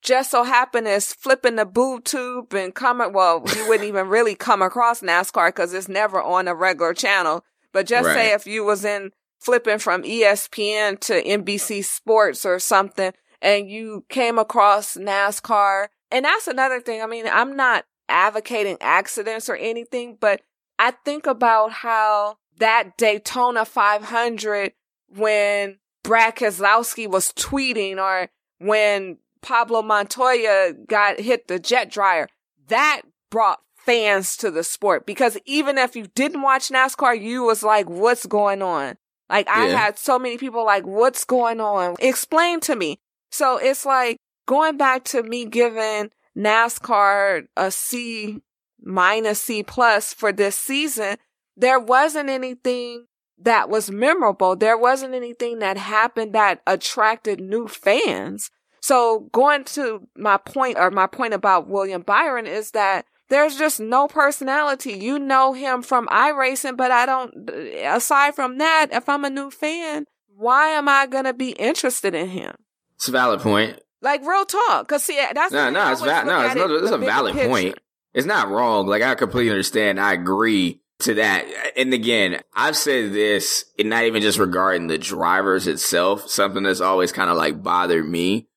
just 0.03 0.31
so 0.31 0.45
happened 0.45 0.89
is 0.89 1.13
flipping 1.13 1.57
the 1.57 1.65
boob 1.65 2.05
tube 2.05 2.53
and 2.53 2.75
coming, 2.75 3.13
well, 3.13 3.45
you 3.55 3.69
wouldn't 3.69 3.89
even 3.89 4.09
really 4.09 4.35
come 4.35 4.63
across 4.63 5.01
NASCAR 5.01 5.49
because 5.49 5.73
it's 5.73 5.89
never 5.89 6.21
on 6.23 6.49
a 6.49 6.55
regular 6.55 6.95
channel. 6.95 7.45
But 7.73 7.87
just 7.87 8.07
right. 8.07 8.15
say 8.15 8.33
if 8.33 8.47
you 8.47 8.65
was 8.65 8.85
in 8.85 9.11
flipping 9.39 9.79
from 9.79 10.03
ESPN 10.03 10.99
to 11.01 11.23
NBC 11.23 11.85
Sports 11.85 12.45
or 12.45 12.59
something 12.59 13.13
and 13.43 13.71
you 13.71 14.05
came 14.09 14.39
across 14.39 14.97
NASCAR. 14.97 15.89
And 16.11 16.25
that's 16.25 16.47
another 16.47 16.81
thing. 16.81 17.03
I 17.03 17.07
mean, 17.07 17.27
I'm 17.31 17.57
not 17.57 17.85
advocating 18.09 18.77
accidents 18.81 19.49
or 19.49 19.57
anything, 19.57 20.17
but 20.21 20.41
I 20.79 20.91
think 20.91 21.27
about 21.27 21.73
how 21.73 22.37
that 22.59 22.97
Daytona 22.97 23.65
500 23.65 24.73
when 25.09 25.79
Brad 26.03 26.37
Keselowski 26.37 27.09
was 27.09 27.33
tweeting 27.33 27.99
or 27.99 28.29
when 28.59 29.19
Pablo 29.43 29.83
Montoya 29.83 30.73
got 30.87 31.21
hit 31.21 31.49
the 31.49 31.59
jet 31.59 31.91
dryer, 31.91 32.29
that 32.69 33.03
brought 33.31 33.61
fans 33.77 34.37
to 34.37 34.51
the 34.51 34.65
sport 34.65 35.07
because 35.07 35.39
even 35.47 35.79
if 35.79 35.95
you 35.95 36.07
didn't 36.15 36.43
watch 36.43 36.69
NASCAR, 36.69 37.21
you 37.21 37.45
was 37.45 37.63
like, 37.63 37.89
what's 37.89 38.27
going 38.27 38.63
on? 38.63 38.97
Like 39.29 39.49
I 39.49 39.69
yeah. 39.69 39.77
had 39.77 39.99
so 39.99 40.19
many 40.19 40.39
people 40.39 40.65
like, 40.65 40.85
what's 40.85 41.25
going 41.25 41.61
on? 41.61 41.97
Explain 41.99 42.61
to 42.61 42.77
me. 42.77 42.99
So 43.31 43.59
it's 43.59 43.85
like 43.85 44.19
going 44.47 44.77
back 44.77 45.05
to 45.05 45.23
me 45.23 45.45
giving 45.45 46.11
NASCAR 46.37 47.47
a 47.57 47.71
C 47.71 48.41
minus 48.81 49.41
C 49.41 49.63
plus 49.63 50.13
for 50.13 50.33
this 50.33 50.57
season. 50.57 51.17
There 51.57 51.81
wasn't 51.81 52.29
anything 52.29 53.07
that 53.39 53.69
was 53.69 53.91
memorable. 53.91 54.57
There 54.57 54.79
wasn't 54.79 55.15
anything 55.15 55.59
that 55.61 55.77
happened 55.77 56.35
that 56.35 56.61
attracted 56.67 57.41
new 57.41 57.69
fans. 57.69 58.51
So 58.81 59.29
going 59.33 59.65
to 59.65 60.07
my 60.17 60.37
point 60.37 60.79
or 60.79 60.91
my 60.91 61.07
point 61.07 61.35
about 61.35 61.69
William 61.69 62.03
Byron 62.03 62.47
is 62.47 62.71
that 62.73 63.07
there's 63.29 63.57
just 63.57 63.81
no 63.81 64.07
personality. 64.07 64.93
You 64.93 65.19
know 65.19 65.53
him 65.53 65.83
from 65.83 66.07
iRacing, 66.07 66.77
but 66.77 66.93
I 66.93 67.07
don't, 67.07 67.51
aside 67.85 68.35
from 68.35 68.59
that, 68.59 68.89
if 68.93 69.09
I'm 69.09 69.25
a 69.25 69.31
new 69.31 69.51
fan, 69.51 70.05
why 70.29 70.69
am 70.69 70.89
I 70.89 71.07
gonna 71.07 71.33
be 71.33 71.51
interested 71.53 72.15
in 72.15 72.29
him? 72.29 72.55
It's 72.95 73.09
a 73.09 73.13
valid 73.13 73.41
point. 73.41 73.81
Like 74.03 74.21
real 74.27 74.45
talk, 74.45 74.89
cause 74.89 75.05
see, 75.05 75.19
eh, 75.19 75.33
that's 75.35 75.53
no, 75.53 75.71
no, 75.71 75.91
it's 75.91 76.03
no, 76.03 76.07
it's, 76.07 76.27
not, 76.27 76.71
it's 76.71 76.91
a 76.91 76.99
valid 76.99 77.35
picture. 77.35 77.49
point. 77.49 77.79
It's 78.13 78.27
not 78.27 78.49
wrong. 78.49 78.87
Like 78.87 79.03
I 79.03 79.15
completely 79.15 79.51
understand. 79.51 79.99
I 79.99 80.13
agree 80.13 80.81
to 81.01 81.15
that. 81.15 81.47
And 81.77 81.93
again, 81.93 82.41
I've 82.55 82.77
said 82.77 83.13
this, 83.13 83.65
and 83.79 83.91
not 83.91 84.05
even 84.05 84.23
just 84.23 84.39
regarding 84.39 84.87
the 84.87 84.99
drivers 84.99 85.67
itself. 85.67 86.29
Something 86.29 86.63
that's 86.63 86.81
always 86.81 87.13
kind 87.13 87.31
of 87.31 87.37
like 87.37 87.63
bothered 87.63 88.09
me. 88.09 88.49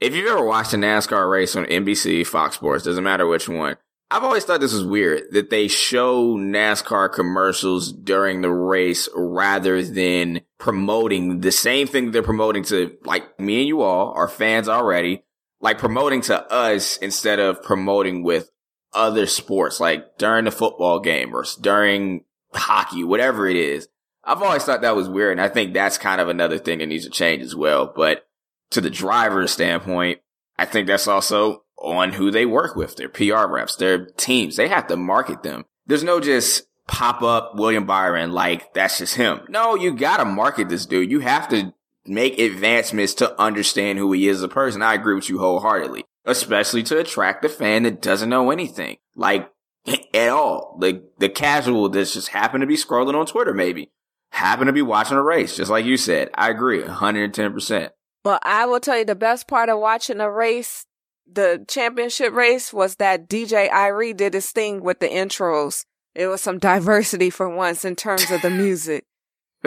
If 0.00 0.14
you've 0.14 0.30
ever 0.30 0.44
watched 0.44 0.74
a 0.74 0.76
NASCAR 0.76 1.30
race 1.30 1.54
on 1.54 1.64
NBC, 1.64 2.26
Fox 2.26 2.56
Sports, 2.56 2.84
doesn't 2.84 3.04
matter 3.04 3.26
which 3.26 3.48
one. 3.48 3.76
I've 4.10 4.24
always 4.24 4.44
thought 4.44 4.60
this 4.60 4.74
was 4.74 4.84
weird 4.84 5.32
that 5.32 5.48
they 5.48 5.68
show 5.68 6.36
NASCAR 6.36 7.12
commercials 7.12 7.92
during 7.92 8.42
the 8.42 8.50
race 8.50 9.08
rather 9.14 9.82
than 9.82 10.42
promoting 10.62 11.40
the 11.40 11.50
same 11.50 11.88
thing 11.88 12.12
they're 12.12 12.22
promoting 12.22 12.62
to 12.62 12.96
like 13.04 13.40
me 13.40 13.58
and 13.58 13.66
you 13.66 13.82
all 13.82 14.12
are 14.12 14.28
fans 14.28 14.68
already, 14.68 15.24
like 15.60 15.76
promoting 15.76 16.20
to 16.20 16.40
us 16.52 16.98
instead 16.98 17.40
of 17.40 17.60
promoting 17.64 18.22
with 18.22 18.48
other 18.92 19.26
sports, 19.26 19.80
like 19.80 20.18
during 20.18 20.44
the 20.44 20.52
football 20.52 21.00
game 21.00 21.34
or 21.34 21.44
during 21.60 22.24
hockey, 22.54 23.02
whatever 23.02 23.48
it 23.48 23.56
is. 23.56 23.88
I've 24.22 24.40
always 24.40 24.62
thought 24.62 24.82
that 24.82 24.94
was 24.94 25.08
weird. 25.08 25.32
And 25.32 25.40
I 25.40 25.48
think 25.48 25.74
that's 25.74 25.98
kind 25.98 26.20
of 26.20 26.28
another 26.28 26.58
thing 26.58 26.78
that 26.78 26.86
needs 26.86 27.06
to 27.06 27.10
change 27.10 27.42
as 27.42 27.56
well. 27.56 27.92
But 27.96 28.24
to 28.70 28.80
the 28.80 28.88
driver's 28.88 29.50
standpoint, 29.50 30.20
I 30.56 30.64
think 30.64 30.86
that's 30.86 31.08
also 31.08 31.64
on 31.76 32.12
who 32.12 32.30
they 32.30 32.46
work 32.46 32.76
with, 32.76 32.94
their 32.94 33.08
PR 33.08 33.48
reps, 33.48 33.74
their 33.74 34.06
teams. 34.16 34.54
They 34.54 34.68
have 34.68 34.86
to 34.86 34.96
market 34.96 35.42
them. 35.42 35.64
There's 35.86 36.04
no 36.04 36.20
just 36.20 36.68
pop 36.86 37.22
up 37.22 37.54
William 37.54 37.86
Byron 37.86 38.32
like 38.32 38.74
that's 38.74 38.98
just 38.98 39.14
him. 39.14 39.40
No, 39.48 39.74
you 39.74 39.94
gotta 39.94 40.24
market 40.24 40.68
this 40.68 40.86
dude. 40.86 41.10
You 41.10 41.20
have 41.20 41.48
to 41.50 41.72
make 42.06 42.38
advancements 42.38 43.14
to 43.14 43.40
understand 43.40 43.98
who 43.98 44.12
he 44.12 44.28
is 44.28 44.38
as 44.38 44.42
a 44.42 44.48
person. 44.48 44.82
I 44.82 44.94
agree 44.94 45.14
with 45.14 45.28
you 45.28 45.38
wholeheartedly, 45.38 46.04
especially 46.24 46.82
to 46.84 46.98
attract 46.98 47.42
the 47.42 47.48
fan 47.48 47.84
that 47.84 48.02
doesn't 48.02 48.28
know 48.28 48.50
anything, 48.50 48.96
like 49.14 49.50
at 50.14 50.28
all. 50.30 50.78
Like 50.80 51.02
the 51.18 51.28
casual 51.28 51.88
that's 51.88 52.14
just 52.14 52.28
happened 52.28 52.62
to 52.62 52.66
be 52.66 52.76
scrolling 52.76 53.14
on 53.14 53.26
Twitter, 53.26 53.54
maybe 53.54 53.90
happen 54.30 54.66
to 54.66 54.72
be 54.72 54.82
watching 54.82 55.16
a 55.16 55.22
race, 55.22 55.56
just 55.56 55.70
like 55.70 55.84
you 55.84 55.96
said. 55.96 56.30
I 56.34 56.50
agree, 56.50 56.82
110. 56.82 57.52
percent 57.52 57.92
But 58.24 58.42
I 58.44 58.66
will 58.66 58.80
tell 58.80 58.98
you 58.98 59.04
the 59.04 59.14
best 59.14 59.46
part 59.46 59.68
of 59.68 59.78
watching 59.78 60.20
a 60.20 60.30
race 60.30 60.86
the 61.30 61.64
championship 61.68 62.32
race 62.32 62.72
was 62.72 62.96
that 62.96 63.28
DJ 63.28 63.70
Irie 63.70 64.16
did 64.16 64.34
his 64.34 64.50
thing 64.50 64.82
with 64.82 65.00
the 65.00 65.08
intros. 65.08 65.84
It 66.14 66.26
was 66.26 66.40
some 66.40 66.58
diversity 66.58 67.30
for 67.30 67.48
once 67.48 67.84
in 67.84 67.96
terms 67.96 68.30
of 68.30 68.42
the 68.42 68.50
music. 68.50 69.04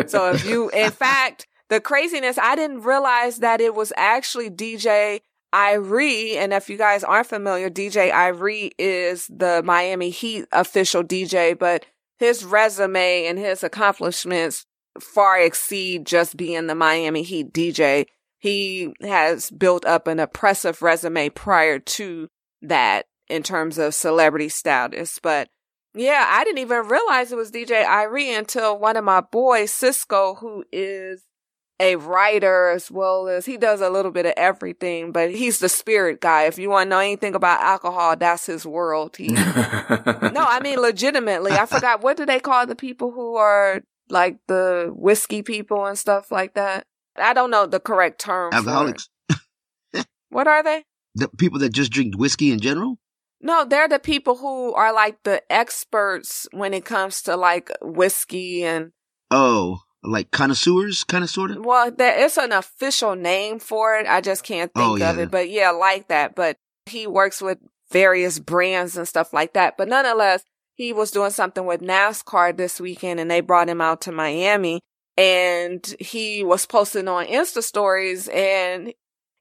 so 0.08 0.32
if 0.32 0.46
you, 0.46 0.70
in 0.74 0.92
fact, 0.92 1.48
the 1.70 1.80
craziness, 1.80 2.38
I 2.38 2.56
didn't 2.56 2.84
realize 2.84 3.38
that 3.40 3.62
it 3.62 3.74
was 3.74 3.92
actually 3.98 4.50
DJ 4.50 5.22
Irie. 5.54 6.36
And 6.36 6.54
if 6.54 6.70
you 6.70 6.78
guys 6.78 7.04
aren't 7.04 7.28
familiar, 7.28 7.70
DJ 7.70 8.12
Irie 8.12 8.72
is 8.78 9.28
the 9.28 9.64
Miami 9.64 10.10
Heat 10.10 10.46
official 10.52 11.04
DJ, 11.04 11.58
but 11.58 11.86
his 12.20 12.44
resume 12.46 13.26
and 13.26 13.40
his 13.40 13.64
accomplishments 13.64 14.66
far 15.00 15.40
exceed 15.40 16.06
just 16.06 16.38
being 16.38 16.68
the 16.68 16.76
Miami 16.76 17.24
Heat 17.24 17.52
DJ 17.54 18.06
he 18.46 18.94
has 19.02 19.50
built 19.50 19.86
up 19.86 20.06
an 20.06 20.20
oppressive 20.20 20.84
resume 20.84 21.30
prior 21.30 21.80
to 21.80 22.28
that 22.62 23.08
in 23.28 23.42
terms 23.42 23.80
of 23.80 23.96
celebrity 23.96 24.50
status. 24.50 25.18
But 25.22 25.50
yeah, 25.96 26.28
I 26.30 26.44
didn't 26.44 26.60
even 26.60 26.88
realize 26.88 27.32
it 27.32 27.38
was 27.38 27.52
DJ 27.52 27.86
Irie 27.86 28.38
until 28.38 28.78
one 28.78 28.98
of 28.98 29.04
my 29.04 29.22
boys, 29.22 29.72
Cisco, 29.72 30.36
who 30.36 30.66
is 30.72 31.24
a 31.80 31.96
writer 31.98 32.70
as 32.70 32.90
well 32.90 33.28
as 33.28 33.46
he 33.46 33.58
does 33.58 33.82
a 33.82 33.90
little 33.90 34.12
bit 34.12 34.26
of 34.26 34.34
everything, 34.38 35.12
but 35.12 35.32
he's 35.32 35.60
the 35.60 35.70
spirit 35.70 36.22
guy. 36.22 36.44
If 36.44 36.58
you 36.58 36.70
want 36.70 36.88
to 36.88 36.90
know 36.90 37.00
anything 37.00 37.36
about 37.36 37.62
alcohol, 37.62 38.16
that's 38.16 38.46
his 38.46 38.66
world. 38.66 39.18
He, 39.18 39.28
no, 39.28 39.44
I 39.48 40.60
mean, 40.62 40.80
legitimately, 40.80 41.54
I 41.54 41.66
forgot 41.66 42.02
what 42.02 42.18
do 42.18 42.26
they 42.26 42.40
call 42.40 42.66
the 42.66 42.76
people 42.76 43.12
who 43.12 43.36
are 43.36 43.82
like 44.10 44.38
the 44.48 44.92
whiskey 44.96 45.42
people 45.42 45.86
and 45.86 45.98
stuff 45.98 46.32
like 46.32 46.54
that? 46.54 46.86
I 47.18 47.34
don't 47.34 47.52
know 47.52 47.66
the 47.66 47.80
correct 47.80 48.20
term. 48.20 48.54
Alcoholics. 48.54 49.10
what 50.30 50.48
are 50.48 50.64
they? 50.64 50.84
The 51.16 51.30
people 51.30 51.60
that 51.60 51.74
just 51.74 51.92
drink 51.92 52.18
whiskey 52.18 52.52
in 52.52 52.60
general? 52.60 52.98
No, 53.46 53.64
they're 53.64 53.88
the 53.88 54.00
people 54.00 54.38
who 54.38 54.74
are 54.74 54.92
like 54.92 55.22
the 55.24 55.42
experts 55.52 56.48
when 56.52 56.74
it 56.74 56.84
comes 56.84 57.22
to 57.24 57.38
like 57.38 57.70
whiskey 57.80 58.64
and. 58.64 58.92
Oh, 59.30 59.82
like 60.04 60.32
connoisseurs, 60.32 61.04
kind 61.04 61.24
of, 61.24 61.30
sort 61.30 61.52
of. 61.52 61.64
Well, 61.64 61.92
there 61.92 62.26
is 62.26 62.38
an 62.38 62.52
official 62.52 63.16
name 63.16 63.60
for 63.60 63.96
it. 63.98 64.08
I 64.08 64.22
just 64.22 64.44
can't 64.44 64.72
oh, 64.76 64.80
think 64.80 64.92
oh, 64.94 64.96
yeah. 64.96 65.12
of 65.12 65.20
it, 65.20 65.32
but 65.32 65.50
yeah, 65.50 65.70
like 65.70 66.08
that. 66.08 66.36
But 66.36 66.58
he 66.88 67.06
works 67.06 67.40
with 67.40 67.60
various 67.92 68.40
brands 68.40 68.98
and 68.98 69.08
stuff 69.08 69.32
like 69.32 69.54
that. 69.54 69.78
But 69.78 69.90
nonetheless, 69.90 70.44
he 70.74 70.92
was 70.92 71.12
doing 71.12 71.30
something 71.30 71.68
with 71.68 71.82
NASCAR 71.82 72.58
this 72.58 72.82
weekend, 72.82 73.20
and 73.20 73.30
they 73.30 73.42
brought 73.42 73.70
him 73.70 73.80
out 73.80 74.02
to 74.02 74.12
Miami 74.12 74.82
and 75.18 75.96
he 76.00 76.44
was 76.44 76.66
posting 76.66 77.08
on 77.08 77.26
Insta 77.26 77.64
stories 77.64 78.28
and 78.28 78.94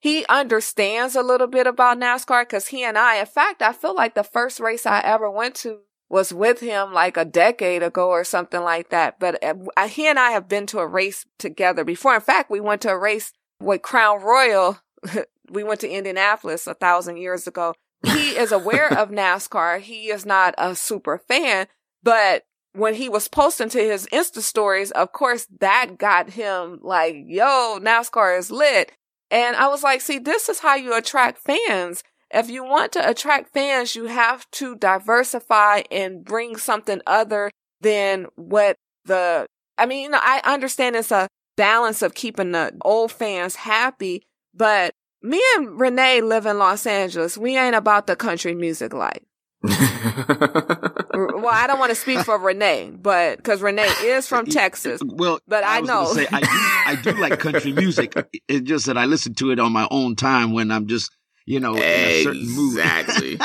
he 0.04 0.26
understands 0.26 1.16
a 1.16 1.22
little 1.22 1.46
bit 1.46 1.66
about 1.66 1.98
NASCAR 1.98 2.42
because 2.42 2.66
he 2.66 2.84
and 2.84 2.98
I, 2.98 3.16
in 3.16 3.24
fact, 3.24 3.62
I 3.62 3.72
feel 3.72 3.94
like 3.94 4.14
the 4.14 4.22
first 4.22 4.60
race 4.60 4.84
I 4.84 5.00
ever 5.00 5.30
went 5.30 5.54
to 5.56 5.78
was 6.10 6.30
with 6.30 6.60
him 6.60 6.92
like 6.92 7.16
a 7.16 7.24
decade 7.24 7.82
ago 7.82 8.10
or 8.10 8.22
something 8.22 8.60
like 8.60 8.90
that. 8.90 9.18
But 9.18 9.42
uh, 9.42 9.88
he 9.88 10.06
and 10.06 10.18
I 10.18 10.32
have 10.32 10.46
been 10.46 10.66
to 10.66 10.80
a 10.80 10.86
race 10.86 11.24
together 11.38 11.84
before. 11.84 12.14
In 12.14 12.20
fact, 12.20 12.50
we 12.50 12.60
went 12.60 12.82
to 12.82 12.90
a 12.90 12.98
race 12.98 13.32
with 13.60 13.80
Crown 13.80 14.20
Royal. 14.20 14.78
we 15.50 15.64
went 15.64 15.80
to 15.80 15.88
Indianapolis 15.88 16.66
a 16.66 16.74
thousand 16.74 17.16
years 17.16 17.46
ago. 17.46 17.72
He 18.04 18.36
is 18.36 18.52
aware 18.52 18.92
of 18.92 19.08
NASCAR. 19.10 19.80
He 19.80 20.08
is 20.08 20.26
not 20.26 20.54
a 20.58 20.74
super 20.74 21.16
fan, 21.16 21.66
but 22.02 22.44
when 22.74 22.92
he 22.92 23.08
was 23.08 23.26
posting 23.26 23.70
to 23.70 23.78
his 23.78 24.06
Insta 24.12 24.40
stories, 24.40 24.90
of 24.90 25.12
course, 25.12 25.46
that 25.60 25.96
got 25.96 26.28
him 26.28 26.80
like, 26.82 27.16
yo, 27.26 27.78
NASCAR 27.80 28.38
is 28.38 28.50
lit. 28.50 28.92
And 29.34 29.56
I 29.56 29.66
was 29.66 29.82
like, 29.82 30.00
see, 30.00 30.20
this 30.20 30.48
is 30.48 30.60
how 30.60 30.76
you 30.76 30.96
attract 30.96 31.38
fans. 31.38 32.04
If 32.30 32.48
you 32.48 32.62
want 32.62 32.92
to 32.92 33.08
attract 33.08 33.52
fans, 33.52 33.96
you 33.96 34.04
have 34.04 34.48
to 34.52 34.76
diversify 34.76 35.82
and 35.90 36.24
bring 36.24 36.56
something 36.56 37.00
other 37.04 37.50
than 37.80 38.26
what 38.36 38.76
the, 39.04 39.46
I 39.76 39.86
mean, 39.86 40.04
you 40.04 40.08
know, 40.10 40.20
I 40.22 40.40
understand 40.44 40.94
it's 40.94 41.10
a 41.10 41.26
balance 41.56 42.00
of 42.00 42.14
keeping 42.14 42.52
the 42.52 42.76
old 42.82 43.10
fans 43.10 43.56
happy, 43.56 44.22
but 44.54 44.94
me 45.20 45.42
and 45.56 45.80
Renee 45.80 46.20
live 46.20 46.46
in 46.46 46.58
Los 46.58 46.86
Angeles. 46.86 47.36
We 47.36 47.58
ain't 47.58 47.74
about 47.74 48.06
the 48.06 48.14
country 48.14 48.54
music 48.54 48.94
life 48.94 49.24
well, 49.64 51.48
I 51.50 51.64
don't 51.66 51.78
want 51.78 51.90
to 51.90 51.94
speak 51.94 52.20
for 52.20 52.38
Renee, 52.38 52.92
but 52.94 53.38
because 53.38 53.62
Renee 53.62 53.90
is 54.02 54.28
from 54.28 54.44
Texas. 54.50 55.00
Well, 55.04 55.38
but 55.48 55.64
I, 55.64 55.78
I 55.78 55.80
know. 55.80 56.04
Say, 56.12 56.26
I, 56.30 56.40
do, 56.40 56.46
I 56.50 56.98
do 57.02 57.12
like 57.20 57.38
country 57.38 57.72
music. 57.72 58.14
It's 58.46 58.68
just 58.68 58.86
that 58.86 58.98
I 58.98 59.06
listen 59.06 59.34
to 59.34 59.50
it 59.52 59.58
on 59.58 59.72
my 59.72 59.88
own 59.90 60.16
time 60.16 60.52
when 60.52 60.70
I'm 60.70 60.86
just, 60.86 61.10
you 61.46 61.60
know, 61.60 61.74
exactly. 61.74 61.94
in 61.94 62.10
a 62.10 62.22
certain 62.24 62.48
mood. 62.54 62.78
Exactly. 62.78 63.38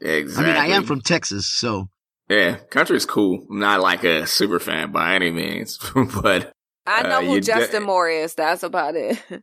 exactly. 0.00 0.44
I 0.44 0.46
mean, 0.46 0.56
I 0.56 0.66
am 0.76 0.84
from 0.84 1.00
Texas, 1.00 1.46
so. 1.46 1.88
Yeah, 2.28 2.56
country 2.70 2.96
is 2.96 3.04
cool. 3.04 3.44
I'm 3.50 3.58
not 3.58 3.80
like 3.80 4.04
a 4.04 4.26
super 4.26 4.60
fan 4.60 4.92
by 4.92 5.14
any 5.14 5.30
means, 5.30 5.78
but. 6.22 6.52
I 6.86 7.02
know 7.02 7.18
uh, 7.18 7.22
who 7.22 7.40
Justin 7.40 7.82
d- 7.82 7.86
Moore 7.86 8.08
is. 8.08 8.34
That's 8.34 8.62
about 8.62 8.94
it. 8.94 9.20
well, 9.28 9.42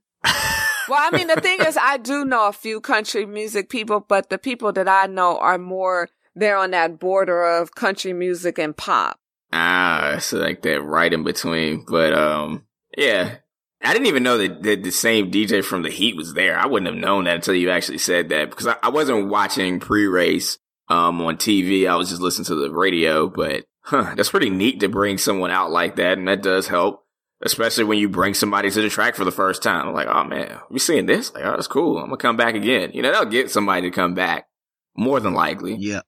I 0.89 1.10
mean, 1.12 1.28
the 1.28 1.41
thing 1.41 1.60
is, 1.62 1.78
I 1.78 1.98
do 1.98 2.24
know 2.24 2.48
a 2.48 2.54
few 2.54 2.80
country 2.80 3.26
music 3.26 3.70
people, 3.70 4.00
but 4.00 4.30
the 4.30 4.38
people 4.38 4.72
that 4.74 4.88
I 4.88 5.08
know 5.08 5.38
are 5.38 5.58
more 5.58 6.10
they're 6.36 6.58
on 6.58 6.72
that 6.72 7.00
border 7.00 7.44
of 7.44 7.76
country 7.76 8.13
music 8.13 8.58
and 8.58 8.76
pop. 8.76 9.20
Ah, 9.54 10.17
so 10.20 10.38
like 10.38 10.62
that 10.62 10.82
right 10.82 11.12
in 11.12 11.24
between. 11.24 11.86
But 11.88 12.13
um, 12.13 12.65
yeah, 12.98 13.36
I 13.82 13.94
didn't 13.94 14.08
even 14.08 14.24
know 14.24 14.38
that, 14.38 14.63
that 14.63 14.84
the 14.84 14.91
same 14.91 15.32
DJ 15.32 15.63
from 15.63 15.84
the 15.84 15.89
Heat 15.89 16.15
was 16.15 16.34
there. 16.34 16.58
I 16.58 16.67
wouldn't 16.67 16.91
have 16.94 17.02
known 17.02 17.26
that 17.26 17.36
until 17.36 17.56
you 17.56 17.70
actually 17.70 17.98
said 17.98 18.30
that 18.30 18.50
because 18.50 18.67
I, 18.67 18.76
I 18.84 18.89
wasn't 18.89 19.30
watching 19.30 19.80
pre-race 19.80 20.58
um 20.88 21.22
on 21.22 21.38
TV. 21.38 21.88
I 21.88 21.96
was 21.96 22.10
just 22.10 22.22
listening 22.22 22.46
to 22.46 22.56
the 22.56 22.72
radio. 22.72 23.28
But 23.28 23.65
huh, 23.82 24.13
that's 24.15 24.30
pretty 24.30 24.50
neat 24.50 24.80
to 24.82 24.89
bring 24.89 25.17
someone 25.17 25.52
out 25.52 25.72
like 25.72 25.98
that, 25.98 26.17
and 26.17 26.28
that 26.28 26.44
does 26.44 26.67
help. 26.67 27.06
Especially 27.44 27.84
when 27.86 27.98
you 27.98 28.08
bring 28.08 28.36
somebody 28.36 28.69
to 28.69 28.82
the 28.84 28.90
track 28.90 29.15
for 29.15 29.25
the 29.25 29.32
first 29.32 29.63
time. 29.63 29.88
I'm 29.88 29.96
like, 29.96 30.08
oh 30.08 30.23
man, 30.23 30.60
we 30.69 30.77
seeing 30.77 31.08
this? 31.08 31.34
Like, 31.34 31.44
oh, 31.44 31.52
that's 31.52 31.65
cool. 31.65 31.98
I'm 31.98 32.06
gonna 32.06 32.17
come 32.17 32.38
back 32.38 32.54
again. 32.54 32.92
You 32.94 33.02
know, 33.02 33.12
they'll 33.12 33.25
get 33.25 33.50
somebody 33.50 33.82
to 33.90 33.92
come 33.92 34.13
back. 34.13 34.48
More 34.96 35.19
than 35.19 35.34
likely. 35.34 35.75
Yeah. 35.75 36.02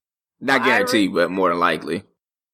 Not 0.43 0.63
guaranteed, 0.63 1.11
Irie, 1.11 1.13
but 1.13 1.31
more 1.31 1.49
than 1.49 1.59
likely. 1.59 2.03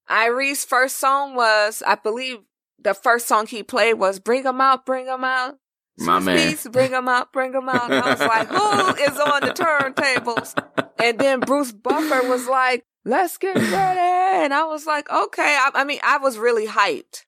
Irie's 0.09 0.63
first 0.63 0.97
song 0.97 1.35
was, 1.35 1.83
I 1.85 1.95
believe, 1.95 2.37
the 2.79 2.93
first 2.93 3.27
song 3.27 3.47
he 3.47 3.63
played 3.63 3.95
was 3.95 4.19
"Bring 4.19 4.45
'Em 4.45 4.61
Out, 4.61 4.85
Bring 4.85 5.07
'Em 5.07 5.23
Out." 5.23 5.57
My 5.97 6.19
man, 6.19 6.55
bring 6.71 6.93
'em 6.93 7.09
out, 7.09 7.33
bring 7.33 7.53
'em 7.53 7.67
out. 7.67 7.91
And 7.91 7.95
I 7.95 8.11
was 8.11 8.19
like, 8.21 8.47
who 8.47 9.03
is 9.03 9.19
on 9.19 9.41
the 9.41 9.53
turntables? 9.53 10.55
And 10.97 11.19
then 11.19 11.41
Bruce 11.41 11.73
Buffer 11.73 12.25
was 12.29 12.47
like, 12.47 12.85
let's 13.03 13.37
get 13.37 13.55
ready. 13.55 14.43
And 14.43 14.53
I 14.53 14.63
was 14.63 14.85
like, 14.85 15.11
okay. 15.11 15.57
I, 15.59 15.71
I 15.73 15.83
mean, 15.83 15.99
I 16.01 16.17
was 16.17 16.37
really 16.37 16.67
hyped. 16.67 17.25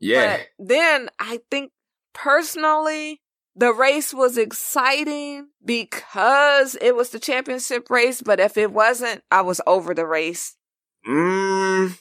Yeah. 0.00 0.38
But 0.38 0.68
then 0.68 1.10
I 1.18 1.40
think 1.50 1.72
personally, 2.14 3.20
the 3.58 3.72
race 3.72 4.14
was 4.14 4.38
exciting 4.38 5.48
because 5.64 6.76
it 6.80 6.94
was 6.94 7.10
the 7.10 7.18
championship 7.18 7.90
race, 7.90 8.22
but 8.22 8.38
if 8.38 8.56
it 8.56 8.72
wasn't, 8.72 9.22
I 9.32 9.42
was 9.42 9.60
over 9.66 9.94
the 9.94 10.06
race. 10.06 10.56
Mm, 11.06 11.98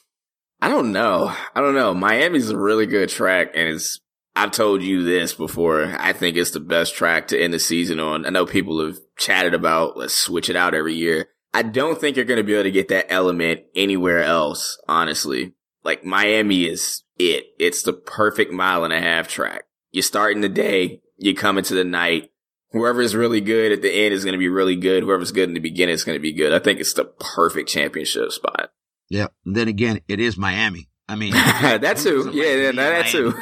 I 0.61 0.69
don't 0.69 0.91
know. 0.91 1.33
I 1.55 1.61
don't 1.61 1.73
know. 1.73 1.95
Miami's 1.95 2.51
a 2.51 2.57
really 2.57 2.85
good 2.85 3.09
track 3.09 3.51
and 3.55 3.69
it's 3.69 3.99
I've 4.35 4.51
told 4.51 4.83
you 4.83 5.03
this 5.03 5.33
before. 5.33 5.95
I 5.97 6.13
think 6.13 6.37
it's 6.37 6.51
the 6.51 6.59
best 6.59 6.93
track 6.93 7.29
to 7.29 7.41
end 7.41 7.55
the 7.55 7.59
season 7.59 7.99
on. 7.99 8.27
I 8.27 8.29
know 8.29 8.45
people 8.45 8.85
have 8.85 8.99
chatted 9.17 9.55
about 9.55 9.97
let's 9.97 10.13
switch 10.13 10.51
it 10.51 10.55
out 10.55 10.75
every 10.75 10.93
year. 10.93 11.29
I 11.55 11.63
don't 11.63 11.99
think 11.99 12.15
you're 12.15 12.25
going 12.25 12.37
to 12.37 12.43
be 12.43 12.53
able 12.53 12.65
to 12.65 12.71
get 12.71 12.89
that 12.89 13.11
element 13.11 13.61
anywhere 13.73 14.21
else, 14.21 14.77
honestly. 14.87 15.53
Like 15.83 16.05
Miami 16.05 16.65
is 16.65 17.01
it. 17.17 17.45
It's 17.57 17.81
the 17.81 17.93
perfect 17.93 18.51
mile 18.51 18.83
and 18.83 18.93
a 18.93 19.01
half 19.01 19.27
track. 19.27 19.63
You 19.91 20.03
start 20.03 20.35
in 20.35 20.41
the 20.41 20.49
day, 20.49 21.01
you 21.17 21.35
come 21.35 21.57
into 21.57 21.73
the 21.73 21.83
night. 21.83 22.31
Whoever 22.71 23.01
is 23.01 23.15
really 23.15 23.41
good 23.41 23.71
at 23.71 23.81
the 23.81 23.91
end 23.91 24.13
is 24.13 24.23
going 24.23 24.33
to 24.33 24.39
be 24.39 24.49
really 24.49 24.75
good. 24.75 25.03
Whoever's 25.03 25.31
good 25.31 25.47
in 25.47 25.53
the 25.53 25.59
beginning 25.59 25.93
is 25.93 26.03
going 26.03 26.17
to 26.17 26.21
be 26.21 26.33
good. 26.33 26.53
I 26.53 26.59
think 26.59 26.79
it's 26.79 26.93
the 26.93 27.05
perfect 27.05 27.69
championship 27.69 28.31
spot. 28.31 28.71
Yeah. 29.09 29.27
And 29.45 29.55
then 29.55 29.67
again, 29.67 30.01
it 30.07 30.19
is 30.19 30.37
Miami. 30.37 30.89
I 31.07 31.15
mean, 31.15 31.31
that 31.33 31.97
too. 31.97 32.29
Yeah, 32.33 32.53
yeah, 32.53 32.71
that 32.73 33.07
too. 33.07 33.33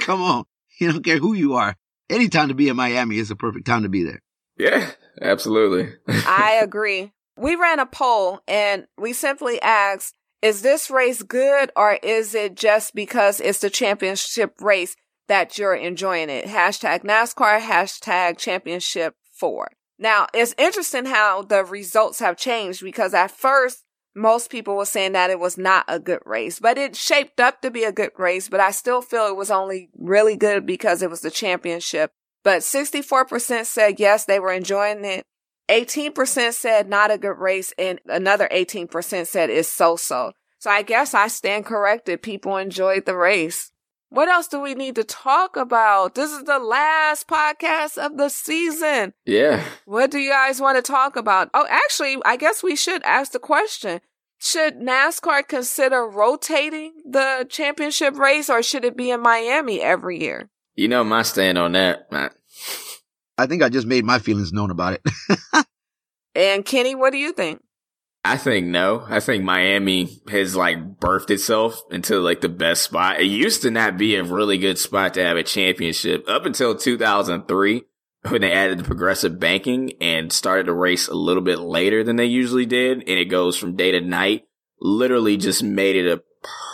Come 0.00 0.22
on. 0.22 0.44
You 0.78 0.92
don't 0.92 1.04
care 1.04 1.18
who 1.18 1.34
you 1.34 1.54
are. 1.54 1.76
Any 2.08 2.28
time 2.28 2.48
to 2.48 2.54
be 2.54 2.68
in 2.68 2.76
Miami 2.76 3.18
is 3.18 3.28
the 3.28 3.36
perfect 3.36 3.66
time 3.66 3.82
to 3.82 3.88
be 3.88 4.04
there. 4.04 4.20
Yeah, 4.58 4.90
absolutely. 5.20 5.94
I 6.08 6.60
agree. 6.62 7.12
We 7.36 7.56
ran 7.56 7.78
a 7.78 7.86
poll 7.86 8.40
and 8.46 8.86
we 8.98 9.12
simply 9.12 9.60
asked, 9.62 10.14
is 10.42 10.62
this 10.62 10.90
race 10.90 11.22
good 11.22 11.70
or 11.74 11.94
is 12.02 12.34
it 12.34 12.54
just 12.54 12.94
because 12.94 13.40
it's 13.40 13.60
the 13.60 13.70
championship 13.70 14.60
race 14.60 14.94
that 15.32 15.56
you're 15.56 15.74
enjoying 15.74 16.28
it? 16.28 16.44
Hashtag 16.44 17.04
NASCAR, 17.04 17.58
hashtag 17.58 18.36
championship 18.36 19.14
four. 19.32 19.72
Now, 19.98 20.26
it's 20.34 20.54
interesting 20.58 21.06
how 21.06 21.40
the 21.40 21.64
results 21.64 22.18
have 22.18 22.36
changed 22.36 22.82
because 22.84 23.14
at 23.14 23.30
first 23.30 23.82
most 24.14 24.50
people 24.50 24.76
were 24.76 24.84
saying 24.84 25.12
that 25.12 25.30
it 25.30 25.40
was 25.40 25.56
not 25.56 25.86
a 25.88 25.98
good 25.98 26.20
race, 26.26 26.60
but 26.60 26.76
it 26.76 26.94
shaped 26.94 27.40
up 27.40 27.62
to 27.62 27.70
be 27.70 27.82
a 27.82 27.92
good 27.92 28.10
race. 28.18 28.50
But 28.50 28.60
I 28.60 28.72
still 28.72 29.00
feel 29.00 29.26
it 29.26 29.36
was 29.36 29.50
only 29.50 29.88
really 29.96 30.36
good 30.36 30.66
because 30.66 31.00
it 31.00 31.08
was 31.08 31.22
the 31.22 31.30
championship. 31.30 32.10
But 32.44 32.60
64% 32.60 33.64
said 33.64 33.98
yes, 33.98 34.26
they 34.26 34.38
were 34.38 34.52
enjoying 34.52 35.02
it. 35.06 35.24
18% 35.70 36.52
said 36.52 36.90
not 36.90 37.10
a 37.10 37.16
good 37.16 37.38
race 37.38 37.72
and 37.78 38.00
another 38.06 38.50
18% 38.52 39.26
said 39.26 39.48
it's 39.48 39.70
so-so. 39.70 40.32
So 40.58 40.70
I 40.70 40.82
guess 40.82 41.14
I 41.14 41.28
stand 41.28 41.64
corrected. 41.64 42.20
People 42.20 42.58
enjoyed 42.58 43.06
the 43.06 43.16
race. 43.16 43.71
What 44.12 44.28
else 44.28 44.46
do 44.46 44.60
we 44.60 44.74
need 44.74 44.96
to 44.96 45.04
talk 45.04 45.56
about? 45.56 46.16
This 46.16 46.32
is 46.32 46.44
the 46.44 46.58
last 46.58 47.26
podcast 47.26 47.96
of 47.96 48.18
the 48.18 48.28
season. 48.28 49.14
Yeah. 49.24 49.64
What 49.86 50.10
do 50.10 50.18
you 50.18 50.28
guys 50.28 50.60
want 50.60 50.76
to 50.76 50.82
talk 50.82 51.16
about? 51.16 51.48
Oh, 51.54 51.66
actually, 51.70 52.18
I 52.26 52.36
guess 52.36 52.62
we 52.62 52.76
should 52.76 53.02
ask 53.04 53.32
the 53.32 53.38
question. 53.38 54.02
Should 54.38 54.80
NASCAR 54.80 55.48
consider 55.48 56.06
rotating 56.06 56.92
the 57.06 57.46
championship 57.48 58.18
race 58.18 58.50
or 58.50 58.62
should 58.62 58.84
it 58.84 58.98
be 58.98 59.10
in 59.10 59.22
Miami 59.22 59.80
every 59.80 60.20
year? 60.20 60.50
You 60.74 60.88
know 60.88 61.04
my 61.04 61.22
stand 61.22 61.56
on 61.56 61.72
that, 61.72 62.12
Matt. 62.12 62.34
I 63.38 63.46
think 63.46 63.62
I 63.62 63.70
just 63.70 63.86
made 63.86 64.04
my 64.04 64.18
feelings 64.18 64.52
known 64.52 64.70
about 64.70 64.92
it. 64.92 65.66
and 66.34 66.66
Kenny, 66.66 66.94
what 66.94 67.12
do 67.12 67.18
you 67.18 67.32
think? 67.32 67.62
I 68.24 68.36
think 68.36 68.68
no. 68.68 69.04
I 69.08 69.18
think 69.18 69.42
Miami 69.42 70.20
has 70.28 70.54
like 70.54 71.00
birthed 71.00 71.30
itself 71.30 71.82
into 71.90 72.20
like 72.20 72.40
the 72.40 72.48
best 72.48 72.82
spot. 72.82 73.20
It 73.20 73.24
used 73.24 73.62
to 73.62 73.70
not 73.70 73.98
be 73.98 74.14
a 74.14 74.22
really 74.22 74.58
good 74.58 74.78
spot 74.78 75.14
to 75.14 75.24
have 75.24 75.36
a 75.36 75.42
championship 75.42 76.28
up 76.28 76.46
until 76.46 76.76
2003 76.76 77.82
when 78.28 78.40
they 78.40 78.52
added 78.52 78.78
the 78.78 78.84
progressive 78.84 79.40
banking 79.40 79.94
and 80.00 80.32
started 80.32 80.66
the 80.66 80.72
race 80.72 81.08
a 81.08 81.14
little 81.14 81.42
bit 81.42 81.58
later 81.58 82.04
than 82.04 82.14
they 82.14 82.26
usually 82.26 82.66
did. 82.66 82.98
And 82.98 83.18
it 83.18 83.24
goes 83.24 83.56
from 83.58 83.74
day 83.74 83.90
to 83.90 84.00
night, 84.00 84.44
literally 84.80 85.36
just 85.36 85.64
made 85.64 85.96
it 85.96 86.06
a 86.06 86.22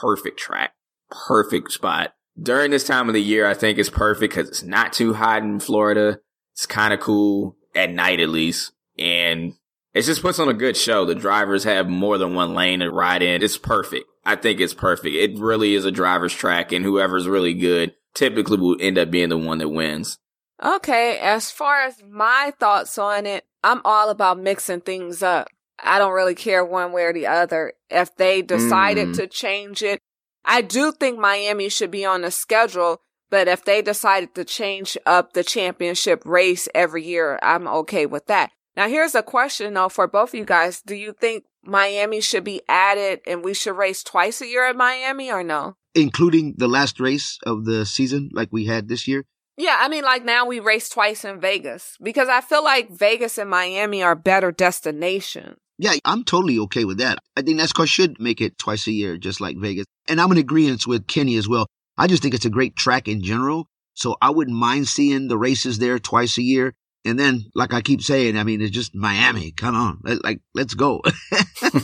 perfect 0.01 0.38
track, 0.38 0.74
perfect 1.11 1.72
spot. 1.72 2.12
During 2.40 2.70
this 2.70 2.86
time 2.86 3.09
of 3.09 3.14
the 3.14 3.22
year, 3.22 3.46
I 3.46 3.55
think 3.55 3.78
it's 3.78 3.90
perfect 3.90 4.34
because 4.34 4.49
it's 4.49 4.62
not 4.62 4.92
too 4.92 5.14
hot 5.14 5.42
in 5.42 5.61
Florida. 5.61 6.20
It's 6.53 6.66
kind 6.66 6.92
of 6.92 7.01
cool 7.01 7.57
at 7.74 7.90
night, 7.90 8.20
at 8.20 8.28
least. 8.28 8.72
And 8.99 9.55
it 9.99 10.03
just 10.03 10.22
puts 10.22 10.38
on 10.38 10.49
a 10.49 10.55
good 10.55 10.76
show. 10.76 11.05
The 11.05 11.16
drivers 11.16 11.64
have 11.64 11.88
more 11.88 12.18
than 12.18 12.32
one 12.32 12.55
lane 12.55 12.78
to 12.80 12.90
ride 12.90 13.20
in. 13.20 13.42
It's 13.42 13.59
perfect. 13.59 14.07
I 14.24 14.36
think 14.36 14.61
it's 14.61 14.72
perfect. 14.72 15.16
It 15.16 15.36
really 15.40 15.74
is 15.74 15.84
a 15.84 15.90
driver's 15.90 16.32
track, 16.32 16.70
and 16.70 16.84
whoever's 16.84 17.26
really 17.26 17.53
good 17.53 17.94
typically 18.14 18.59
will 18.59 18.76
end 18.78 18.96
up 18.96 19.11
being 19.11 19.28
the 19.28 19.36
one 19.36 19.59
that 19.59 19.70
wins. 19.70 20.18
Okay, 20.64 21.18
as 21.18 21.51
far 21.51 21.82
as 21.82 22.01
my 22.09 22.53
thoughts 22.61 22.96
on 22.96 23.26
it, 23.26 23.44
I'm 23.64 23.80
all 23.84 24.09
about 24.11 24.38
mixing 24.38 24.82
things 24.82 25.20
up. 25.20 25.49
I 25.82 25.99
don't 25.99 26.12
really 26.12 26.36
care 26.36 26.64
one 26.64 26.92
way 26.92 27.03
or 27.03 27.12
the 27.12 27.26
other. 27.26 27.72
If 27.90 28.14
they 28.14 28.40
decided 28.40 29.09
mm. 29.09 29.16
to 29.16 29.26
change 29.26 29.82
it, 29.82 29.99
I 30.44 30.62
do 30.62 30.92
think 30.92 31.18
Miami 31.18 31.68
should 31.70 31.90
be 31.90 32.05
on 32.05 32.22
the 32.22 32.30
schedule, 32.30 33.01
but 33.30 33.49
if 33.49 33.64
they 33.64 33.82
decided 33.82 34.36
to 34.36 34.44
change 34.44 34.96
up 35.07 35.32
the 35.32 35.42
championship 35.42 36.22
race 36.24 36.68
every 36.72 37.05
year, 37.05 37.40
I'm 37.42 37.66
okay 37.66 38.07
with 38.07 38.26
that. 38.26 38.53
Now, 38.79 38.89
here's 38.89 39.16
a 39.16 39.24
question 39.24 39.74
though 39.74 39.89
for 39.89 40.07
both 40.07 40.29
of 40.31 40.35
you 40.37 40.45
guys. 40.45 40.81
Do 40.83 40.95
you 40.95 41.12
think 41.12 41.43
Miami 41.64 42.20
should 42.20 42.45
be 42.45 42.62
added 42.68 43.20
and 43.26 43.43
we 43.43 43.53
should 43.53 43.76
race 43.76 44.05
twice 44.05 44.41
a 44.41 44.47
year 44.47 44.68
at 44.68 44.76
Miami 44.76 45.33
or 45.33 45.43
no? 45.43 45.74
Including 45.97 46.55
the 46.59 46.68
last 46.68 47.01
race 47.01 47.41
of 47.45 47.64
the 47.64 47.85
season 47.85 48.31
like 48.33 48.51
we 48.53 48.66
had 48.66 48.87
this 48.87 49.09
year? 49.09 49.24
Yeah, 49.57 49.76
I 49.81 49.89
mean, 49.89 50.05
like 50.05 50.24
now 50.24 50.47
we 50.47 50.61
race 50.61 50.89
twice 50.89 51.24
in 51.24 51.41
Vegas 51.41 51.97
because 52.01 52.29
I 52.29 52.41
feel 52.41 52.62
like 52.62 52.89
Vegas 52.89 53.37
and 53.37 53.51
Miami 53.51 54.05
are 54.05 54.14
better 54.14 54.53
destinations. 54.53 55.57
Yeah, 55.76 55.95
I'm 56.05 56.22
totally 56.22 56.61
okay 56.61 56.85
with 56.85 56.99
that. 56.99 57.18
I 57.37 57.43
think 57.43 57.59
NASCAR 57.59 57.89
should 57.89 58.20
make 58.20 58.41
it 58.41 58.59
twice 58.59 58.87
a 58.87 58.93
year, 58.93 59.18
just 59.18 59.41
like 59.41 59.57
Vegas. 59.59 59.87
And 60.07 60.20
I'm 60.20 60.31
in 60.31 60.39
agreement 60.39 60.87
with 60.87 61.09
Kenny 61.09 61.35
as 61.35 61.49
well. 61.49 61.66
I 61.97 62.07
just 62.07 62.22
think 62.22 62.33
it's 62.33 62.45
a 62.45 62.51
great 62.51 62.76
track 62.76 63.09
in 63.09 63.24
general. 63.24 63.66
So 63.95 64.16
I 64.22 64.31
wouldn't 64.31 64.57
mind 64.57 64.87
seeing 64.87 65.26
the 65.26 65.37
races 65.37 65.81
there 65.81 65.99
twice 65.99 66.39
a 66.39 66.43
year. 66.43 66.74
And 67.05 67.18
then, 67.18 67.44
like 67.55 67.72
I 67.72 67.80
keep 67.80 68.03
saying, 68.03 68.36
I 68.36 68.44
mean, 68.44 68.61
it's 68.61 68.70
just 68.70 68.94
Miami. 68.94 69.53
Come 69.53 69.74
on, 69.74 70.01
Let, 70.03 70.24
like 70.24 70.40
let's 70.55 70.74
go. 70.74 71.01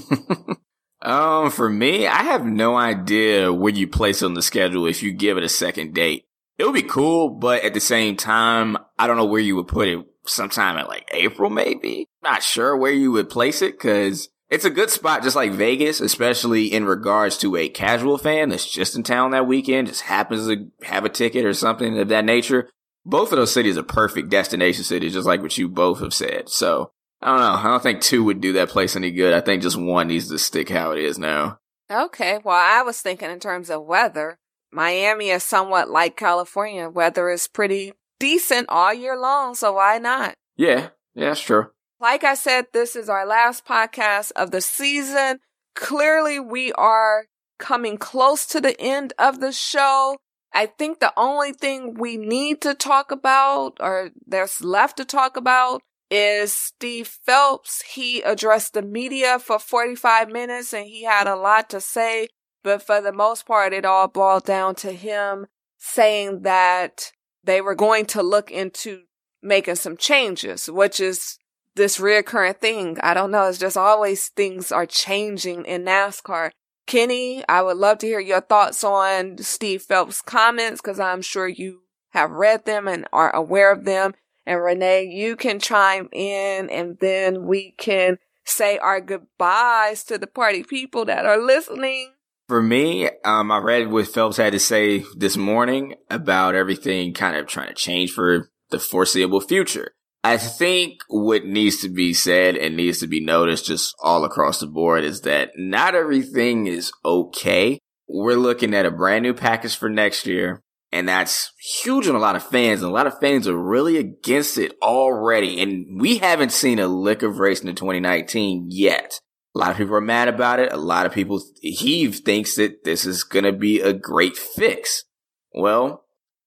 um, 1.03 1.51
for 1.51 1.71
me, 1.71 2.07
I 2.07 2.25
have 2.25 2.45
no 2.45 2.77
idea 2.77 3.53
where 3.53 3.73
you 3.73 3.89
place 3.89 4.23
on 4.23 4.35
the 4.35 4.43
schedule 4.43 4.87
if 4.87 5.03
you 5.03 5.13
give 5.13 5.37
it 5.37 5.45
a 5.45 5.49
second 5.49 5.95
date. 5.95 6.25
It 6.59 6.65
would 6.65 6.75
be 6.75 6.83
cool, 6.83 7.31
but 7.31 7.65
at 7.65 7.75
the 7.75 7.81
same 7.81 8.17
time, 8.17 8.77
I 8.99 9.07
don't 9.07 9.17
know 9.17 9.25
where 9.25 9.41
you 9.41 9.57
would 9.57 9.69
put 9.69 9.89
it. 9.89 10.05
Sometime 10.27 10.79
at 10.79 10.89
like 10.89 11.07
April, 11.13 11.51
maybe. 11.51 12.07
Not 12.23 12.43
sure 12.43 12.75
where 12.75 12.93
you 12.93 13.13
would 13.13 13.29
place 13.29 13.61
it 13.61 13.73
because 13.73 14.31
it's 14.49 14.65
a 14.65 14.71
good 14.71 14.89
spot, 14.89 15.23
just 15.23 15.37
like 15.37 15.53
Vegas, 15.53 16.01
especially 16.01 16.73
in 16.73 16.85
regards 16.87 17.37
to 17.39 17.57
a 17.57 17.69
casual 17.69 18.17
fan 18.17 18.49
that's 18.49 18.71
just 18.71 18.97
in 18.97 19.03
town 19.03 19.33
that 19.33 19.47
weekend, 19.47 19.89
just 19.89 20.03
happens 20.03 20.47
to 20.47 20.71
have 20.85 21.05
a 21.05 21.11
ticket 21.11 21.45
or 21.45 21.53
something 21.53 21.99
of 21.99 22.09
that 22.09 22.25
nature 22.25 22.71
both 23.05 23.33
of 23.33 23.39
those 23.39 23.53
cities 23.53 23.77
are 23.77 23.83
perfect 23.83 24.31
destination 24.31 24.85
cities, 24.85 25.13
just 25.13 25.27
like 25.27 25.43
what 25.43 25.59
you 25.59 25.69
both 25.69 26.01
have 26.01 26.15
said. 26.15 26.49
So 26.49 26.91
I 27.21 27.29
don't 27.29 27.41
know. 27.41 27.55
I 27.55 27.63
don't 27.65 27.83
think 27.83 28.01
two 28.01 28.25
would 28.25 28.41
do 28.41 28.55
that 28.55 28.69
place 28.69 28.97
any 28.97 29.11
good. 29.11 29.35
I 29.35 29.41
think 29.41 29.63
just 29.63 29.77
one 29.77 30.09
needs 30.09 30.29
to 30.29 30.39
stick 30.39 30.69
how 30.69 30.93
it 30.93 30.99
is 30.99 31.19
now. 31.19 31.59
Okay. 31.91 32.39
Well, 32.45 32.57
I 32.57 32.83
was 32.83 33.01
thinking 33.01 33.31
in 33.31 33.41
terms 33.41 33.71
of 33.71 33.85
weather. 33.85 34.39
Miami 34.73 35.31
is 35.31 35.45
somewhat 35.45 35.89
like 35.89 36.17
California. 36.17 36.89
Weather 36.89 37.31
is 37.31 37.47
pretty 37.47 37.93
decent 38.19 38.69
all 38.69 38.93
year 38.93 39.17
long, 39.17 39.55
so 39.55 39.75
why 39.75 39.99
not? 39.99 40.35
Yeah, 40.57 40.89
yeah, 41.15 41.29
that's 41.29 41.41
true. 41.41 41.69
Like 42.01 42.25
I 42.25 42.35
said, 42.35 42.67
this 42.73 42.97
is 42.97 43.09
our 43.09 43.27
last 43.27 43.65
podcast 43.65 44.33
of 44.35 44.51
the 44.51 44.61
season. 44.61 45.39
Clearly, 45.75 46.41
we 46.41 46.73
are 46.73 47.27
coming 47.59 47.97
close 47.97 48.47
to 48.47 48.61
the 48.61 48.79
end 48.81 49.13
of 49.19 49.41
the 49.41 49.53
show. 49.53 50.19
I 50.55 50.67
think 50.67 51.01
the 51.01 51.13
only 51.17 51.53
thing 51.53 51.95
we 51.95 52.17
need 52.17 52.61
to 52.63 52.75
talk 52.75 53.11
about 53.11 53.79
or 53.81 54.11
there's 54.25 54.63
left 54.63 54.97
to 54.99 55.05
talk 55.05 55.37
about 55.37 55.83
is 56.11 56.53
Steve 56.53 57.09
Phelps. 57.09 57.83
He 57.83 58.23
addressed 58.23 58.75
the 58.75 58.83
media 58.83 59.41
for 59.41 59.59
45 59.59 60.29
minutes 60.29 60.73
and 60.73 60.87
he 60.87 61.03
had 61.03 61.27
a 61.27 61.35
lot 61.35 61.69
to 61.71 61.81
say, 61.81 62.29
but 62.63 62.83
for 62.83 63.01
the 63.01 63.13
most 63.13 63.47
part, 63.47 63.73
it 63.73 63.85
all 63.85 64.07
boiled 64.07 64.45
down 64.45 64.77
to 64.77 64.93
him 64.93 65.47
saying 65.77 66.43
that 66.43 67.11
they 67.43 67.61
were 67.61 67.75
going 67.75 68.07
to 68.07 68.23
look 68.23 68.51
into 68.51 69.03
making 69.43 69.75
some 69.75 69.97
changes, 69.97 70.71
which 70.71 71.01
is 71.01 71.37
this 71.75 71.99
reoccurring 71.99 72.59
thing. 72.59 72.97
I 73.03 73.13
don't 73.13 73.31
know. 73.31 73.49
It's 73.49 73.59
just 73.59 73.77
always 73.77 74.29
things 74.29 74.71
are 74.71 74.87
changing 74.87 75.65
in 75.65 75.85
NASCAR. 75.85 76.51
Kenny, 76.87 77.45
I 77.49 77.63
would 77.63 77.77
love 77.77 77.99
to 77.99 78.07
hear 78.07 78.21
your 78.21 78.41
thoughts 78.41 78.85
on 78.85 79.39
Steve 79.39 79.83
Phelps' 79.83 80.23
comments 80.23 80.81
because 80.81 81.01
I'm 81.01 81.23
sure 81.23 81.49
you 81.49 81.81
have 82.11 82.31
read 82.31 82.65
them 82.65 82.87
and 82.87 83.07
are 83.13 83.35
aware 83.35 83.73
of 83.73 83.85
them. 83.85 84.15
And 84.47 84.63
Renee, 84.63 85.05
you 85.05 85.37
can 85.37 85.59
chime 85.59 86.09
in 86.13 86.69
and 86.69 86.99
then 87.01 87.47
we 87.47 87.73
can 87.79 88.19
say 88.45 88.79
our 88.79 89.01
goodbyes 89.01 90.05
to 90.05 90.19
the 90.19 90.27
party 90.27 90.63
people 90.63 91.05
that 91.07 91.25
are 91.25 91.39
listening. 91.39 92.13
For 92.47 92.63
me, 92.63 93.09
um, 93.25 93.51
I 93.51 93.59
read 93.59 93.91
what 93.91 94.07
Phelps 94.07 94.37
had 94.37 94.53
to 94.53 94.59
say 94.59 95.05
this 95.17 95.37
morning 95.37 95.95
about 96.11 96.55
everything 96.55 97.15
kind 97.15 97.37
of 97.37 97.47
trying 97.47 97.69
to 97.69 97.75
change 97.75 98.13
for 98.13 98.51
the 98.71 98.79
foreseeable 98.79 99.41
future. 99.41 99.93
I 100.25 100.39
think 100.39 101.01
what 101.09 101.45
needs 101.45 101.83
to 101.83 101.91
be 101.91 102.15
said 102.15 102.57
and 102.57 102.77
needs 102.77 103.01
to 103.01 103.07
be 103.07 103.21
noticed 103.21 103.67
just 103.67 103.95
all 104.01 104.25
across 104.25 104.59
the 104.59 104.67
board 104.67 105.05
is 105.05 105.21
that 105.21 105.51
not 105.55 105.95
everything 105.95 106.67
is 106.67 106.91
okay. 107.05 107.79
We're 108.09 108.39
looking 108.39 108.73
at 108.73 108.87
a 108.87 108.91
brand 108.91 109.23
new 109.23 109.35
package 109.35 109.77
for 109.77 109.91
next 109.91 110.27
year. 110.27 110.63
And 110.91 111.07
that's 111.09 111.53
huge 111.61 112.09
on 112.09 112.15
a 112.15 112.21
lot 112.21 112.37
of 112.37 112.43
fans. 112.43 112.81
And 112.81 112.91
a 112.91 112.95
lot 112.95 113.07
of 113.07 113.19
fans 113.19 113.47
are 113.47 113.57
really 113.57 113.99
against 113.99 114.57
it 114.57 114.73
already. 114.81 115.61
And 115.61 116.01
we 116.01 116.17
haven't 116.19 116.53
seen 116.53 116.79
a 116.79 116.87
lick 116.87 117.23
of 117.23 117.39
racing 117.39 117.69
in 117.69 117.75
2019 117.75 118.69
yet. 118.71 119.21
A 119.55 119.59
lot 119.59 119.73
of 119.73 119.77
people 119.77 119.95
are 119.95 120.01
mad 120.01 120.29
about 120.29 120.59
it. 120.59 120.73
A 120.73 120.79
lot 120.79 121.05
of 121.05 121.13
people, 121.13 121.43
he 121.61 122.11
thinks 122.11 122.55
that 122.55 122.85
this 122.85 123.05
is 123.05 123.25
going 123.25 123.45
to 123.45 123.53
be 123.53 123.81
a 123.81 123.93
great 123.93 124.39
fix. 124.39 125.05
Well, 125.53 126.04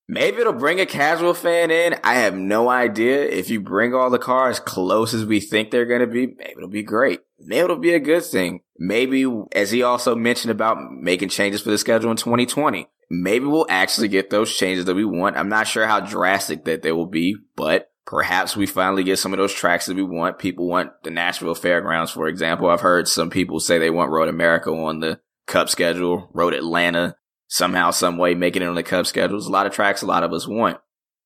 maybe 0.07 0.37
it'll 0.37 0.53
bring 0.53 0.79
a 0.79 0.85
casual 0.85 1.33
fan 1.33 1.71
in. 1.71 1.95
I 2.03 2.15
have 2.15 2.35
no 2.35 2.69
idea. 2.69 3.23
If 3.23 3.49
you 3.49 3.61
bring 3.61 3.93
all 3.93 4.09
the 4.09 4.19
cars 4.19 4.59
close 4.59 5.13
as 5.13 5.25
we 5.25 5.39
think 5.39 5.71
they're 5.71 5.85
going 5.85 6.01
to 6.01 6.07
be, 6.07 6.27
maybe 6.27 6.53
it'll 6.57 6.69
be 6.69 6.83
great. 6.83 7.21
Maybe 7.39 7.59
it'll 7.59 7.77
be 7.77 7.93
a 7.93 7.99
good 7.99 8.23
thing. 8.23 8.61
Maybe, 8.79 9.25
as 9.53 9.71
he 9.71 9.83
also 9.83 10.15
mentioned 10.15 10.51
about 10.51 10.77
making 10.91 11.29
changes 11.29 11.61
for 11.61 11.69
the 11.69 11.77
schedule 11.77 12.11
in 12.11 12.17
2020, 12.17 12.87
maybe 13.09 13.45
we'll 13.45 13.67
actually 13.69 14.07
get 14.07 14.29
those 14.29 14.55
changes 14.55 14.85
that 14.85 14.95
we 14.95 15.05
want. 15.05 15.37
I'm 15.37 15.49
not 15.49 15.67
sure 15.67 15.87
how 15.87 15.99
drastic 15.99 16.65
that 16.65 16.81
they 16.81 16.91
will 16.91 17.07
be, 17.07 17.35
but 17.55 17.91
perhaps 18.05 18.55
we 18.55 18.65
finally 18.65 19.03
get 19.03 19.19
some 19.19 19.33
of 19.33 19.37
those 19.37 19.53
tracks 19.53 19.85
that 19.85 19.95
we 19.95 20.03
want. 20.03 20.39
People 20.39 20.67
want 20.67 20.91
the 21.03 21.11
Nashville 21.11 21.55
Fairgrounds, 21.55 22.11
for 22.11 22.27
example. 22.27 22.69
I've 22.69 22.81
heard 22.81 23.07
some 23.07 23.29
people 23.29 23.59
say 23.59 23.77
they 23.77 23.89
want 23.89 24.11
Road 24.11 24.29
America 24.29 24.71
on 24.71 24.99
the 24.99 25.19
Cup 25.45 25.69
schedule, 25.69 26.29
Road 26.33 26.53
Atlanta, 26.53 27.15
somehow, 27.47 27.91
some 27.91 28.17
way 28.17 28.35
making 28.35 28.61
it 28.61 28.67
on 28.67 28.75
the 28.75 28.83
Cup 28.83 29.05
schedules. 29.05 29.47
A 29.47 29.51
lot 29.51 29.65
of 29.65 29.73
tracks 29.73 30.01
a 30.01 30.05
lot 30.05 30.23
of 30.23 30.33
us 30.33 30.47
want. 30.47 30.77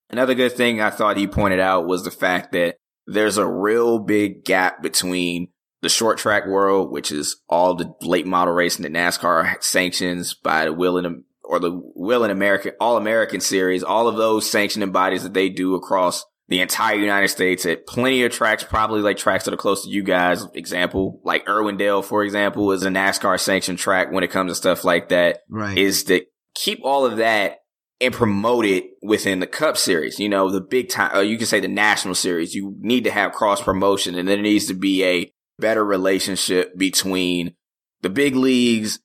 Another 0.10 0.36
good 0.36 0.52
thing 0.54 0.82
I 0.82 0.90
thought 0.90 1.18
he 1.18 1.28
pointed 1.28 1.60
out 1.60 1.88
was 1.88 2.04
the 2.04 2.12
fact 2.12 2.52
that 2.52 2.78
there's 3.08 3.38
a 3.38 3.48
real 3.48 4.00
big 4.00 4.44
gap 4.44 4.82
between 4.82 5.48
the 5.82 5.90
short 5.90 6.18
track 6.18 6.46
world, 6.46 6.92
which 6.92 7.12
is 7.12 7.42
all 7.50 7.76
the 7.76 7.94
late 8.02 8.28
model 8.28 8.54
racing 8.54 8.84
that 8.84 8.92
NASCAR 8.92 9.62
sanctions 9.64 10.34
by 10.34 10.66
the 10.66 10.74
Whelen 10.74 11.24
or 11.44 11.60
the 11.60 11.72
Whelen 11.72 12.30
American 12.30 12.74
All 12.80 12.98
American 12.98 13.40
Series, 13.40 13.84
all 13.84 14.08
of 14.08 14.16
those 14.16 14.50
sanctioning 14.50 14.92
bodies 14.92 15.24
that 15.24 15.34
they 15.34 15.50
do 15.50 15.76
across 15.76 16.26
the 16.52 16.60
entire 16.60 16.98
United 16.98 17.30
States 17.30 17.66
at 17.66 17.88
plenty 17.88 18.24
of 18.24 18.32
tracks, 18.34 18.62
probably 18.62 19.02
like 19.02 19.16
tracks 19.16 19.46
that 19.46 19.54
are 19.54 19.58
close 19.58 19.86
to 19.86 19.90
you 19.90 20.04
guys. 20.04 20.46
Example, 20.54 21.22
like 21.24 21.46
Irwindale, 21.46 22.04
for 22.04 22.26
example, 22.26 22.74
is 22.74 22.84
a 22.84 22.90
NASCAR 22.90 23.40
sanctioned 23.40 23.80
track 23.80 24.12
when 24.12 24.26
it 24.26 24.32
comes 24.32 24.52
to 24.52 24.56
stuff 24.56 24.84
like 24.84 25.08
that. 25.10 25.40
Right. 25.50 25.78
Is 25.78 26.04
to 26.06 26.26
keep 26.54 26.82
all 26.84 27.06
of 27.06 27.18
that 27.18 27.60
and 28.02 28.14
promote 28.14 28.66
it 28.66 28.84
within 29.02 29.40
the 29.40 29.48
Cup 29.48 29.78
Series. 29.78 30.20
You 30.20 30.28
know, 30.28 30.50
the 30.50 30.60
big 30.60 30.90
time, 30.90 31.16
uh, 31.16 31.22
you 31.22 31.38
can 31.38 31.48
say 31.48 31.62
the 31.62 31.70
National 31.70 32.16
Series. 32.16 32.54
You 32.54 32.76
need 32.80 33.06
to 33.06 33.12
have 33.12 33.32
cross 33.32 33.62
promotion, 33.62 34.16
and 34.16 34.28
there 34.28 34.42
needs 34.42 34.66
to 34.66 34.74
be 34.74 35.06
a 35.06 35.32
better 35.58 35.86
relationship 35.86 36.78
between 36.78 37.56
the 38.02 38.10
big 38.10 38.36
leagues 38.36 39.00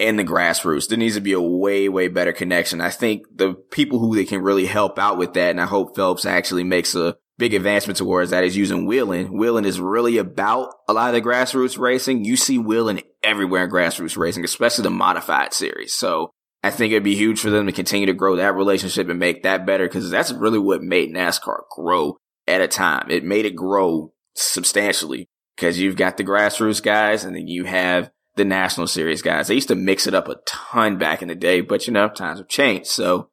and 0.00 0.18
the 0.18 0.24
grassroots. 0.24 0.88
There 0.88 0.98
needs 0.98 1.16
to 1.16 1.20
be 1.20 1.32
a 1.32 1.40
way, 1.40 1.88
way 1.88 2.08
better 2.08 2.32
connection. 2.32 2.80
I 2.80 2.90
think 2.90 3.22
the 3.34 3.54
people 3.54 3.98
who 3.98 4.14
they 4.14 4.24
can 4.24 4.42
really 4.42 4.66
help 4.66 4.98
out 4.98 5.18
with 5.18 5.34
that, 5.34 5.50
and 5.50 5.60
I 5.60 5.66
hope 5.66 5.96
Phelps 5.96 6.24
actually 6.24 6.64
makes 6.64 6.94
a 6.94 7.16
big 7.38 7.54
advancement 7.54 7.96
towards 7.96 8.30
that 8.30 8.44
is 8.44 8.56
using 8.56 8.86
Whelen. 8.86 9.36
Whelen 9.38 9.64
is 9.64 9.80
really 9.80 10.18
about 10.18 10.74
a 10.88 10.92
lot 10.92 11.14
of 11.14 11.14
the 11.14 11.28
grassroots 11.28 11.78
racing. 11.78 12.24
You 12.24 12.36
see 12.36 12.58
Whelen 12.58 13.00
everywhere 13.22 13.64
in 13.64 13.70
grassroots 13.70 14.16
racing, 14.16 14.44
especially 14.44 14.82
the 14.82 14.90
modified 14.90 15.54
series. 15.54 15.94
So 15.94 16.30
I 16.62 16.70
think 16.70 16.92
it'd 16.92 17.04
be 17.04 17.14
huge 17.14 17.40
for 17.40 17.50
them 17.50 17.66
to 17.66 17.72
continue 17.72 18.06
to 18.06 18.12
grow 18.12 18.36
that 18.36 18.56
relationship 18.56 19.08
and 19.08 19.18
make 19.18 19.44
that 19.44 19.66
better 19.66 19.86
because 19.86 20.10
that's 20.10 20.32
really 20.32 20.58
what 20.58 20.82
made 20.82 21.14
NASCAR 21.14 21.60
grow 21.70 22.16
at 22.46 22.60
a 22.60 22.68
time. 22.68 23.06
It 23.10 23.24
made 23.24 23.46
it 23.46 23.54
grow 23.54 24.12
substantially 24.34 25.28
because 25.56 25.78
you've 25.78 25.96
got 25.96 26.16
the 26.16 26.24
grassroots 26.24 26.82
guys 26.82 27.24
and 27.24 27.36
then 27.36 27.46
you 27.46 27.64
have 27.64 28.10
the 28.38 28.44
national 28.44 28.86
series 28.86 29.22
guys. 29.22 29.48
They 29.48 29.54
used 29.54 29.68
to 29.68 29.74
mix 29.74 30.06
it 30.06 30.14
up 30.14 30.28
a 30.28 30.36
ton 30.46 30.96
back 30.98 31.20
in 31.20 31.28
the 31.28 31.34
day, 31.34 31.60
but 31.60 31.86
you 31.86 31.92
know, 31.92 32.08
times 32.08 32.38
have 32.38 32.48
changed. 32.48 32.88
So 32.88 33.28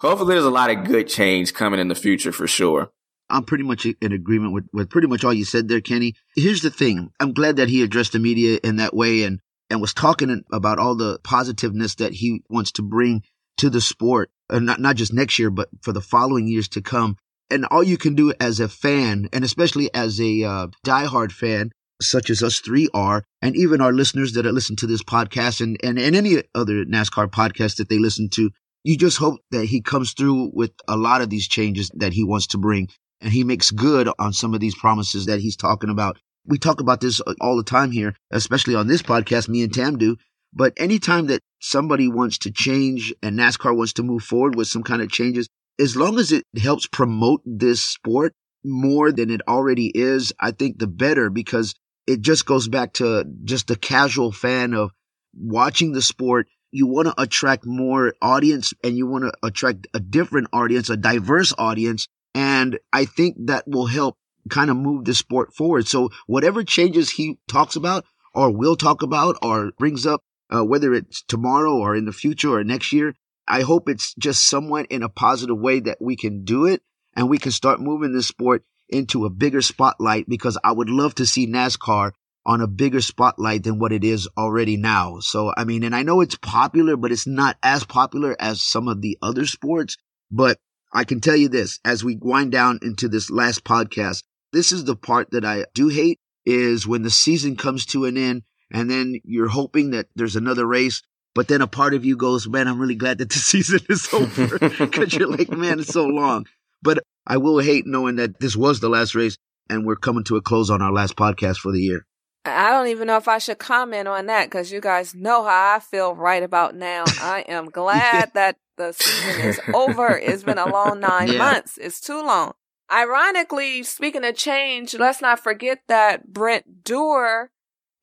hopefully 0.00 0.34
there's 0.34 0.44
a 0.44 0.50
lot 0.50 0.70
of 0.70 0.84
good 0.84 1.08
change 1.08 1.54
coming 1.54 1.80
in 1.80 1.88
the 1.88 1.94
future 1.94 2.32
for 2.32 2.46
sure. 2.46 2.92
I'm 3.28 3.44
pretty 3.44 3.64
much 3.64 3.86
in 3.86 4.12
agreement 4.12 4.52
with, 4.52 4.66
with 4.72 4.90
pretty 4.90 5.08
much 5.08 5.24
all 5.24 5.32
you 5.32 5.44
said 5.44 5.68
there, 5.68 5.80
Kenny. 5.80 6.14
Here's 6.36 6.60
the 6.60 6.70
thing. 6.70 7.10
I'm 7.18 7.32
glad 7.32 7.56
that 7.56 7.68
he 7.68 7.82
addressed 7.82 8.12
the 8.12 8.18
media 8.18 8.60
in 8.62 8.76
that 8.76 8.94
way 8.94 9.22
and, 9.22 9.40
and 9.70 9.80
was 9.80 9.94
talking 9.94 10.44
about 10.52 10.78
all 10.78 10.94
the 10.94 11.18
positiveness 11.24 11.94
that 11.96 12.12
he 12.12 12.42
wants 12.50 12.72
to 12.72 12.82
bring 12.82 13.22
to 13.58 13.70
the 13.70 13.80
sport, 13.80 14.30
and 14.50 14.66
not, 14.66 14.80
not 14.80 14.96
just 14.96 15.12
next 15.12 15.38
year, 15.38 15.50
but 15.50 15.68
for 15.82 15.92
the 15.92 16.00
following 16.00 16.46
years 16.46 16.68
to 16.68 16.82
come. 16.82 17.16
And 17.48 17.64
all 17.66 17.82
you 17.82 17.96
can 17.96 18.14
do 18.14 18.32
as 18.40 18.60
a 18.60 18.68
fan, 18.68 19.28
and 19.32 19.44
especially 19.44 19.92
as 19.94 20.20
a 20.20 20.42
uh, 20.42 20.66
diehard 20.84 21.32
fan, 21.32 21.70
such 22.08 22.30
as 22.30 22.42
us 22.42 22.58
three 22.58 22.88
are, 22.94 23.24
and 23.40 23.56
even 23.56 23.80
our 23.80 23.92
listeners 23.92 24.32
that 24.32 24.44
listen 24.44 24.76
to 24.76 24.86
this 24.86 25.02
podcast 25.02 25.60
and, 25.60 25.78
and, 25.82 25.98
and 25.98 26.14
any 26.16 26.42
other 26.54 26.84
NASCAR 26.84 27.28
podcast 27.28 27.76
that 27.76 27.88
they 27.88 27.98
listen 27.98 28.28
to, 28.30 28.50
you 28.84 28.96
just 28.96 29.18
hope 29.18 29.40
that 29.50 29.66
he 29.66 29.80
comes 29.80 30.12
through 30.12 30.50
with 30.54 30.72
a 30.88 30.96
lot 30.96 31.22
of 31.22 31.30
these 31.30 31.46
changes 31.46 31.90
that 31.94 32.12
he 32.12 32.24
wants 32.24 32.48
to 32.48 32.58
bring 32.58 32.88
and 33.20 33.32
he 33.32 33.44
makes 33.44 33.70
good 33.70 34.08
on 34.18 34.32
some 34.32 34.52
of 34.52 34.60
these 34.60 34.74
promises 34.74 35.26
that 35.26 35.40
he's 35.40 35.56
talking 35.56 35.90
about. 35.90 36.18
We 36.44 36.58
talk 36.58 36.80
about 36.80 37.00
this 37.00 37.20
all 37.40 37.56
the 37.56 37.62
time 37.62 37.92
here, 37.92 38.14
especially 38.32 38.74
on 38.74 38.88
this 38.88 39.02
podcast, 39.02 39.48
me 39.48 39.62
and 39.62 39.72
Tam 39.72 39.96
do. 39.96 40.16
But 40.52 40.74
anytime 40.76 41.28
that 41.28 41.40
somebody 41.60 42.08
wants 42.08 42.38
to 42.38 42.50
change 42.50 43.14
and 43.22 43.38
NASCAR 43.38 43.76
wants 43.76 43.94
to 43.94 44.02
move 44.02 44.24
forward 44.24 44.56
with 44.56 44.68
some 44.68 44.82
kind 44.82 45.00
of 45.00 45.10
changes, 45.10 45.48
as 45.80 45.96
long 45.96 46.18
as 46.18 46.32
it 46.32 46.44
helps 46.60 46.86
promote 46.86 47.40
this 47.46 47.82
sport 47.82 48.34
more 48.64 49.12
than 49.12 49.30
it 49.30 49.40
already 49.48 49.90
is, 49.94 50.32
I 50.40 50.50
think 50.50 50.78
the 50.78 50.86
better 50.86 51.30
because 51.30 51.74
it 52.06 52.20
just 52.20 52.46
goes 52.46 52.68
back 52.68 52.94
to 52.94 53.24
just 53.44 53.68
the 53.68 53.76
casual 53.76 54.32
fan 54.32 54.74
of 54.74 54.90
watching 55.34 55.92
the 55.92 56.02
sport. 56.02 56.48
You 56.70 56.86
want 56.86 57.08
to 57.08 57.20
attract 57.20 57.66
more 57.66 58.14
audience 58.22 58.72
and 58.82 58.96
you 58.96 59.06
want 59.06 59.24
to 59.24 59.32
attract 59.42 59.86
a 59.94 60.00
different 60.00 60.48
audience, 60.52 60.90
a 60.90 60.96
diverse 60.96 61.52
audience. 61.58 62.08
And 62.34 62.78
I 62.92 63.04
think 63.04 63.36
that 63.46 63.64
will 63.66 63.86
help 63.86 64.16
kind 64.48 64.70
of 64.70 64.76
move 64.76 65.04
the 65.04 65.14
sport 65.14 65.54
forward. 65.54 65.86
So 65.86 66.10
whatever 66.26 66.64
changes 66.64 67.10
he 67.10 67.38
talks 67.48 67.76
about 67.76 68.04
or 68.34 68.50
will 68.50 68.76
talk 68.76 69.02
about 69.02 69.36
or 69.42 69.72
brings 69.78 70.06
up, 70.06 70.22
uh, 70.50 70.64
whether 70.64 70.94
it's 70.94 71.22
tomorrow 71.22 71.74
or 71.74 71.94
in 71.94 72.06
the 72.06 72.12
future 72.12 72.54
or 72.54 72.64
next 72.64 72.92
year, 72.92 73.14
I 73.46 73.62
hope 73.62 73.88
it's 73.88 74.14
just 74.14 74.48
somewhat 74.48 74.86
in 74.86 75.02
a 75.02 75.08
positive 75.08 75.58
way 75.58 75.80
that 75.80 75.98
we 76.00 76.16
can 76.16 76.44
do 76.44 76.66
it 76.66 76.82
and 77.14 77.28
we 77.28 77.38
can 77.38 77.52
start 77.52 77.80
moving 77.80 78.12
this 78.12 78.28
sport 78.28 78.64
into 78.92 79.24
a 79.24 79.30
bigger 79.30 79.62
spotlight 79.62 80.28
because 80.28 80.58
I 80.62 80.72
would 80.72 80.90
love 80.90 81.14
to 81.16 81.26
see 81.26 81.46
NASCAR 81.46 82.12
on 82.44 82.60
a 82.60 82.66
bigger 82.66 83.00
spotlight 83.00 83.62
than 83.64 83.78
what 83.78 83.92
it 83.92 84.04
is 84.04 84.28
already 84.36 84.76
now. 84.76 85.20
So, 85.20 85.52
I 85.56 85.64
mean, 85.64 85.84
and 85.84 85.94
I 85.94 86.02
know 86.02 86.20
it's 86.20 86.36
popular, 86.36 86.96
but 86.96 87.12
it's 87.12 87.26
not 87.26 87.56
as 87.62 87.84
popular 87.84 88.36
as 88.40 88.60
some 88.60 88.88
of 88.88 89.00
the 89.00 89.16
other 89.22 89.46
sports. 89.46 89.96
But 90.30 90.58
I 90.92 91.04
can 91.04 91.20
tell 91.20 91.36
you 91.36 91.48
this 91.48 91.78
as 91.84 92.04
we 92.04 92.16
wind 92.20 92.52
down 92.52 92.80
into 92.82 93.08
this 93.08 93.30
last 93.30 93.64
podcast, 93.64 94.24
this 94.52 94.72
is 94.72 94.84
the 94.84 94.96
part 94.96 95.30
that 95.30 95.44
I 95.44 95.66
do 95.74 95.88
hate 95.88 96.18
is 96.44 96.86
when 96.86 97.02
the 97.02 97.10
season 97.10 97.56
comes 97.56 97.86
to 97.86 98.04
an 98.04 98.16
end 98.16 98.42
and 98.72 98.90
then 98.90 99.20
you're 99.24 99.48
hoping 99.48 99.90
that 99.90 100.06
there's 100.16 100.36
another 100.36 100.66
race. 100.66 101.02
But 101.34 101.48
then 101.48 101.62
a 101.62 101.66
part 101.66 101.94
of 101.94 102.04
you 102.04 102.16
goes, 102.16 102.46
man, 102.48 102.68
I'm 102.68 102.80
really 102.80 102.94
glad 102.94 103.18
that 103.18 103.30
the 103.30 103.38
season 103.38 103.80
is 103.88 104.12
over 104.12 104.58
because 104.58 105.14
you're 105.14 105.28
like, 105.28 105.50
man, 105.50 105.80
it's 105.80 105.92
so 105.92 106.04
long. 106.06 106.46
But 106.82 107.02
I 107.26 107.36
will 107.36 107.58
hate 107.58 107.86
knowing 107.86 108.16
that 108.16 108.40
this 108.40 108.56
was 108.56 108.80
the 108.80 108.88
last 108.88 109.14
race 109.14 109.36
and 109.70 109.86
we're 109.86 109.96
coming 109.96 110.24
to 110.24 110.36
a 110.36 110.42
close 110.42 110.70
on 110.70 110.82
our 110.82 110.92
last 110.92 111.16
podcast 111.16 111.58
for 111.58 111.72
the 111.72 111.80
year. 111.80 112.06
I 112.44 112.72
don't 112.72 112.88
even 112.88 113.06
know 113.06 113.16
if 113.16 113.28
I 113.28 113.38
should 113.38 113.58
comment 113.58 114.08
on 114.08 114.26
that 114.26 114.46
because 114.46 114.72
you 114.72 114.80
guys 114.80 115.14
know 115.14 115.44
how 115.44 115.76
I 115.76 115.78
feel 115.78 116.14
right 116.14 116.42
about 116.42 116.74
now. 116.74 117.04
I 117.20 117.44
am 117.46 117.66
glad 117.66 118.32
that 118.34 118.56
the 118.76 118.92
season 118.92 119.40
is 119.42 119.60
over. 119.72 120.08
It's 120.18 120.42
been 120.42 120.58
a 120.58 120.68
long 120.68 121.00
nine 121.00 121.28
yeah. 121.32 121.38
months. 121.38 121.78
It's 121.78 122.00
too 122.00 122.20
long. 122.20 122.52
Ironically, 122.90 123.84
speaking 123.84 124.24
of 124.24 124.34
change, 124.34 124.94
let's 124.94 125.22
not 125.22 125.40
forget 125.40 125.80
that 125.88 126.32
Brent 126.32 126.84
Dewar 126.84 127.50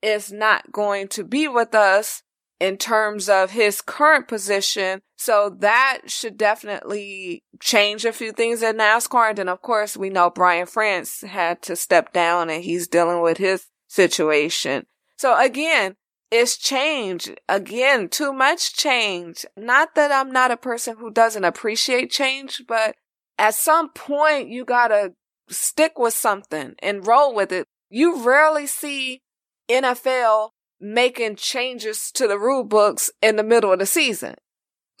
is 0.02 0.32
not 0.32 0.72
going 0.72 1.08
to 1.08 1.22
be 1.22 1.46
with 1.46 1.74
us 1.74 2.22
in 2.60 2.76
terms 2.76 3.28
of 3.28 3.50
his 3.50 3.80
current 3.80 4.28
position. 4.28 5.00
So 5.16 5.56
that 5.58 6.02
should 6.06 6.36
definitely 6.36 7.42
change 7.60 8.04
a 8.04 8.12
few 8.12 8.32
things 8.32 8.62
in 8.62 8.76
NASCAR. 8.76 9.30
And 9.30 9.38
then, 9.38 9.48
of 9.48 9.62
course, 9.62 9.96
we 9.96 10.10
know 10.10 10.30
Brian 10.30 10.66
France 10.66 11.22
had 11.22 11.62
to 11.62 11.74
step 11.74 12.12
down 12.12 12.50
and 12.50 12.62
he's 12.62 12.86
dealing 12.86 13.22
with 13.22 13.38
his 13.38 13.66
situation. 13.88 14.86
So 15.16 15.38
again, 15.38 15.96
it's 16.30 16.56
change. 16.56 17.30
Again, 17.48 18.08
too 18.08 18.32
much 18.32 18.74
change. 18.74 19.44
Not 19.56 19.94
that 19.96 20.12
I'm 20.12 20.30
not 20.30 20.52
a 20.52 20.56
person 20.56 20.96
who 20.98 21.10
doesn't 21.10 21.44
appreciate 21.44 22.10
change, 22.10 22.62
but 22.68 22.94
at 23.38 23.54
some 23.54 23.90
point 23.90 24.48
you 24.48 24.64
gotta 24.64 25.14
stick 25.48 25.98
with 25.98 26.14
something 26.14 26.74
and 26.80 27.06
roll 27.06 27.34
with 27.34 27.52
it. 27.52 27.66
You 27.88 28.22
rarely 28.24 28.66
see 28.66 29.22
NFL 29.68 30.50
making 30.80 31.36
changes 31.36 32.10
to 32.12 32.26
the 32.26 32.38
rule 32.38 32.64
books 32.64 33.10
in 33.22 33.36
the 33.36 33.42
middle 33.42 33.72
of 33.72 33.78
the 33.78 33.86
season. 33.86 34.34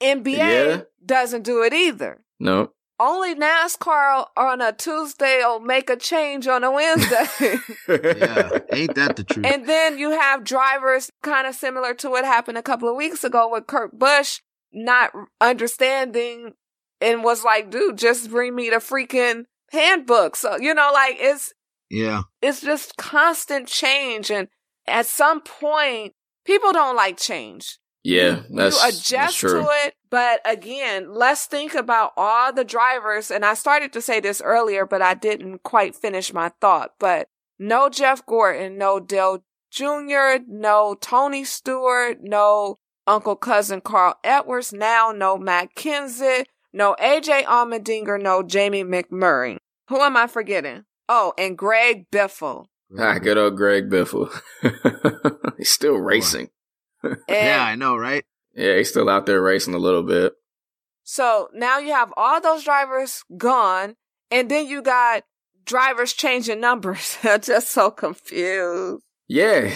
NBA 0.00 0.36
Yeah. 0.36 0.80
doesn't 1.04 1.42
do 1.42 1.62
it 1.62 1.72
either. 1.72 2.22
no. 2.38 2.72
Only 2.98 3.34
NASCAR 3.34 4.24
on 4.38 4.62
a 4.62 4.72
Tuesday 4.72 5.40
will 5.44 5.60
make 5.60 5.90
a 5.90 5.96
change 5.96 6.46
on 6.48 6.64
a 6.64 6.70
Wednesday. 6.70 7.26
Yeah, 7.88 8.58
ain't 8.72 8.94
that 8.94 9.16
the 9.16 9.24
truth? 9.24 9.44
and 9.44 9.66
then 9.68 9.98
you 9.98 10.12
have 10.12 10.44
drivers 10.44 11.10
kind 11.22 11.46
of 11.46 11.54
similar 11.54 11.92
to 11.92 12.08
what 12.08 12.24
happened 12.24 12.56
a 12.56 12.62
couple 12.62 12.88
of 12.88 12.96
weeks 12.96 13.22
ago 13.22 13.50
with 13.52 13.66
Kurt 13.66 13.98
Busch 13.98 14.40
not 14.72 15.10
understanding 15.42 16.54
and 17.02 17.22
was 17.22 17.44
like, 17.44 17.70
dude, 17.70 17.98
just 17.98 18.30
bring 18.30 18.54
me 18.54 18.70
the 18.70 18.76
freaking 18.76 19.44
handbook. 19.72 20.34
So, 20.34 20.56
you 20.56 20.72
know, 20.72 20.88
like 20.94 21.16
it's, 21.18 21.52
yeah, 21.90 22.22
it's 22.42 22.60
just 22.60 22.96
constant 22.96 23.68
change. 23.68 24.30
And 24.30 24.48
at 24.86 25.06
some 25.06 25.40
point, 25.40 26.14
people 26.44 26.72
don't 26.72 26.96
like 26.96 27.18
change. 27.18 27.78
Yeah, 28.02 28.42
that's, 28.50 28.76
you 28.76 28.82
that's 28.82 29.00
adjust 29.00 29.38
true. 29.38 29.62
to 29.62 29.68
it. 29.84 29.94
But 30.10 30.40
again, 30.44 31.12
let's 31.12 31.46
think 31.46 31.74
about 31.74 32.12
all 32.16 32.52
the 32.52 32.64
drivers. 32.64 33.32
And 33.32 33.44
I 33.44 33.54
started 33.54 33.92
to 33.94 34.00
say 34.00 34.20
this 34.20 34.40
earlier, 34.40 34.86
but 34.86 35.02
I 35.02 35.14
didn't 35.14 35.64
quite 35.64 35.96
finish 35.96 36.32
my 36.32 36.52
thought. 36.60 36.92
But 37.00 37.26
no 37.58 37.88
Jeff 37.88 38.24
Gordon, 38.24 38.78
no 38.78 39.00
Dale 39.00 39.42
Jr., 39.72 40.44
no 40.46 40.96
Tony 41.00 41.42
Stewart, 41.42 42.18
no 42.22 42.76
Uncle 43.08 43.34
Cousin 43.34 43.80
Carl 43.80 44.14
Edwards, 44.22 44.72
now 44.72 45.12
no 45.14 45.36
Matt 45.36 45.74
Kenseth, 45.76 46.46
no 46.72 46.94
AJ 47.00 47.44
Allmendinger, 47.44 48.22
no 48.22 48.42
Jamie 48.42 48.84
McMurray. 48.84 49.58
Who 49.88 50.00
am 50.00 50.16
I 50.16 50.28
forgetting? 50.28 50.84
Oh, 51.08 51.32
and 51.38 51.56
Greg 51.56 52.10
Biffle. 52.10 52.66
Ah, 52.98 53.18
good 53.18 53.38
old 53.38 53.56
Greg 53.56 53.90
Biffle. 53.90 54.30
he's 55.58 55.70
still 55.70 55.96
racing. 55.96 56.50
And 57.02 57.18
yeah, 57.28 57.62
I 57.62 57.76
know, 57.76 57.96
right? 57.96 58.24
Yeah, 58.54 58.78
he's 58.78 58.88
still 58.88 59.08
out 59.08 59.26
there 59.26 59.40
racing 59.40 59.74
a 59.74 59.78
little 59.78 60.02
bit. 60.02 60.32
So 61.04 61.48
now 61.54 61.78
you 61.78 61.92
have 61.92 62.12
all 62.16 62.40
those 62.40 62.64
drivers 62.64 63.22
gone, 63.36 63.94
and 64.28 64.50
then 64.50 64.66
you 64.66 64.82
got 64.82 65.22
drivers 65.64 66.14
changing 66.14 66.60
numbers. 66.60 67.18
I'm 67.22 67.42
just 67.42 67.70
so 67.70 67.92
confused. 67.92 69.04
Yeah, 69.28 69.70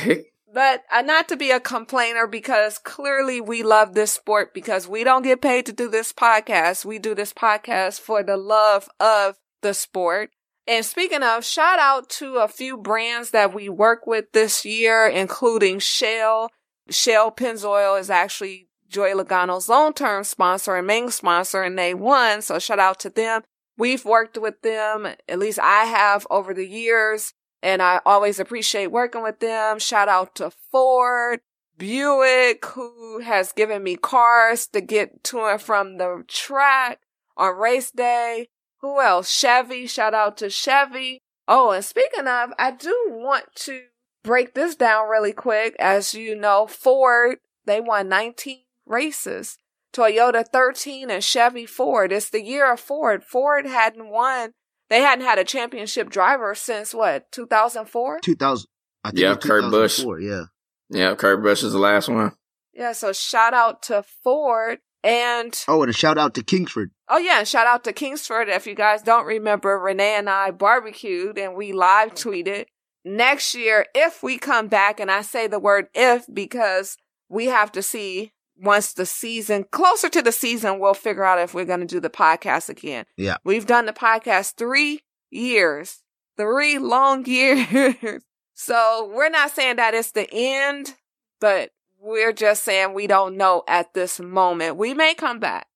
But 0.53 0.83
uh, 0.91 1.03
not 1.03 1.29
to 1.29 1.37
be 1.37 1.53
a 1.53 1.61
complainer 1.61 2.27
because 2.27 2.79
clearly 2.79 3.41
we 3.41 3.63
love 3.63 3.95
this 3.95 4.13
sport 4.13 4.53
because 4.55 4.89
we 4.89 5.05
don't 5.05 5.23
get 5.23 5.43
paid 5.43 5.67
to 5.67 5.73
do 5.73 5.89
this 5.89 6.13
podcast. 6.13 6.85
We 6.85 6.99
do 6.99 7.15
this 7.15 7.33
podcast 7.33 8.01
for 8.01 8.25
the 8.25 8.37
love 8.37 8.89
of 8.99 9.37
the 9.63 9.75
sport. 9.75 10.31
And 10.71 10.85
speaking 10.85 11.25
of, 11.25 11.45
shout 11.45 11.81
out 11.81 12.09
to 12.11 12.37
a 12.37 12.47
few 12.47 12.77
brands 12.77 13.33
that 13.33 13.53
we 13.53 13.69
work 13.69 14.07
with 14.07 14.31
this 14.31 14.65
year, 14.65 15.09
including 15.09 15.81
Shell. 15.81 16.49
Shell 16.89 17.33
Pennzoil 17.33 17.99
is 17.99 18.09
actually 18.09 18.69
Joey 18.89 19.15
Logano's 19.15 19.69
long-term 19.69 20.23
sponsor 20.23 20.77
and 20.77 20.87
main 20.87 21.11
sponsor, 21.11 21.65
and 21.65 21.77
they 21.77 21.93
won. 21.93 22.41
So 22.41 22.61
shout 22.61 22.79
out 22.79 23.01
to 23.01 23.11
them. 23.11 23.43
We've 23.77 24.05
worked 24.05 24.39
with 24.39 24.63
them, 24.63 25.09
at 25.29 25.41
least 25.41 25.59
I 25.59 25.87
have 25.87 26.25
over 26.31 26.55
the 26.55 26.69
years, 26.69 27.33
and 27.65 27.83
I 27.83 28.01
always 28.07 28.39
appreciate 28.39 28.93
working 28.93 29.25
with 29.25 29.41
them. 29.41 29.81
Shout 29.81 30.09
out 30.09 30.37
to 30.37 30.53
Ford, 30.71 31.41
Buick, 31.79 32.65
who 32.65 33.19
has 33.25 33.51
given 33.51 33.83
me 33.83 33.97
cars 33.97 34.69
to 34.69 34.81
get 34.81 35.25
to 35.25 35.47
and 35.47 35.61
from 35.61 35.99
the 35.99 36.23
track 36.29 37.01
on 37.37 37.57
race 37.57 37.91
day. 37.91 38.47
Who 38.83 39.01
else? 39.01 39.31
Chevy. 39.31 39.87
Shout 39.87 40.15
out 40.15 40.37
to 40.39 40.51
Chevy. 40.51 41.21
Oh, 41.47 41.71
and 41.71 41.85
speaking 41.85 42.27
of, 42.27 42.53
I 42.59 42.71
do 42.71 43.09
want 43.11 43.47
to 43.57 43.83
break 44.23 44.55
this 44.55 44.77
down 44.77 45.09
really 45.09 45.33
quick. 45.33 45.75
As 45.79 46.15
you 46.15 46.35
know, 46.35 46.67
Ford, 46.67 47.39
they 47.67 47.81
won 47.81 48.09
19 48.09 48.59
races. 48.87 49.59
Toyota 49.93 50.45
13 50.47 51.11
and 51.11 51.23
Chevy 51.23 51.67
Ford. 51.67 52.13
It's 52.13 52.31
the 52.31 52.43
year 52.43 52.73
of 52.73 52.81
Ford. 52.81 53.25
Ford 53.25 53.67
hadn't 53.67 54.09
won. 54.09 54.53
They 54.89 55.01
hadn't 55.01 55.25
had 55.25 55.39
a 55.39 55.45
championship 55.45 56.11
driver 56.11 56.55
since 56.55 56.95
what, 56.95 57.31
2004? 57.33 58.21
2000. 58.23 58.67
I 59.05 59.09
think 59.11 59.21
Yeah, 59.21 59.35
Kurt 59.37 59.71
Busch. 59.71 60.05
Yeah. 60.21 60.45
yeah. 60.91 61.15
Kurt 61.15 61.43
Busch 61.43 61.63
is 61.63 61.73
the 61.73 61.79
last 61.79 62.09
one. 62.09 62.33
Yeah, 62.73 62.93
so 62.93 63.13
shout 63.13 63.55
out 63.55 63.83
to 63.85 64.05
Ford 64.23 64.79
and 65.03 65.59
Oh, 65.67 65.83
and 65.83 65.91
a 65.91 65.93
shout 65.93 66.19
out 66.19 66.35
to 66.35 66.43
Kingsford. 66.43 66.91
Oh 67.11 67.19
yeah, 67.19 67.45
shout 67.45 67.67
out 67.67 67.85
to 67.85 67.93
Kingsford. 67.93 68.49
If 68.49 68.67
you 68.67 68.75
guys 68.75 69.03
don't 69.03 69.27
remember, 69.27 69.79
Renee 69.79 70.15
and 70.17 70.31
I 70.31 70.51
barbecued 70.53 71.37
and 71.37 71.55
we 71.55 71.73
live 71.73 72.15
tweeted 72.15 72.67
next 73.05 73.55
year 73.55 73.87
if 73.95 74.23
we 74.23 74.39
come 74.39 74.69
back, 74.69 75.01
and 75.01 75.11
I 75.11 75.23
say 75.23 75.47
the 75.47 75.59
word 75.59 75.89
if 75.95 76.27
because 76.33 76.97
we 77.29 77.47
have 77.47 77.73
to 77.73 77.83
see 77.83 78.33
once 78.57 78.93
the 78.93 79.07
season 79.07 79.65
closer 79.71 80.09
to 80.11 80.23
the 80.23 80.33
season, 80.33 80.79
we'll 80.79 80.95
figure 80.95 81.25
out 81.25 81.39
if 81.39 81.55
we're 81.55 81.65
going 81.65 81.81
to 81.81 81.87
do 81.87 82.01
the 82.01 82.11
podcast 82.11 82.69
again. 82.69 83.07
Yeah. 83.17 83.39
We've 83.45 83.67
done 83.67 83.87
the 83.87 83.93
podcast 83.93 84.55
three 84.57 85.01
years, 85.31 86.03
three 86.37 86.79
long 86.79 87.25
years. 87.27 88.23
so 88.55 89.11
we're 89.15 89.31
not 89.31 89.51
saying 89.51 89.77
that 89.77 89.95
it's 89.95 90.13
the 90.13 90.29
end, 90.31 90.95
but 91.41 91.71
we're 91.99 92.33
just 92.33 92.65
saying 92.65 92.95
we 92.95 93.07
don't 93.07 93.37
know 93.37 93.63
at 93.67 93.95
this 93.95 94.21
moment. 94.21 94.77
We 94.77 94.95
may 94.95 95.15
come 95.15 95.39
back. 95.39 95.67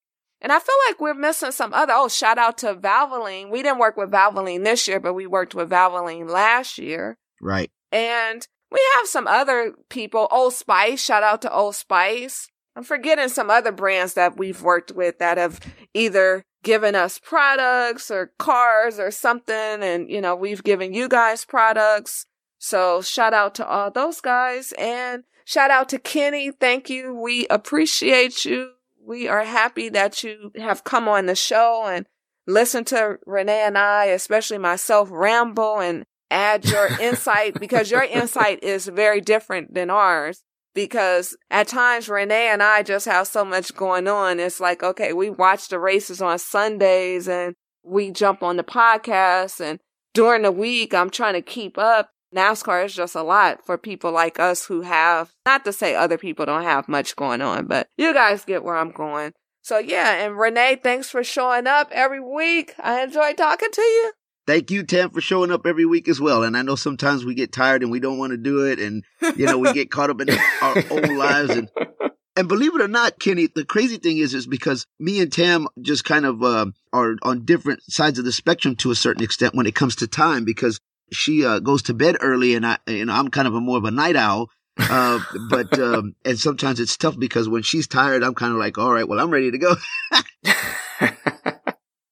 And 0.44 0.52
I 0.52 0.58
feel 0.58 0.74
like 0.86 1.00
we're 1.00 1.14
missing 1.14 1.52
some 1.52 1.72
other. 1.72 1.94
Oh, 1.96 2.06
shout 2.06 2.36
out 2.36 2.58
to 2.58 2.74
Valvoline. 2.74 3.50
We 3.50 3.62
didn't 3.62 3.78
work 3.78 3.96
with 3.96 4.10
Valvoline 4.10 4.62
this 4.62 4.86
year, 4.86 5.00
but 5.00 5.14
we 5.14 5.26
worked 5.26 5.54
with 5.54 5.70
Valvoline 5.70 6.28
last 6.28 6.76
year. 6.76 7.16
Right. 7.40 7.70
And 7.90 8.46
we 8.70 8.78
have 8.94 9.06
some 9.08 9.26
other 9.26 9.72
people. 9.88 10.28
Old 10.30 10.52
Spice. 10.52 11.02
Shout 11.02 11.22
out 11.22 11.40
to 11.42 11.52
Old 11.52 11.76
Spice. 11.76 12.48
I'm 12.76 12.82
forgetting 12.82 13.30
some 13.30 13.48
other 13.48 13.72
brands 13.72 14.12
that 14.14 14.36
we've 14.36 14.60
worked 14.60 14.92
with 14.92 15.18
that 15.18 15.38
have 15.38 15.60
either 15.94 16.42
given 16.62 16.94
us 16.94 17.18
products 17.18 18.10
or 18.10 18.32
cars 18.38 18.98
or 18.98 19.10
something. 19.10 19.54
And, 19.54 20.10
you 20.10 20.20
know, 20.20 20.36
we've 20.36 20.62
given 20.62 20.92
you 20.92 21.08
guys 21.08 21.46
products. 21.46 22.26
So 22.58 23.00
shout 23.00 23.32
out 23.32 23.54
to 23.54 23.66
all 23.66 23.90
those 23.90 24.20
guys 24.20 24.74
and 24.76 25.24
shout 25.46 25.70
out 25.70 25.88
to 25.88 25.98
Kenny. 25.98 26.50
Thank 26.50 26.90
you. 26.90 27.14
We 27.14 27.46
appreciate 27.48 28.44
you. 28.44 28.72
We 29.06 29.28
are 29.28 29.44
happy 29.44 29.90
that 29.90 30.22
you 30.22 30.50
have 30.56 30.84
come 30.84 31.08
on 31.08 31.26
the 31.26 31.34
show 31.34 31.84
and 31.86 32.06
listen 32.46 32.84
to 32.86 33.18
Renee 33.26 33.64
and 33.66 33.76
I, 33.76 34.06
especially 34.06 34.56
myself, 34.56 35.10
ramble 35.12 35.78
and 35.78 36.04
add 36.30 36.64
your 36.64 36.86
insight 37.00 37.60
because 37.60 37.90
your 37.90 38.02
insight 38.02 38.64
is 38.64 38.86
very 38.86 39.20
different 39.20 39.74
than 39.74 39.90
ours. 39.90 40.42
Because 40.74 41.36
at 41.50 41.68
times 41.68 42.08
Renee 42.08 42.48
and 42.48 42.62
I 42.62 42.82
just 42.82 43.06
have 43.06 43.28
so 43.28 43.44
much 43.44 43.74
going 43.74 44.08
on. 44.08 44.40
It's 44.40 44.58
like, 44.58 44.82
okay, 44.82 45.12
we 45.12 45.30
watch 45.30 45.68
the 45.68 45.78
races 45.78 46.20
on 46.20 46.38
Sundays 46.38 47.28
and 47.28 47.54
we 47.84 48.10
jump 48.10 48.42
on 48.42 48.56
the 48.56 48.64
podcast 48.64 49.60
and 49.60 49.78
during 50.14 50.42
the 50.42 50.50
week 50.50 50.94
I'm 50.94 51.10
trying 51.10 51.34
to 51.34 51.42
keep 51.42 51.76
up. 51.76 52.10
NASCAR 52.34 52.84
is 52.84 52.94
just 52.94 53.14
a 53.14 53.22
lot 53.22 53.64
for 53.64 53.78
people 53.78 54.10
like 54.12 54.40
us 54.40 54.66
who 54.66 54.82
have, 54.82 55.32
not 55.46 55.64
to 55.64 55.72
say 55.72 55.94
other 55.94 56.18
people 56.18 56.44
don't 56.46 56.64
have 56.64 56.88
much 56.88 57.16
going 57.16 57.40
on, 57.40 57.66
but 57.66 57.88
you 57.96 58.12
guys 58.12 58.44
get 58.44 58.64
where 58.64 58.76
I'm 58.76 58.90
going. 58.90 59.32
So 59.62 59.78
yeah, 59.78 60.24
and 60.24 60.38
Renee, 60.38 60.80
thanks 60.82 61.08
for 61.08 61.24
showing 61.24 61.66
up 61.66 61.88
every 61.92 62.20
week. 62.20 62.74
I 62.78 63.02
enjoy 63.02 63.32
talking 63.32 63.70
to 63.72 63.82
you. 63.82 64.12
Thank 64.46 64.70
you, 64.70 64.82
Tam, 64.82 65.10
for 65.10 65.22
showing 65.22 65.50
up 65.50 65.66
every 65.66 65.86
week 65.86 66.06
as 66.06 66.20
well. 66.20 66.42
And 66.42 66.54
I 66.54 66.60
know 66.60 66.74
sometimes 66.74 67.24
we 67.24 67.34
get 67.34 67.50
tired 67.50 67.82
and 67.82 67.90
we 67.90 67.98
don't 67.98 68.18
want 68.18 68.32
to 68.32 68.36
do 68.36 68.66
it, 68.66 68.78
and 68.78 69.02
you 69.36 69.46
know 69.46 69.56
we 69.56 69.72
get 69.72 69.90
caught 69.90 70.10
up 70.10 70.20
in 70.20 70.28
our 70.60 70.84
own 70.90 71.16
lives. 71.16 71.50
And 71.50 71.70
and 72.36 72.46
believe 72.46 72.74
it 72.74 72.82
or 72.82 72.88
not, 72.88 73.18
Kenny, 73.18 73.48
the 73.54 73.64
crazy 73.64 73.96
thing 73.96 74.18
is, 74.18 74.34
is 74.34 74.46
because 74.46 74.86
me 75.00 75.20
and 75.20 75.32
Tam 75.32 75.66
just 75.80 76.04
kind 76.04 76.26
of 76.26 76.42
uh, 76.42 76.66
are 76.92 77.14
on 77.22 77.46
different 77.46 77.82
sides 77.84 78.18
of 78.18 78.26
the 78.26 78.32
spectrum 78.32 78.76
to 78.76 78.90
a 78.90 78.94
certain 78.94 79.24
extent 79.24 79.54
when 79.54 79.64
it 79.64 79.74
comes 79.74 79.96
to 79.96 80.06
time. 80.06 80.44
Because 80.44 80.78
she 81.12 81.44
uh, 81.44 81.58
goes 81.60 81.82
to 81.82 81.94
bed 81.94 82.16
early, 82.20 82.54
and 82.54 82.66
I, 82.66 82.78
you 82.86 83.04
know, 83.04 83.12
I'm 83.12 83.28
kind 83.28 83.48
of 83.48 83.54
a 83.54 83.60
more 83.60 83.78
of 83.78 83.84
a 83.84 83.90
night 83.90 84.16
owl. 84.16 84.50
uh, 84.78 85.20
but 85.50 85.78
um, 85.78 86.14
and 86.24 86.38
sometimes 86.38 86.80
it's 86.80 86.96
tough 86.96 87.18
because 87.18 87.48
when 87.48 87.62
she's 87.62 87.86
tired, 87.86 88.22
I'm 88.24 88.34
kind 88.34 88.52
of 88.52 88.58
like, 88.58 88.78
all 88.78 88.92
right, 88.92 89.08
well, 89.08 89.20
I'm 89.20 89.30
ready 89.30 89.50
to 89.50 89.58
go. 89.58 89.74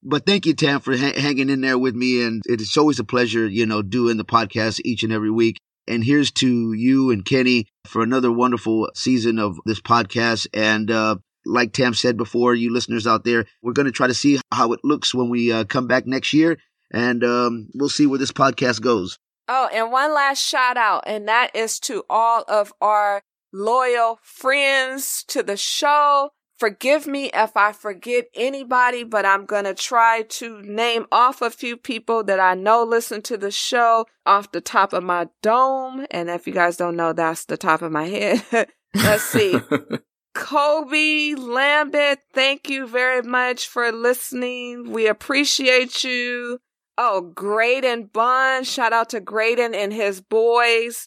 But 0.02 0.26
thank 0.26 0.46
you, 0.46 0.54
Tam, 0.54 0.80
for 0.80 0.96
ha- 0.96 1.18
hanging 1.18 1.48
in 1.48 1.60
there 1.60 1.78
with 1.78 1.94
me. 1.94 2.22
And 2.24 2.42
it's 2.46 2.76
always 2.76 2.98
a 2.98 3.04
pleasure, 3.04 3.46
you 3.46 3.66
know, 3.66 3.82
doing 3.82 4.16
the 4.16 4.24
podcast 4.24 4.80
each 4.84 5.02
and 5.02 5.12
every 5.12 5.30
week. 5.30 5.58
And 5.86 6.04
here's 6.04 6.30
to 6.32 6.72
you 6.72 7.10
and 7.10 7.24
Kenny 7.24 7.66
for 7.86 8.02
another 8.02 8.30
wonderful 8.32 8.90
season 8.94 9.38
of 9.38 9.58
this 9.64 9.80
podcast. 9.80 10.46
And, 10.52 10.90
uh, 10.90 11.16
like 11.44 11.72
Tam 11.72 11.94
said 11.94 12.16
before, 12.16 12.54
you 12.54 12.72
listeners 12.72 13.06
out 13.06 13.24
there, 13.24 13.46
we're 13.62 13.72
going 13.72 13.86
to 13.86 13.92
try 13.92 14.06
to 14.06 14.14
see 14.14 14.38
how 14.52 14.72
it 14.72 14.80
looks 14.84 15.12
when 15.14 15.28
we 15.28 15.50
uh, 15.50 15.64
come 15.64 15.86
back 15.88 16.06
next 16.06 16.32
year. 16.32 16.58
And 16.92 17.24
um, 17.24 17.68
we'll 17.74 17.88
see 17.88 18.06
where 18.06 18.18
this 18.18 18.32
podcast 18.32 18.80
goes. 18.80 19.18
Oh, 19.48 19.68
and 19.72 19.90
one 19.90 20.14
last 20.14 20.46
shout 20.46 20.76
out, 20.76 21.04
and 21.06 21.26
that 21.26 21.54
is 21.54 21.80
to 21.80 22.04
all 22.08 22.44
of 22.46 22.72
our 22.80 23.22
loyal 23.52 24.20
friends 24.22 25.24
to 25.28 25.42
the 25.42 25.56
show, 25.56 26.30
Forgive 26.62 27.08
me 27.08 27.28
if 27.34 27.56
I 27.56 27.72
forget 27.72 28.26
anybody, 28.36 29.02
but 29.02 29.26
I'm 29.26 29.46
going 29.46 29.64
to 29.64 29.74
try 29.74 30.22
to 30.22 30.62
name 30.62 31.06
off 31.10 31.42
a 31.42 31.50
few 31.50 31.76
people 31.76 32.22
that 32.22 32.38
I 32.38 32.54
know 32.54 32.84
listen 32.84 33.20
to 33.22 33.36
the 33.36 33.50
show 33.50 34.06
off 34.24 34.52
the 34.52 34.60
top 34.60 34.92
of 34.92 35.02
my 35.02 35.26
dome. 35.42 36.06
And 36.12 36.30
if 36.30 36.46
you 36.46 36.52
guys 36.52 36.76
don't 36.76 36.94
know, 36.94 37.12
that's 37.12 37.46
the 37.46 37.56
top 37.56 37.82
of 37.82 37.90
my 37.90 38.06
head. 38.06 38.44
Let's 38.94 39.24
see. 39.24 39.58
Kobe 40.34 41.34
Lambert, 41.34 42.20
thank 42.32 42.70
you 42.70 42.86
very 42.86 43.22
much 43.22 43.66
for 43.66 43.90
listening. 43.90 44.92
We 44.92 45.08
appreciate 45.08 46.04
you. 46.04 46.60
Oh, 46.98 47.20
Graydon 47.20 48.10
Bunn, 48.12 48.64
shout 48.64 48.92
out 48.92 49.10
to 49.10 49.20
Graydon 49.20 49.74
and 49.74 49.92
his 49.92 50.20
boys. 50.20 51.06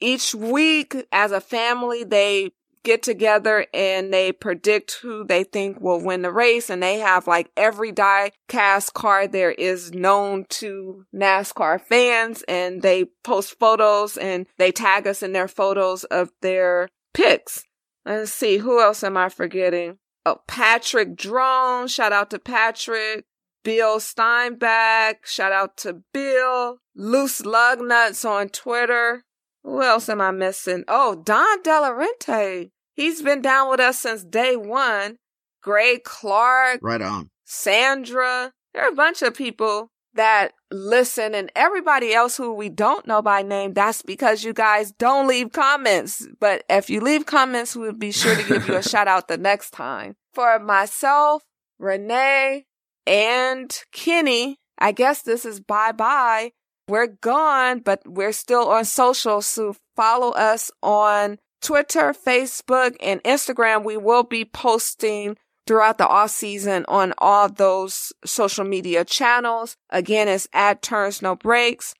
Each 0.00 0.34
week 0.34 0.96
as 1.12 1.32
a 1.32 1.40
family, 1.40 2.04
they 2.04 2.52
get 2.84 3.02
together 3.02 3.66
and 3.74 4.12
they 4.12 4.32
predict 4.32 4.98
who 5.02 5.24
they 5.24 5.44
think 5.44 5.80
will 5.80 6.00
win 6.00 6.22
the 6.22 6.32
race. 6.32 6.70
And 6.70 6.82
they 6.82 6.98
have 6.98 7.26
like 7.26 7.50
every 7.56 7.92
die 7.92 8.32
cast 8.48 8.94
card 8.94 9.32
there 9.32 9.50
is 9.50 9.92
known 9.92 10.46
to 10.50 11.04
NASCAR 11.14 11.80
fans 11.80 12.42
and 12.48 12.80
they 12.80 13.06
post 13.24 13.58
photos 13.58 14.16
and 14.16 14.46
they 14.56 14.72
tag 14.72 15.06
us 15.06 15.22
in 15.22 15.32
their 15.32 15.48
photos 15.48 16.04
of 16.04 16.30
their 16.40 16.88
picks. 17.12 17.64
Let's 18.06 18.32
see, 18.32 18.56
who 18.56 18.80
else 18.80 19.04
am 19.04 19.18
I 19.18 19.28
forgetting? 19.28 19.98
Oh, 20.24 20.40
Patrick 20.46 21.14
Drone. 21.14 21.88
Shout 21.88 22.12
out 22.12 22.30
to 22.30 22.38
Patrick. 22.38 23.26
Bill 23.64 24.00
Steinbach. 24.00 25.26
Shout 25.26 25.52
out 25.52 25.76
to 25.78 26.02
Bill. 26.12 26.78
Loose 26.94 27.44
Lug 27.44 27.80
Nuts 27.80 28.24
on 28.24 28.48
Twitter. 28.48 29.24
Who 29.64 29.82
else 29.82 30.08
am 30.08 30.20
I 30.20 30.30
missing? 30.30 30.84
Oh, 30.88 31.14
Don 31.14 31.62
Delarente. 31.62 32.70
He's 32.94 33.22
been 33.22 33.42
down 33.42 33.70
with 33.70 33.80
us 33.80 34.00
since 34.00 34.24
day 34.24 34.56
one. 34.56 35.18
Gray 35.62 35.98
Clark. 35.98 36.80
Right 36.82 37.02
on. 37.02 37.30
Sandra. 37.44 38.52
There 38.74 38.84
are 38.84 38.90
a 38.90 38.94
bunch 38.94 39.22
of 39.22 39.34
people 39.34 39.90
that 40.14 40.52
listen 40.70 41.34
and 41.34 41.50
everybody 41.54 42.12
else 42.12 42.36
who 42.36 42.52
we 42.52 42.68
don't 42.68 43.06
know 43.06 43.22
by 43.22 43.42
name. 43.42 43.72
That's 43.72 44.02
because 44.02 44.44
you 44.44 44.52
guys 44.52 44.92
don't 44.92 45.28
leave 45.28 45.52
comments. 45.52 46.26
But 46.40 46.64
if 46.68 46.90
you 46.90 47.00
leave 47.00 47.26
comments, 47.26 47.76
we'll 47.76 47.92
be 47.92 48.12
sure 48.12 48.34
to 48.34 48.48
give 48.48 48.68
you 48.68 48.76
a 48.76 48.82
shout 48.88 49.08
out 49.08 49.28
the 49.28 49.38
next 49.38 49.70
time. 49.70 50.16
For 50.32 50.58
myself, 50.58 51.42
Renee, 51.78 52.66
and 53.08 53.74
Kenny, 53.90 54.58
I 54.78 54.92
guess 54.92 55.22
this 55.22 55.44
is 55.44 55.58
bye 55.58 55.92
bye 55.92 56.52
we're 56.88 57.06
gone, 57.06 57.80
but 57.80 58.02
we're 58.06 58.32
still 58.32 58.68
on 58.68 58.84
social. 58.86 59.42
So 59.42 59.76
follow 59.94 60.30
us 60.30 60.70
on 60.82 61.38
Twitter, 61.60 62.14
Facebook, 62.14 62.96
and 63.00 63.22
Instagram. 63.22 63.84
We 63.84 63.96
will 63.96 64.24
be 64.24 64.44
posting 64.44 65.36
throughout 65.66 65.98
the 65.98 66.08
off 66.08 66.30
season 66.30 66.86
on 66.88 67.12
all 67.18 67.48
those 67.48 68.12
social 68.24 68.64
media 68.64 69.04
channels. 69.04 69.76
Again, 69.90 70.28
it's 70.28 70.48
at 70.54 70.80
Turns 70.80 71.20
No 71.20 71.36
Breaks. 71.36 71.94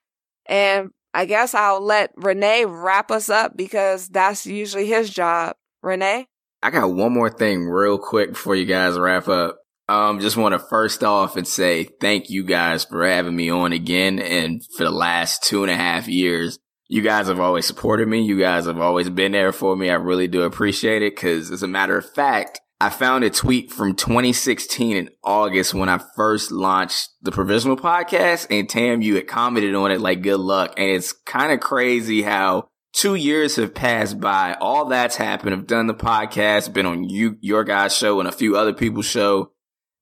And 0.47 0.91
I 1.13 1.27
guess 1.27 1.55
I'll 1.55 1.83
let 1.83 2.13
Renee 2.17 2.65
wrap 2.65 3.11
us 3.11 3.29
up 3.29 3.57
because 3.57 4.09
that's 4.09 4.47
usually 4.47 4.87
his 4.87 5.11
job. 5.11 5.57
Renee? 5.83 6.27
I 6.63 6.71
got 6.71 6.93
one 6.93 7.13
more 7.13 7.31
thing 7.31 7.67
real 7.67 7.99
quick 7.99 8.31
before 8.31 8.57
you 8.57 8.65
guys 8.65 8.99
wrap 8.99 9.29
up. 9.29 9.59
Um, 9.89 10.21
just 10.21 10.37
want 10.37 10.53
to 10.53 10.59
first 10.59 11.03
off 11.03 11.37
and 11.37 11.47
say 11.47 11.85
thank 11.85 12.29
you 12.29 12.45
guys 12.45 12.85
for 12.85 13.07
having 13.07 13.35
me 13.35 13.51
on 13.51 13.73
again. 13.73 14.19
And 14.19 14.63
for 14.77 14.85
the 14.85 14.91
last 14.91 15.45
two 15.45 15.63
and 15.63 15.71
a 15.71 15.77
half 15.77 16.09
years, 16.09 16.59
you 16.89 17.03
guys 17.03 17.29
have 17.29 17.41
always 17.41 17.67
supported 17.67 18.09
me. 18.09 18.23
You 18.23 18.39
guys 18.39 18.67
have 18.67 18.81
always 18.81 19.09
been 19.09 19.33
there 19.33 19.53
for 19.53 19.77
me. 19.77 19.91
I 19.91 19.95
really 19.95 20.29
do 20.29 20.43
appreciate 20.43 21.03
it. 21.03 21.17
Cause 21.17 21.51
as 21.51 21.63
a 21.63 21.69
matter 21.69 21.97
of 21.97 22.11
fact, 22.11 22.61
I 22.81 22.91
found 22.91 23.25
a 23.25 23.31
tweet 23.31 23.73
from 23.73 23.97
2016 23.97 24.97
in 24.97 25.11
August 25.25 25.75
when 25.75 25.89
I 25.89 25.99
first 26.17 26.53
launched 26.53 27.09
the 27.23 27.33
provisional 27.33 27.77
podcast 27.77 28.47
and 28.51 28.69
Tam, 28.69 29.03
you 29.03 29.17
had 29.17 29.27
commented 29.27 29.75
on 29.75 29.91
it 29.91 30.01
like 30.01 30.23
good 30.23 30.39
luck. 30.39 30.75
And 30.77 30.89
it's 30.91 31.13
kind 31.13 31.51
of 31.51 31.61
crazy 31.61 32.23
how 32.23 32.69
two 32.93 33.17
years 33.17 33.57
have 33.57 33.75
passed 33.75 34.21
by. 34.21 34.57
All 34.61 34.85
that's 34.87 35.17
happened. 35.17 35.55
I've 35.55 35.67
done 35.67 35.89
the 35.89 35.95
podcast, 35.95 36.73
been 36.73 36.87
on 36.87 37.09
you, 37.09 37.37
your 37.41 37.65
guys 37.65 37.97
show 37.97 38.21
and 38.21 38.29
a 38.29 38.33
few 38.33 38.57
other 38.57 38.73
people's 38.73 39.07
show. 39.07 39.51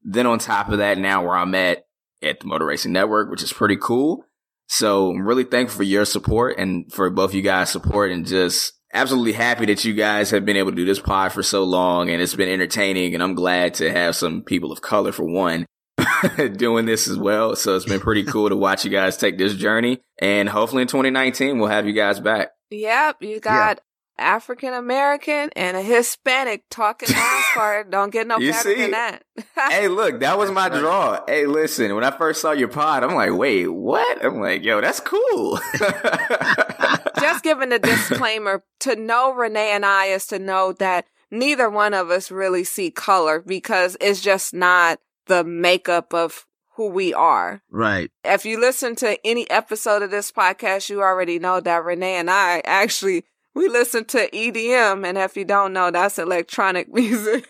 Then 0.09 0.27
on 0.27 0.39
top 0.39 0.69
of 0.69 0.79
that, 0.79 0.99
now 0.99 1.25
where 1.25 1.37
I'm 1.37 1.55
at 1.55 1.85
at 2.23 2.41
the 2.41 2.47
Motor 2.47 2.65
Racing 2.65 2.93
Network, 2.93 3.29
which 3.31 3.43
is 3.43 3.53
pretty 3.53 3.77
cool. 3.77 4.25
So 4.69 5.11
I'm 5.11 5.27
really 5.27 5.45
thankful 5.45 5.79
for 5.79 5.83
your 5.83 6.05
support 6.05 6.59
and 6.59 6.91
for 6.93 7.11
both 7.11 7.35
you 7.35 7.43
guys' 7.43 7.71
support 7.71 8.13
and 8.13 8.25
just 8.25 8.73
absolutely 8.95 9.33
happy 9.33 9.67
that 9.67 9.85
you 9.85 9.95
guys 9.95 10.31
have 10.31 10.45
been 10.45 10.57
able 10.57 10.71
to 10.71 10.77
do 10.77 10.85
this 10.85 11.01
pod 11.01 11.33
for 11.33 11.43
so 11.43 11.65
long 11.65 12.09
and 12.09 12.23
it's 12.23 12.35
been 12.35 12.49
entertaining. 12.49 13.15
And 13.15 13.23
I'm 13.23 13.35
glad 13.35 13.75
to 13.75 13.91
have 13.91 14.15
some 14.17 14.43
people 14.43 14.71
of 14.73 14.81
color 14.81 15.11
for 15.13 15.25
one 15.25 15.67
doing 16.57 16.87
this 16.87 17.09
as 17.09 17.19
well. 17.19 17.57
So 17.57 17.75
it's 17.75 17.85
been 17.85 18.01
pretty 18.01 18.25
cool 18.25 18.49
to 18.49 18.57
watch 18.57 18.85
you 18.85 18.91
guys 18.91 19.17
take 19.17 19.39
this 19.39 19.55
journey. 19.55 20.01
And 20.21 20.49
hopefully 20.49 20.83
in 20.83 20.89
2019, 20.89 21.59
we'll 21.59 21.69
have 21.69 21.87
you 21.87 21.93
guys 21.93 22.21
back. 22.21 22.51
Yep. 22.71 23.23
You 23.23 23.41
got 23.41 23.81
African 24.19 24.73
American 24.73 25.51
and 25.57 25.77
a 25.77 25.83
Hispanic 25.83 26.65
talking 26.71 27.09
NASCAR. 27.15 27.91
Don't 27.91 28.11
get 28.11 28.27
no 28.27 28.39
you 28.39 28.53
better 28.53 28.75
see? 28.75 28.83
than 28.83 28.91
that. 28.93 29.25
hey, 29.71 29.89
look, 29.89 30.21
that 30.21 30.39
was 30.39 30.51
my 30.51 30.69
draw. 30.69 31.21
Hey, 31.27 31.47
listen, 31.47 31.95
when 31.95 32.05
I 32.05 32.11
first 32.11 32.41
saw 32.41 32.53
your 32.53 32.69
pod, 32.69 33.05
I'm 33.05 33.15
like, 33.15 33.33
wait, 33.33 33.69
what? 33.69 34.25
I'm 34.25 34.41
like, 34.41 34.65
yo, 34.65 34.81
that's 34.81 35.01
cool. 35.01 35.59
Just 37.21 37.43
giving 37.43 37.73
a 37.73 37.79
disclaimer 37.79 38.65
to 38.81 38.97
know 38.97 39.33
Renee 39.33 39.71
and 39.73 39.85
I 39.85 40.07
is 40.07 40.27
to 40.29 40.39
know 40.39 40.73
that 40.75 41.07
neither 41.31 41.69
one 41.69 41.95
of 41.95 42.11
us 42.11 42.31
really 42.31 42.65
see 42.65 42.91
color 42.91 43.41
because 43.41 43.97
it's 44.01 44.21
just 44.21 44.55
not 44.55 45.01
the 45.27 45.43
makeup 45.45 46.15
of 46.15 46.47
who 46.75 46.89
we 46.89 47.15
are. 47.15 47.63
Right. 47.71 48.11
If 48.23 48.45
you 48.45 48.61
listen 48.61 48.95
to 48.97 49.19
any 49.27 49.49
episode 49.51 50.03
of 50.03 50.11
this 50.11 50.31
podcast, 50.31 50.91
you 50.91 51.03
already 51.03 51.39
know 51.39 51.59
that 51.61 51.85
Renee 51.85 52.17
and 52.17 52.31
I 52.31 52.61
actually 52.65 53.25
we 53.57 53.69
listen 53.69 54.05
to 54.05 54.31
EDM, 54.31 55.07
and 55.07 55.17
if 55.17 55.35
you 55.35 55.47
don't 55.47 55.73
know, 55.73 55.91
that's 55.91 56.19
electronic 56.19 56.89
music. 56.93 57.49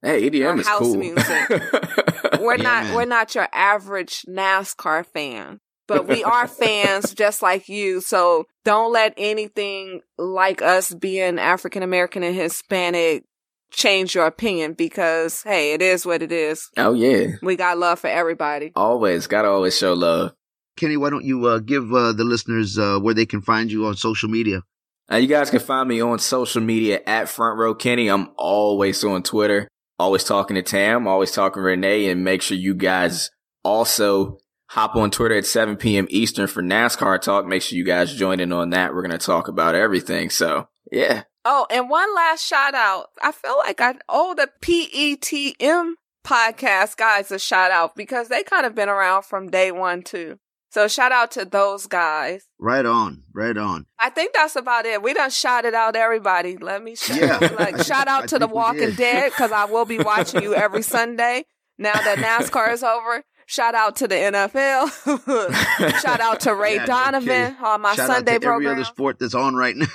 Hey, 0.00 0.30
EDM 0.30 0.60
is 0.60 0.66
house 0.66 0.78
cool. 0.78 0.96
music. 0.96 1.48
we're 2.40 2.56
yeah, 2.56 2.62
not 2.62 2.84
man. 2.84 2.94
we're 2.94 3.04
not 3.04 3.34
your 3.34 3.48
average 3.52 4.24
NASCAR 4.28 5.04
fan, 5.04 5.58
but 5.88 6.06
we 6.06 6.22
are 6.22 6.46
fans 6.48 7.12
just 7.12 7.42
like 7.42 7.68
you. 7.68 8.00
So 8.00 8.46
don't 8.64 8.92
let 8.92 9.12
anything 9.18 10.00
like 10.16 10.62
us 10.62 10.94
being 10.94 11.38
African 11.38 11.82
American 11.82 12.22
and 12.22 12.34
Hispanic 12.34 13.24
change 13.72 14.14
your 14.14 14.26
opinion 14.26 14.74
because 14.74 15.42
hey, 15.42 15.74
it 15.74 15.82
is 15.82 16.06
what 16.06 16.22
it 16.22 16.32
is. 16.32 16.70
Oh 16.76 16.94
yeah, 16.94 17.32
we 17.42 17.56
got 17.56 17.76
love 17.76 17.98
for 17.98 18.08
everybody. 18.08 18.70
Always, 18.76 19.26
gotta 19.26 19.48
always 19.48 19.76
show 19.76 19.94
love. 19.94 20.32
Kenny, 20.76 20.96
why 20.96 21.10
don't 21.10 21.24
you 21.24 21.44
uh, 21.46 21.58
give 21.58 21.92
uh, 21.92 22.12
the 22.12 22.24
listeners 22.24 22.78
uh, 22.78 22.98
where 23.00 23.12
they 23.12 23.26
can 23.26 23.42
find 23.42 23.70
you 23.70 23.86
on 23.86 23.96
social 23.96 24.30
media? 24.30 24.62
Now 25.10 25.16
you 25.16 25.26
guys 25.26 25.50
can 25.50 25.58
find 25.58 25.88
me 25.88 26.00
on 26.00 26.20
social 26.20 26.62
media 26.62 27.00
at 27.04 27.28
Front 27.28 27.58
Row 27.58 27.74
Kenny. 27.74 28.08
I'm 28.08 28.30
always 28.36 29.02
on 29.02 29.24
Twitter, 29.24 29.66
always 29.98 30.22
talking 30.22 30.54
to 30.54 30.62
Tam, 30.62 31.08
always 31.08 31.32
talking 31.32 31.60
to 31.60 31.66
Renee, 31.66 32.08
and 32.08 32.22
make 32.22 32.42
sure 32.42 32.56
you 32.56 32.74
guys 32.74 33.30
also 33.64 34.38
hop 34.68 34.94
on 34.94 35.10
Twitter 35.10 35.34
at 35.34 35.46
7 35.46 35.76
p.m. 35.76 36.06
Eastern 36.10 36.46
for 36.46 36.62
NASCAR 36.62 37.20
talk. 37.20 37.44
Make 37.44 37.62
sure 37.62 37.76
you 37.76 37.84
guys 37.84 38.14
join 38.14 38.38
in 38.38 38.52
on 38.52 38.70
that. 38.70 38.94
We're 38.94 39.02
going 39.02 39.10
to 39.10 39.18
talk 39.18 39.48
about 39.48 39.74
everything. 39.74 40.30
So 40.30 40.68
yeah. 40.92 41.24
Oh, 41.44 41.66
and 41.70 41.90
one 41.90 42.14
last 42.14 42.46
shout 42.46 42.74
out. 42.74 43.06
I 43.20 43.32
feel 43.32 43.58
like 43.58 43.80
I 43.80 43.94
owe 44.08 44.34
the 44.34 44.48
PETM 44.62 45.94
podcast 46.24 46.96
guys 46.96 47.32
a 47.32 47.38
shout 47.40 47.72
out 47.72 47.96
because 47.96 48.28
they 48.28 48.44
kind 48.44 48.64
of 48.64 48.76
been 48.76 48.88
around 48.88 49.24
from 49.24 49.50
day 49.50 49.72
one 49.72 50.02
too. 50.02 50.38
So 50.70 50.86
shout 50.86 51.10
out 51.10 51.32
to 51.32 51.44
those 51.44 51.86
guys. 51.86 52.46
Right 52.60 52.86
on, 52.86 53.24
right 53.34 53.56
on. 53.56 53.86
I 53.98 54.08
think 54.08 54.34
that's 54.34 54.54
about 54.54 54.86
it. 54.86 55.02
We 55.02 55.12
done 55.14 55.30
shouted 55.30 55.74
out 55.74 55.96
everybody. 55.96 56.56
Let 56.56 56.82
me 56.82 56.94
shout, 56.94 57.42
yeah. 57.42 57.50
like 57.58 57.82
shout 57.82 58.06
out 58.06 58.28
to 58.28 58.38
The 58.38 58.46
Walking 58.46 58.92
Dead 58.92 59.30
because 59.30 59.50
I 59.50 59.64
will 59.64 59.84
be 59.84 59.98
watching 59.98 60.42
you 60.42 60.54
every 60.54 60.82
Sunday 60.96 61.44
now 61.76 61.94
that 61.94 62.18
NASCAR 62.18 62.72
is 62.72 62.84
over. 62.84 63.24
Shout 63.46 63.74
out 63.74 63.96
to 63.96 64.06
the 64.06 64.14
NFL. 64.14 66.00
shout 66.02 66.20
out 66.20 66.38
to 66.40 66.54
Ray 66.54 66.76
yeah, 66.76 66.86
Donovan 66.86 67.56
no 67.60 67.66
on 67.66 67.80
my 67.80 67.96
shout 67.96 68.06
Sunday 68.06 68.36
out 68.36 68.40
to 68.42 68.46
program. 68.46 68.70
Every 68.70 68.82
other 68.82 68.84
sport 68.84 69.18
that's 69.18 69.34
on 69.34 69.56
right 69.56 69.74
now. 69.74 69.86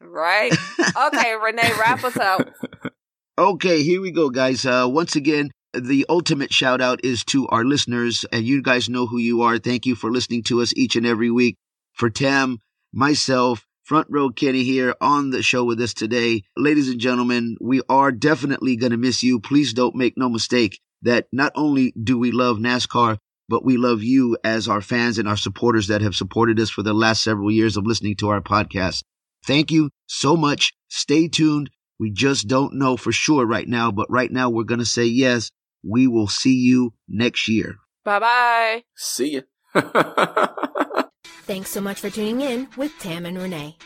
right. 0.00 0.50
Okay, 1.08 1.34
Renee, 1.34 1.72
wrap 1.78 2.02
us 2.04 2.16
up. 2.16 2.48
Okay, 3.36 3.82
here 3.82 4.00
we 4.00 4.12
go, 4.12 4.30
guys. 4.30 4.64
Uh, 4.64 4.86
once 4.88 5.14
again, 5.14 5.50
the 5.74 6.06
ultimate 6.08 6.52
shout 6.52 6.80
out 6.80 7.04
is 7.04 7.24
to 7.26 7.46
our 7.48 7.64
listeners, 7.64 8.24
and 8.32 8.44
you 8.44 8.62
guys 8.62 8.88
know 8.88 9.06
who 9.06 9.18
you 9.18 9.42
are. 9.42 9.58
Thank 9.58 9.86
you 9.86 9.94
for 9.94 10.10
listening 10.10 10.42
to 10.44 10.62
us 10.62 10.72
each 10.76 10.96
and 10.96 11.06
every 11.06 11.30
week. 11.30 11.56
For 11.92 12.10
Tam, 12.10 12.58
myself, 12.92 13.66
Front 13.84 14.06
Row 14.10 14.30
Kenny 14.30 14.62
here 14.62 14.94
on 15.00 15.30
the 15.30 15.42
show 15.42 15.64
with 15.64 15.80
us 15.80 15.94
today. 15.94 16.42
Ladies 16.56 16.88
and 16.88 17.00
gentlemen, 17.00 17.56
we 17.60 17.82
are 17.88 18.12
definitely 18.12 18.76
going 18.76 18.92
to 18.92 18.96
miss 18.96 19.22
you. 19.22 19.40
Please 19.40 19.72
don't 19.72 19.96
make 19.96 20.16
no 20.16 20.28
mistake 20.28 20.80
that 21.02 21.26
not 21.32 21.52
only 21.54 21.92
do 22.00 22.18
we 22.18 22.30
love 22.30 22.58
NASCAR, 22.58 23.18
but 23.48 23.64
we 23.64 23.76
love 23.76 24.02
you 24.02 24.38
as 24.44 24.68
our 24.68 24.80
fans 24.80 25.18
and 25.18 25.28
our 25.28 25.36
supporters 25.36 25.88
that 25.88 26.02
have 26.02 26.14
supported 26.14 26.60
us 26.60 26.70
for 26.70 26.82
the 26.82 26.94
last 26.94 27.22
several 27.22 27.50
years 27.50 27.76
of 27.76 27.84
listening 27.84 28.14
to 28.16 28.28
our 28.28 28.40
podcast. 28.40 29.02
Thank 29.44 29.72
you 29.72 29.90
so 30.06 30.36
much. 30.36 30.72
Stay 30.88 31.26
tuned. 31.26 31.70
We 31.98 32.10
just 32.10 32.46
don't 32.46 32.74
know 32.74 32.96
for 32.96 33.12
sure 33.12 33.44
right 33.44 33.66
now, 33.66 33.90
but 33.90 34.10
right 34.10 34.30
now 34.30 34.50
we're 34.50 34.64
going 34.64 34.78
to 34.78 34.86
say 34.86 35.04
yes. 35.04 35.50
We 35.82 36.06
will 36.06 36.28
see 36.28 36.54
you 36.54 36.94
next 37.08 37.48
year. 37.48 37.76
Bye 38.04 38.18
bye. 38.18 38.84
See 38.96 39.34
ya. 39.34 39.42
Thanks 41.46 41.70
so 41.70 41.80
much 41.80 42.00
for 42.00 42.10
tuning 42.10 42.40
in 42.40 42.68
with 42.76 42.92
Tam 42.98 43.26
and 43.26 43.38
Renee. 43.38 43.76